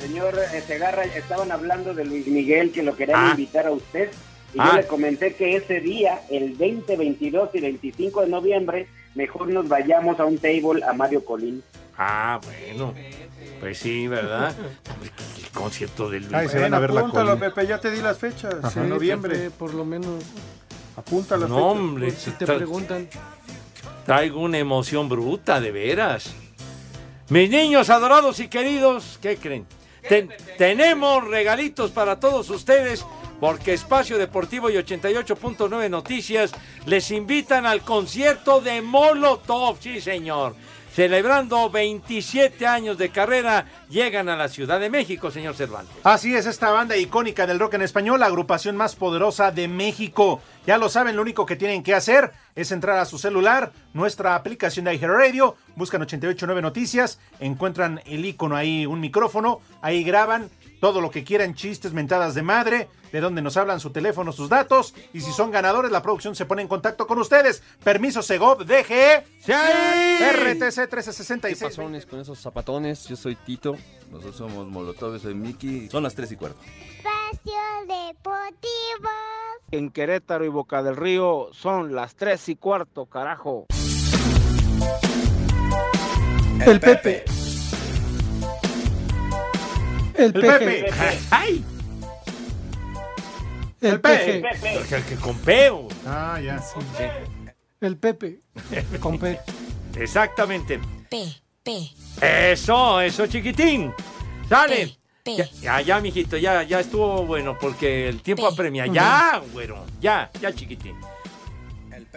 Señor 0.01 0.35
eh, 0.39 0.61
Segarra, 0.67 1.05
estaban 1.05 1.51
hablando 1.53 1.93
de 1.95 2.05
Luis 2.05 2.27
Miguel, 2.27 2.71
que 2.73 2.83
lo 2.83 2.97
querían 2.97 3.19
Ah. 3.21 3.31
invitar 3.33 3.67
a 3.67 3.73
usted. 3.73 4.11
Y 4.55 4.59
Ah. 4.61 4.69
yo 4.71 4.77
le 4.79 4.87
comenté 4.87 5.35
que 5.35 5.57
ese 5.57 5.81
día, 5.81 6.21
el 6.31 6.53
20, 6.55 6.97
22 6.97 7.51
y 7.55 7.61
25 7.61 8.23
de 8.23 8.29
noviembre, 8.29 8.89
mejor 9.15 9.49
nos 9.49 9.69
vayamos 9.69 10.19
a 10.21 10.25
un 10.25 10.39
table 10.39 10.83
a 10.89 10.93
Mario 10.93 11.25
Colín. 11.25 11.63
Ah, 11.99 12.41
bueno, 12.45 12.95
pues 13.61 13.79
sí, 13.79 14.07
¿verdad? 14.07 14.55
El 15.43 15.49
concierto 15.51 16.09
de 16.09 16.21
Luis. 16.21 16.33
Ay, 16.33 16.49
se 16.49 16.61
van 16.61 16.73
a 16.73 16.79
ver 16.79 16.93
la 16.95 17.01
Apúntalo. 17.01 17.39
Pepe, 17.39 17.67
ya 17.67 17.79
te 17.81 17.91
di 17.91 18.01
las 18.01 18.17
fechas. 18.19 18.77
En 18.77 18.89
noviembre. 18.89 19.35
Pepe, 19.37 19.51
por 19.51 19.75
lo 19.75 19.85
menos, 19.85 20.23
Apunta 20.97 21.37
las 21.37 21.49
No, 21.49 21.55
fechas. 21.57 21.71
hombre, 21.71 22.11
si 22.11 22.31
te 22.33 22.45
tra- 22.45 22.57
preguntan. 22.57 23.09
traigo 24.05 24.41
una 24.41 24.59
emoción 24.59 25.09
bruta, 25.09 25.61
de 25.61 25.71
veras. 25.71 26.35
Mis 27.29 27.49
niños 27.51 27.89
adorados 27.91 28.41
y 28.41 28.49
queridos, 28.49 29.17
¿qué 29.23 29.37
creen? 29.37 29.65
Ten- 30.07 30.31
tenemos 30.57 31.27
regalitos 31.27 31.91
para 31.91 32.21
todos 32.21 32.51
ustedes 32.51 33.05
porque 33.41 33.73
Espacio 33.73 34.19
Deportivo 34.19 34.69
y 34.69 34.75
88.9 34.75 35.89
Noticias 35.89 36.53
les 36.87 37.11
invitan 37.13 37.67
al 37.67 37.83
concierto 37.83 38.61
de 38.61 38.83
Molotov, 38.83 39.79
sí 39.81 40.01
señor. 40.01 40.55
Celebrando 40.99 41.71
27 41.71 42.67
años 42.67 42.99
de 42.99 43.11
carrera, 43.11 43.67
llegan 43.89 44.29
a 44.29 44.35
la 44.35 44.49
Ciudad 44.49 44.81
de 44.81 44.91
México, 44.91 45.31
señor 45.31 45.55
Cervantes. 45.55 45.95
Así 46.03 46.35
es, 46.35 46.45
esta 46.45 46.73
banda 46.73 46.97
icónica 46.97 47.47
del 47.47 47.61
rock 47.61 47.75
en 47.75 47.83
español, 47.83 48.19
la 48.19 48.27
agrupación 48.27 48.77
más 48.77 48.97
poderosa 48.97 49.53
de 49.53 49.69
México. 49.69 50.41
Ya 50.67 50.77
lo 50.77 50.89
saben, 50.89 51.15
lo 51.15 51.23
único 51.23 51.47
que 51.47 51.55
tienen 51.55 51.85
que 51.85 51.95
hacer 51.95 52.33
es 52.57 52.73
entrar 52.73 52.99
a 52.99 53.05
su 53.05 53.17
celular, 53.17 53.71
nuestra 53.95 54.35
aplicación 54.35 54.87
de 54.87 54.97
iHeartRadio, 54.97 55.55
buscan 55.77 56.03
889 56.03 56.63
Noticias, 56.63 57.21
encuentran 57.39 58.01
el 58.05 58.25
icono 58.25 58.57
ahí, 58.57 58.85
un 58.85 58.99
micrófono, 58.99 59.61
ahí 59.81 60.03
graban 60.03 60.51
todo 60.81 61.01
lo 61.01 61.11
que 61.11 61.24
quieran, 61.24 61.55
chistes, 61.55 61.93
mentadas 61.93 62.35
de 62.35 62.43
madre, 62.43 62.89
de 63.12 63.20
donde 63.20 63.43
nos 63.43 63.57
hablan 63.57 63.81
su 63.81 63.91
teléfono, 63.91 64.33
sus 64.33 64.49
datos, 64.49 64.95
y 65.12 65.20
si 65.20 65.33
son 65.33 65.51
ganadores, 65.51 65.91
la 65.91 66.03
producción 66.03 66.35
se 66.35 66.47
pone 66.47 66.62
en 66.62 66.68
contacto 66.68 67.07
con 67.07 67.18
ustedes. 67.18 67.62
Permiso 67.83 68.22
Segov, 68.22 68.64
DGE, 68.64 69.18
RTC 69.18 69.47
¿Qué 69.47 70.55
1366. 70.55 71.62
pasones 71.62 72.07
con 72.07 72.20
esos 72.20 72.41
zapatones? 72.41 73.07
Yo 73.09 73.16
soy 73.16 73.37
Tito, 73.37 73.76
nosotros 74.11 74.37
somos 74.37 74.66
Molotov, 74.68 75.14
yo 75.14 75.18
soy 75.18 75.35
Miki. 75.35 75.89
Son 75.89 76.03
las 76.03 76.14
3 76.14 76.33
y 76.33 76.37
cuarto. 76.37 76.61
Espacio 76.62 77.61
Deportivo. 77.87 79.11
En 79.70 79.91
Querétaro 79.91 80.45
y 80.45 80.49
Boca 80.49 80.83
del 80.83 80.97
Río 80.97 81.49
son 81.53 81.95
las 81.95 82.14
3 82.14 82.49
y 82.51 82.57
cuarto, 82.57 83.07
carajo. 83.07 83.66
El 86.66 86.81
Pepe. 86.81 87.24
El 90.19 90.33
Pepe. 90.33 90.91
¡Ay! 91.31 91.64
El 93.81 94.01
Pepe. 94.01 94.43
Que, 94.89 95.03
que 95.03 95.14
con 95.14 95.39
peo. 95.39 95.87
Ah, 96.05 96.41
ya. 96.43 96.61
El 97.81 97.97
Pepe. 97.97 98.41
Con 99.01 99.19
P. 99.19 99.39
Exactamente. 99.97 100.81
P, 101.09 101.25
P. 101.62 101.91
Eso, 102.21 103.01
eso, 103.01 103.27
chiquitín. 103.29 103.93
Sale. 104.49 104.99
P. 105.23 105.37
Ya, 105.37 105.49
ya, 105.61 105.81
ya, 105.83 106.01
mijito, 106.01 106.37
ya, 106.37 106.62
ya 106.62 106.81
estuvo 106.81 107.25
bueno 107.25 107.57
porque 107.59 108.09
el 108.09 108.23
tiempo 108.23 108.47
apremia. 108.47 108.87
Ya, 108.87 109.43
güero, 109.53 109.85
ya, 110.01 110.31
ya, 110.41 110.53
chiquitín. 110.53 110.97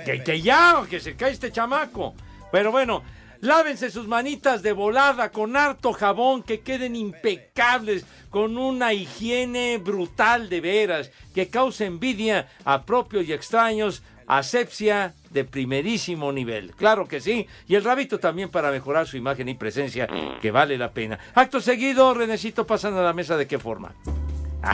Que, 0.05 0.23
que 0.23 0.41
ya, 0.41 0.81
que 0.89 0.99
se 0.99 1.15
cae 1.15 1.31
este 1.31 1.51
chamaco. 1.51 2.15
Pero 2.51 2.71
bueno, 2.71 3.03
lávense 3.41 3.91
sus 3.91 4.07
manitas 4.07 4.61
de 4.61 4.71
volada 4.71 5.31
con 5.31 5.57
harto 5.57 5.91
jabón, 5.91 6.43
que 6.43 6.61
queden 6.61 6.95
impecables, 6.95 8.05
con 8.29 8.57
una 8.57 8.93
higiene 8.93 9.77
brutal 9.77 10.47
de 10.49 10.61
veras, 10.61 11.11
que 11.35 11.49
cause 11.49 11.85
envidia 11.85 12.47
a 12.63 12.83
propios 12.83 13.27
y 13.27 13.33
extraños, 13.33 14.03
asepsia 14.27 15.13
de 15.31 15.43
primerísimo 15.43 16.31
nivel. 16.31 16.71
Claro 16.75 17.07
que 17.07 17.19
sí. 17.19 17.47
Y 17.67 17.75
el 17.75 17.83
rabito 17.83 18.19
también 18.19 18.49
para 18.49 18.71
mejorar 18.71 19.07
su 19.07 19.17
imagen 19.17 19.49
y 19.49 19.55
presencia, 19.55 20.07
que 20.41 20.51
vale 20.51 20.77
la 20.77 20.91
pena. 20.91 21.19
Acto 21.33 21.59
seguido, 21.59 22.13
Renecito, 22.13 22.65
pasan 22.65 22.93
a 22.93 23.01
la 23.01 23.13
mesa 23.13 23.35
de 23.35 23.47
qué 23.47 23.59
forma. 23.59 23.93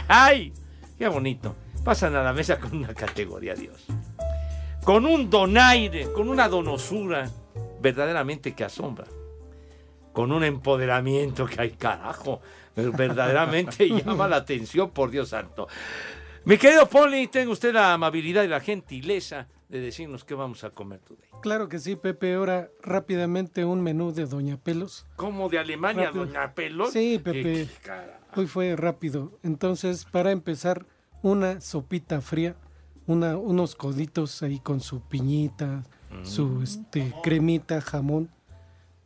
¡Ay! 0.07 0.53
¡Qué 0.97 1.07
bonito! 1.07 1.55
Pasan 1.83 2.15
a 2.15 2.23
la 2.23 2.33
mesa 2.33 2.59
con 2.59 2.75
una 2.75 2.93
categoría, 2.93 3.55
Dios. 3.55 3.85
Con 4.83 5.05
un 5.05 5.29
donaire, 5.29 6.11
con 6.11 6.29
una 6.29 6.47
donosura 6.47 7.29
verdaderamente 7.81 8.53
que 8.53 8.63
asombra. 8.63 9.05
Con 10.13 10.31
un 10.31 10.43
empoderamiento 10.43 11.45
que 11.45 11.61
hay 11.61 11.71
carajo. 11.71 12.41
Verdaderamente 12.75 13.87
llama 14.05 14.27
la 14.27 14.37
atención, 14.37 14.89
por 14.91 15.11
Dios 15.11 15.29
santo. 15.29 15.67
Mi 16.45 16.57
querido 16.57 16.87
Poli, 16.87 17.27
tenga 17.27 17.51
usted 17.51 17.73
la 17.73 17.93
amabilidad 17.93 18.43
y 18.43 18.47
la 18.47 18.59
gentileza 18.59 19.47
de 19.69 19.81
decirnos 19.81 20.23
qué 20.23 20.33
vamos 20.33 20.63
a 20.63 20.69
comer 20.69 20.99
today. 20.99 21.27
Claro 21.41 21.67
que 21.67 21.77
sí, 21.77 21.95
Pepe. 21.95 22.33
Ahora 22.35 22.69
rápidamente 22.81 23.65
un 23.65 23.81
menú 23.81 24.13
de 24.13 24.25
Doña 24.25 24.57
Pelos. 24.57 25.05
¿Cómo 25.17 25.49
de 25.49 25.59
Alemania, 25.59 26.05
Rápido. 26.05 26.25
doña 26.25 26.53
Pelón? 26.53 26.91
Sí, 26.91 27.21
¿Qué- 27.23 27.31
Pepe. 27.31 27.67
Hoy 28.35 28.47
fue 28.47 28.75
rápido. 28.75 29.37
Entonces, 29.43 30.05
para 30.05 30.31
empezar, 30.31 30.85
una 31.21 31.59
sopita 31.59 32.21
fría, 32.21 32.55
una, 33.07 33.35
unos 33.37 33.75
coditos 33.75 34.41
ahí 34.41 34.59
con 34.59 34.79
su 34.79 35.01
piñita, 35.01 35.83
su 36.23 36.61
este, 36.61 37.13
cremita, 37.23 37.81
jamón, 37.81 38.29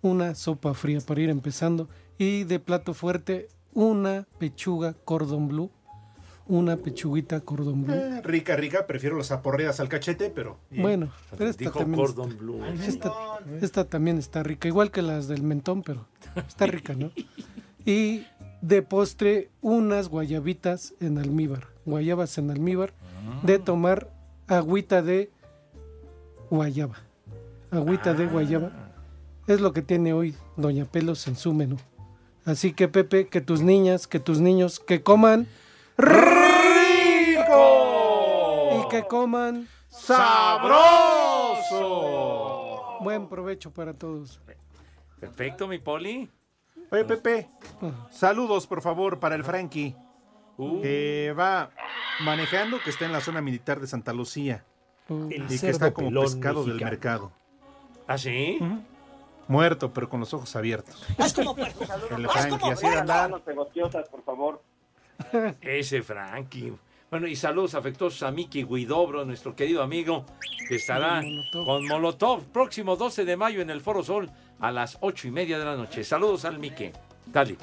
una 0.01 0.35
sopa 0.35 0.73
fría 0.73 0.99
para 1.01 1.21
ir 1.21 1.29
empezando. 1.29 1.89
Y 2.17 2.43
de 2.43 2.59
plato 2.59 2.93
fuerte, 2.93 3.49
una 3.73 4.27
pechuga 4.37 4.93
cordon 5.05 5.47
bleu, 5.47 5.71
una 6.47 6.77
pechuguita 6.77 7.39
cordon 7.41 7.83
bleu. 7.83 7.97
Eh, 7.97 8.21
rica, 8.21 8.55
rica, 8.55 8.85
prefiero 8.87 9.17
las 9.17 9.31
aporreadas 9.31 9.79
al 9.79 9.89
cachete, 9.89 10.29
pero... 10.29 10.57
bien. 10.69 10.83
Bueno, 10.83 11.11
pero 11.37 11.49
esta 11.49 11.63
Dijo 11.63 11.79
también, 11.79 11.99
cordon 11.99 12.31
está, 12.73 12.87
esta, 12.87 13.13
esta 13.61 13.85
también 13.85 14.17
está 14.17 14.43
rica, 14.43 14.67
igual 14.67 14.91
que 14.91 15.01
las 15.01 15.27
del 15.27 15.43
mentón, 15.43 15.83
pero 15.83 16.07
está 16.47 16.65
rica, 16.67 16.93
¿no? 16.93 17.11
Y 17.85 18.25
de 18.61 18.83
postre, 18.83 19.49
unas 19.61 20.07
guayabitas 20.07 20.93
en 20.99 21.17
almíbar, 21.17 21.67
guayabas 21.85 22.37
en 22.37 22.51
almíbar, 22.51 22.93
de 23.43 23.57
tomar 23.59 24.11
agüita 24.47 25.01
de 25.01 25.31
guayaba. 26.51 26.97
Agüita 27.71 28.13
de 28.13 28.27
guayaba. 28.27 28.71
Es 29.47 29.59
lo 29.61 29.73
que 29.73 29.81
tiene 29.81 30.13
hoy 30.13 30.35
Doña 30.57 30.85
Pelos 30.85 31.27
en 31.27 31.35
su 31.35 31.53
menú. 31.53 31.77
Así 32.45 32.73
que 32.73 32.87
Pepe, 32.87 33.27
que 33.27 33.41
tus 33.41 33.61
niñas, 33.61 34.05
que 34.07 34.19
tus 34.19 34.39
niños, 34.39 34.79
que 34.79 35.01
coman 35.01 35.47
¡Rico! 35.97 37.47
y 38.85 38.89
que 38.89 39.03
coman 39.07 39.67
¡Sabroso! 41.69 42.97
Buen 43.01 43.27
provecho 43.27 43.71
para 43.71 43.93
todos. 43.93 44.39
Perfecto, 45.19 45.67
mi 45.67 45.79
Poli. 45.79 46.29
Oye, 46.91 47.05
Pepe, 47.05 47.49
saludos 48.11 48.67
por 48.67 48.81
favor 48.81 49.19
para 49.19 49.35
el 49.35 49.43
Frankie, 49.43 49.95
Uh. 50.57 50.81
que 50.81 51.33
va 51.37 51.69
manejando, 52.23 52.77
que 52.83 52.89
está 52.89 53.05
en 53.05 53.13
la 53.13 53.21
zona 53.21 53.41
militar 53.41 53.79
de 53.79 53.87
Santa 53.87 54.11
Lucía 54.13 54.65
El 55.29 55.45
y 55.49 55.59
que 55.59 55.69
está 55.69 55.93
como 55.93 56.21
pescado 56.21 56.63
del 56.63 56.79
mercado. 56.79 57.31
¿Ah, 58.07 58.17
sí? 58.17 58.59
Muerto, 59.47 59.91
pero 59.93 60.09
con 60.09 60.21
los 60.21 60.33
ojos 60.33 60.55
abiertos. 60.55 61.05
Haz 61.17 61.33
como 61.33 61.55
puerco. 61.55 61.83
El 62.15 62.27
Frankie, 62.29 62.69
así 62.71 62.87
de 62.87 64.03
por 64.09 64.23
favor. 64.23 64.61
Ese 65.61 66.01
Frankie. 66.01 66.73
Bueno, 67.09 67.27
y 67.27 67.35
saludos 67.35 67.75
afectuosos 67.75 68.23
a 68.23 68.31
Miki 68.31 68.63
Guidobro, 68.63 69.25
nuestro 69.25 69.53
querido 69.53 69.83
amigo, 69.83 70.25
que 70.69 70.75
estará 70.75 71.21
con 71.65 71.85
Molotov 71.85 72.43
próximo 72.45 72.95
12 72.95 73.25
de 73.25 73.35
mayo 73.35 73.61
en 73.61 73.69
el 73.69 73.81
Foro 73.81 74.01
Sol 74.01 74.31
a 74.61 74.71
las 74.71 74.97
ocho 75.01 75.27
y 75.27 75.31
media 75.31 75.59
de 75.59 75.65
la 75.65 75.75
noche. 75.75 76.05
Saludos 76.05 76.45
al 76.45 76.57
Miki. 76.57 76.91
Dale. 77.25 77.57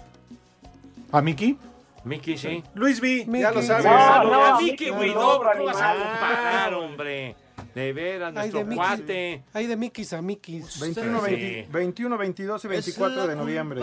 ¿A 1.10 1.22
Miki? 1.22 1.56
Miki, 2.04 2.38
sí. 2.38 2.62
Luis 2.74 3.00
V, 3.00 3.26
ya 3.40 3.50
lo 3.50 3.62
sabes. 3.62 3.84
No, 3.84 4.24
no, 4.24 4.58
Guidobro. 4.58 5.50
¿Cómo 5.52 5.64
vas 5.64 5.80
a 5.80 5.94
comparar, 5.94 6.74
hombre? 6.74 7.36
De 7.74 7.92
veras, 7.92 8.32
nuestro 8.32 8.64
de 8.64 8.74
cuate. 8.74 9.30
Mickey, 9.36 9.44
hay 9.52 9.66
de 9.66 9.76
Mickey's 9.76 10.12
a 10.12 10.22
Mickey's. 10.22 10.80
21, 10.80 11.20
Sí. 11.20 11.30
20 11.30 11.68
21, 11.70 12.18
22 12.18 12.64
y 12.64 12.68
24 12.68 13.26
de 13.26 13.36
noviembre. 13.36 13.82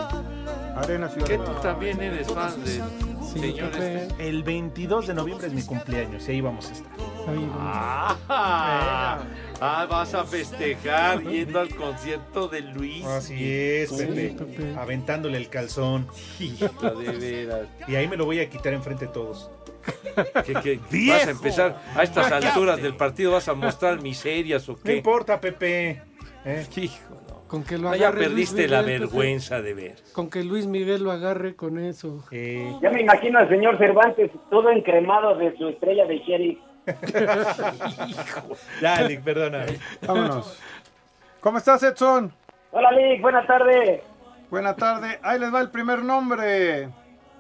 Arena 0.76 1.08
Ciudad 1.10 1.28
Que 1.28 1.38
tú 1.38 1.52
también 1.62 2.02
eres 2.02 2.28
fan 2.28 2.64
de 2.64 2.82
señor 3.40 3.72
este. 3.76 4.28
El 4.28 4.44
22 4.44 5.08
de 5.08 5.14
noviembre 5.14 5.48
es 5.48 5.54
mi 5.54 5.62
cumpleaños 5.64 6.28
y 6.28 6.32
ahí 6.32 6.42
vamos 6.42 6.70
a 6.70 6.74
estar. 6.74 6.92
Ah, 7.58 9.20
ah, 9.62 9.88
vas 9.90 10.14
a 10.14 10.24
festejar 10.26 11.22
yendo 11.24 11.60
al 11.60 11.74
concierto 11.76 12.48
de 12.48 12.62
Luis. 12.62 13.06
Así 13.06 13.36
es, 13.52 13.90
Sí, 13.90 14.06
Pepe. 14.06 14.76
Aventándole 14.78 15.38
el 15.38 15.50
calzón. 15.50 16.08
Hijo 16.40 16.90
de 16.92 17.12
veras. 17.18 17.68
Y 17.88 17.96
ahí 17.96 18.08
me 18.08 18.18
lo 18.18 18.26
voy 18.26 18.40
a 18.40 18.50
quitar 18.50 18.74
enfrente 18.74 19.08
de 19.08 19.12
todos. 19.14 19.50
¿Qué, 20.46 20.54
qué? 20.64 20.80
¡Viejo! 20.90 21.18
¿Vas 21.18 21.28
a 21.28 21.32
empezar 21.32 21.82
a 21.96 22.04
estas 22.04 22.32
alturas 22.32 22.82
del 22.82 22.96
partido? 22.96 23.32
¿Vas 23.34 23.48
a 23.48 23.54
mostrar 23.54 24.02
miserias 24.02 24.68
o 24.70 24.74
No 24.74 24.80
qué? 24.84 24.98
importa, 24.98 25.40
Pepe. 25.40 26.02
¿eh? 26.46 26.66
Hijo, 26.76 27.15
Con 27.48 27.64
que 27.64 27.78
lo 27.78 27.90
no, 27.90 27.96
ya 27.96 28.12
perdiste 28.12 28.68
la 28.68 28.82
Miguel, 28.82 29.02
Pepe. 29.02 29.14
vergüenza 29.14 29.62
de 29.62 29.74
ver. 29.74 29.96
Con 30.14 30.30
que 30.30 30.44
Luis 30.44 30.66
Miguel 30.66 31.04
lo 31.04 31.12
agarre 31.12 31.56
con 31.56 31.78
eso. 31.78 32.24
Ya 32.32 32.90
me 32.90 33.02
imagino 33.02 33.40
al 33.40 33.48
señor 33.50 33.78
Cervantes 33.78 34.32
todo 34.50 34.70
encremado 34.72 35.36
de 35.36 35.56
su 35.58 35.68
estrella 35.68 36.06
de 36.06 36.18
sheriff. 36.20 36.60
Dale, 38.82 39.20
perdona. 39.20 39.66
Vámonos. 40.06 40.60
¿Cómo 41.40 41.58
estás, 41.60 41.84
Edson? 41.84 42.34
Hola, 42.72 42.92
Lick, 42.92 43.22
buenas 43.22 43.46
tardes. 43.46 44.02
Buena 44.50 44.76
tarde. 44.76 45.20
Ahí 45.22 45.40
les 45.40 45.54
va 45.54 45.62
el 45.62 45.70
primer 45.70 46.04
nombre. 46.04 46.90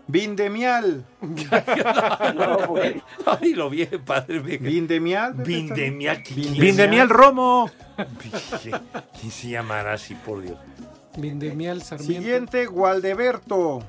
Vindemial. 0.07 1.03
Ay, 3.25 3.53
lo 3.53 3.69
bien, 3.69 4.03
padre. 4.05 4.39
Vindemial. 4.39 5.33
Vindemial. 5.33 6.21
¿quién 6.23 6.53
Vindemial 6.53 7.09
Romo. 7.09 7.69
¿Quién 9.19 9.31
se 9.31 9.49
llamará 9.49 9.93
así, 9.93 10.15
por 10.15 10.41
Dios? 10.41 10.57
Vindemial 11.17 11.81
Sarmiento. 11.81 12.13
Siguiente, 12.21 12.65
Gualdeberto. 12.65 13.79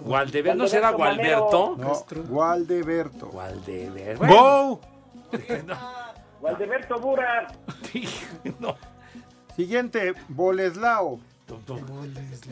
¿Gualdeberto? 0.00 0.58
¿No 0.62 0.68
será 0.68 0.90
Gualberto? 0.90 1.76
No, 1.78 1.92
Gualdeberto. 2.28 3.26
Gualdeberto. 3.28 4.26
¡Go! 4.26 4.80
Waldeberto 6.40 6.98
Bura. 7.00 7.46
no. 8.58 8.76
Siguiente, 9.56 10.14
Boleslao. 10.28 11.20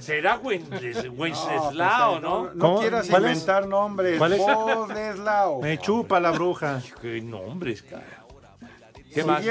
¿Será 0.01 0.39
Wences- 0.41 1.11
Wenceslao, 1.17 2.21
no? 2.21 2.45
No, 2.45 2.75
no 2.75 2.81
quieras 2.81 3.09
¿Cuál 3.09 3.25
es? 3.25 3.31
inventar 3.33 3.67
nombres. 3.67 4.19
¿Cuál 4.19 4.33
es? 4.35 4.39
Boleslao. 4.41 5.61
Me 5.61 5.79
chupa 5.79 6.21
la 6.21 6.31
bruja. 6.31 6.81
Qué 7.01 7.21
nombres, 7.23 7.83
cara. 7.83 8.05
¿Qué 9.13 9.25
más? 9.25 9.43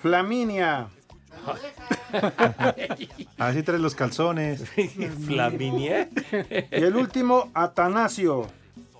Flaminia. 0.00 0.88
Así 3.38 3.62
traes 3.62 3.80
los 3.80 3.94
calzones. 3.94 4.64
Flaminia. 5.26 6.08
Y 6.70 6.74
el 6.84 6.96
último, 6.96 7.50
Atanasio. 7.54 8.46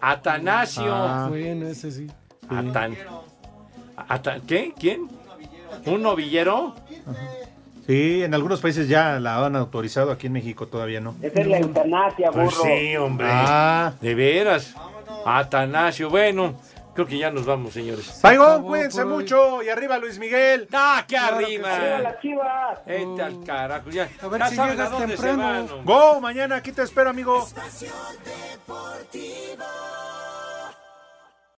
Atanasio. 0.00 0.94
Ah. 0.94 1.26
Bueno, 1.28 1.66
ese 1.66 1.90
sí. 1.90 2.06
Atan- 2.48 2.96
Atan- 4.08 4.42
¿Qué? 4.46 4.72
¿Quién? 4.78 5.08
¿Un 5.86 6.02
novillero? 6.02 6.74
Sí, 7.86 8.22
en 8.22 8.34
algunos 8.34 8.60
países 8.60 8.88
ya 8.88 9.18
la 9.20 9.44
han 9.44 9.56
autorizado, 9.56 10.10
aquí 10.12 10.28
en 10.28 10.34
México 10.34 10.66
todavía 10.66 11.00
no. 11.00 11.14
Esa 11.22 11.40
es 11.40 11.46
la 11.46 11.58
eutanasia, 11.58 12.30
burro. 12.30 12.44
Pues 12.44 12.56
sí, 12.62 12.96
hombre. 12.96 13.26
Ah. 13.30 13.92
De 14.00 14.14
veras. 14.14 14.74
Atanasio. 15.26 16.08
Bueno, 16.08 16.54
Creo 16.94 17.06
que 17.06 17.18
ya 17.18 17.30
nos 17.30 17.46
vamos, 17.46 17.72
señores. 17.72 18.18
Paigón, 18.20 18.62
cuídense 18.64 19.04
mucho. 19.04 19.62
Y 19.62 19.68
arriba 19.68 19.98
Luis 19.98 20.18
Miguel. 20.18 20.68
¡Ah, 20.72 21.04
qué 21.06 21.16
arriba! 21.16 21.76
¡Arriba 21.76 21.98
las 21.98 23.20
al 23.20 23.44
carajo. 23.44 23.90
Ya, 23.90 24.08
a 24.20 24.28
ver 24.28 24.40
ya 24.40 24.48
si 24.48 24.56
llegas 24.56 24.90
dónde 24.90 25.16
temprano. 25.16 25.68
Se 25.68 25.74
van, 25.74 25.84
Go, 25.84 26.20
mañana 26.20 26.56
aquí 26.56 26.72
te 26.72 26.82
espero, 26.82 27.10
amigo. 27.10 27.44
Espacio 27.46 27.90
Deportivo. 28.24 29.64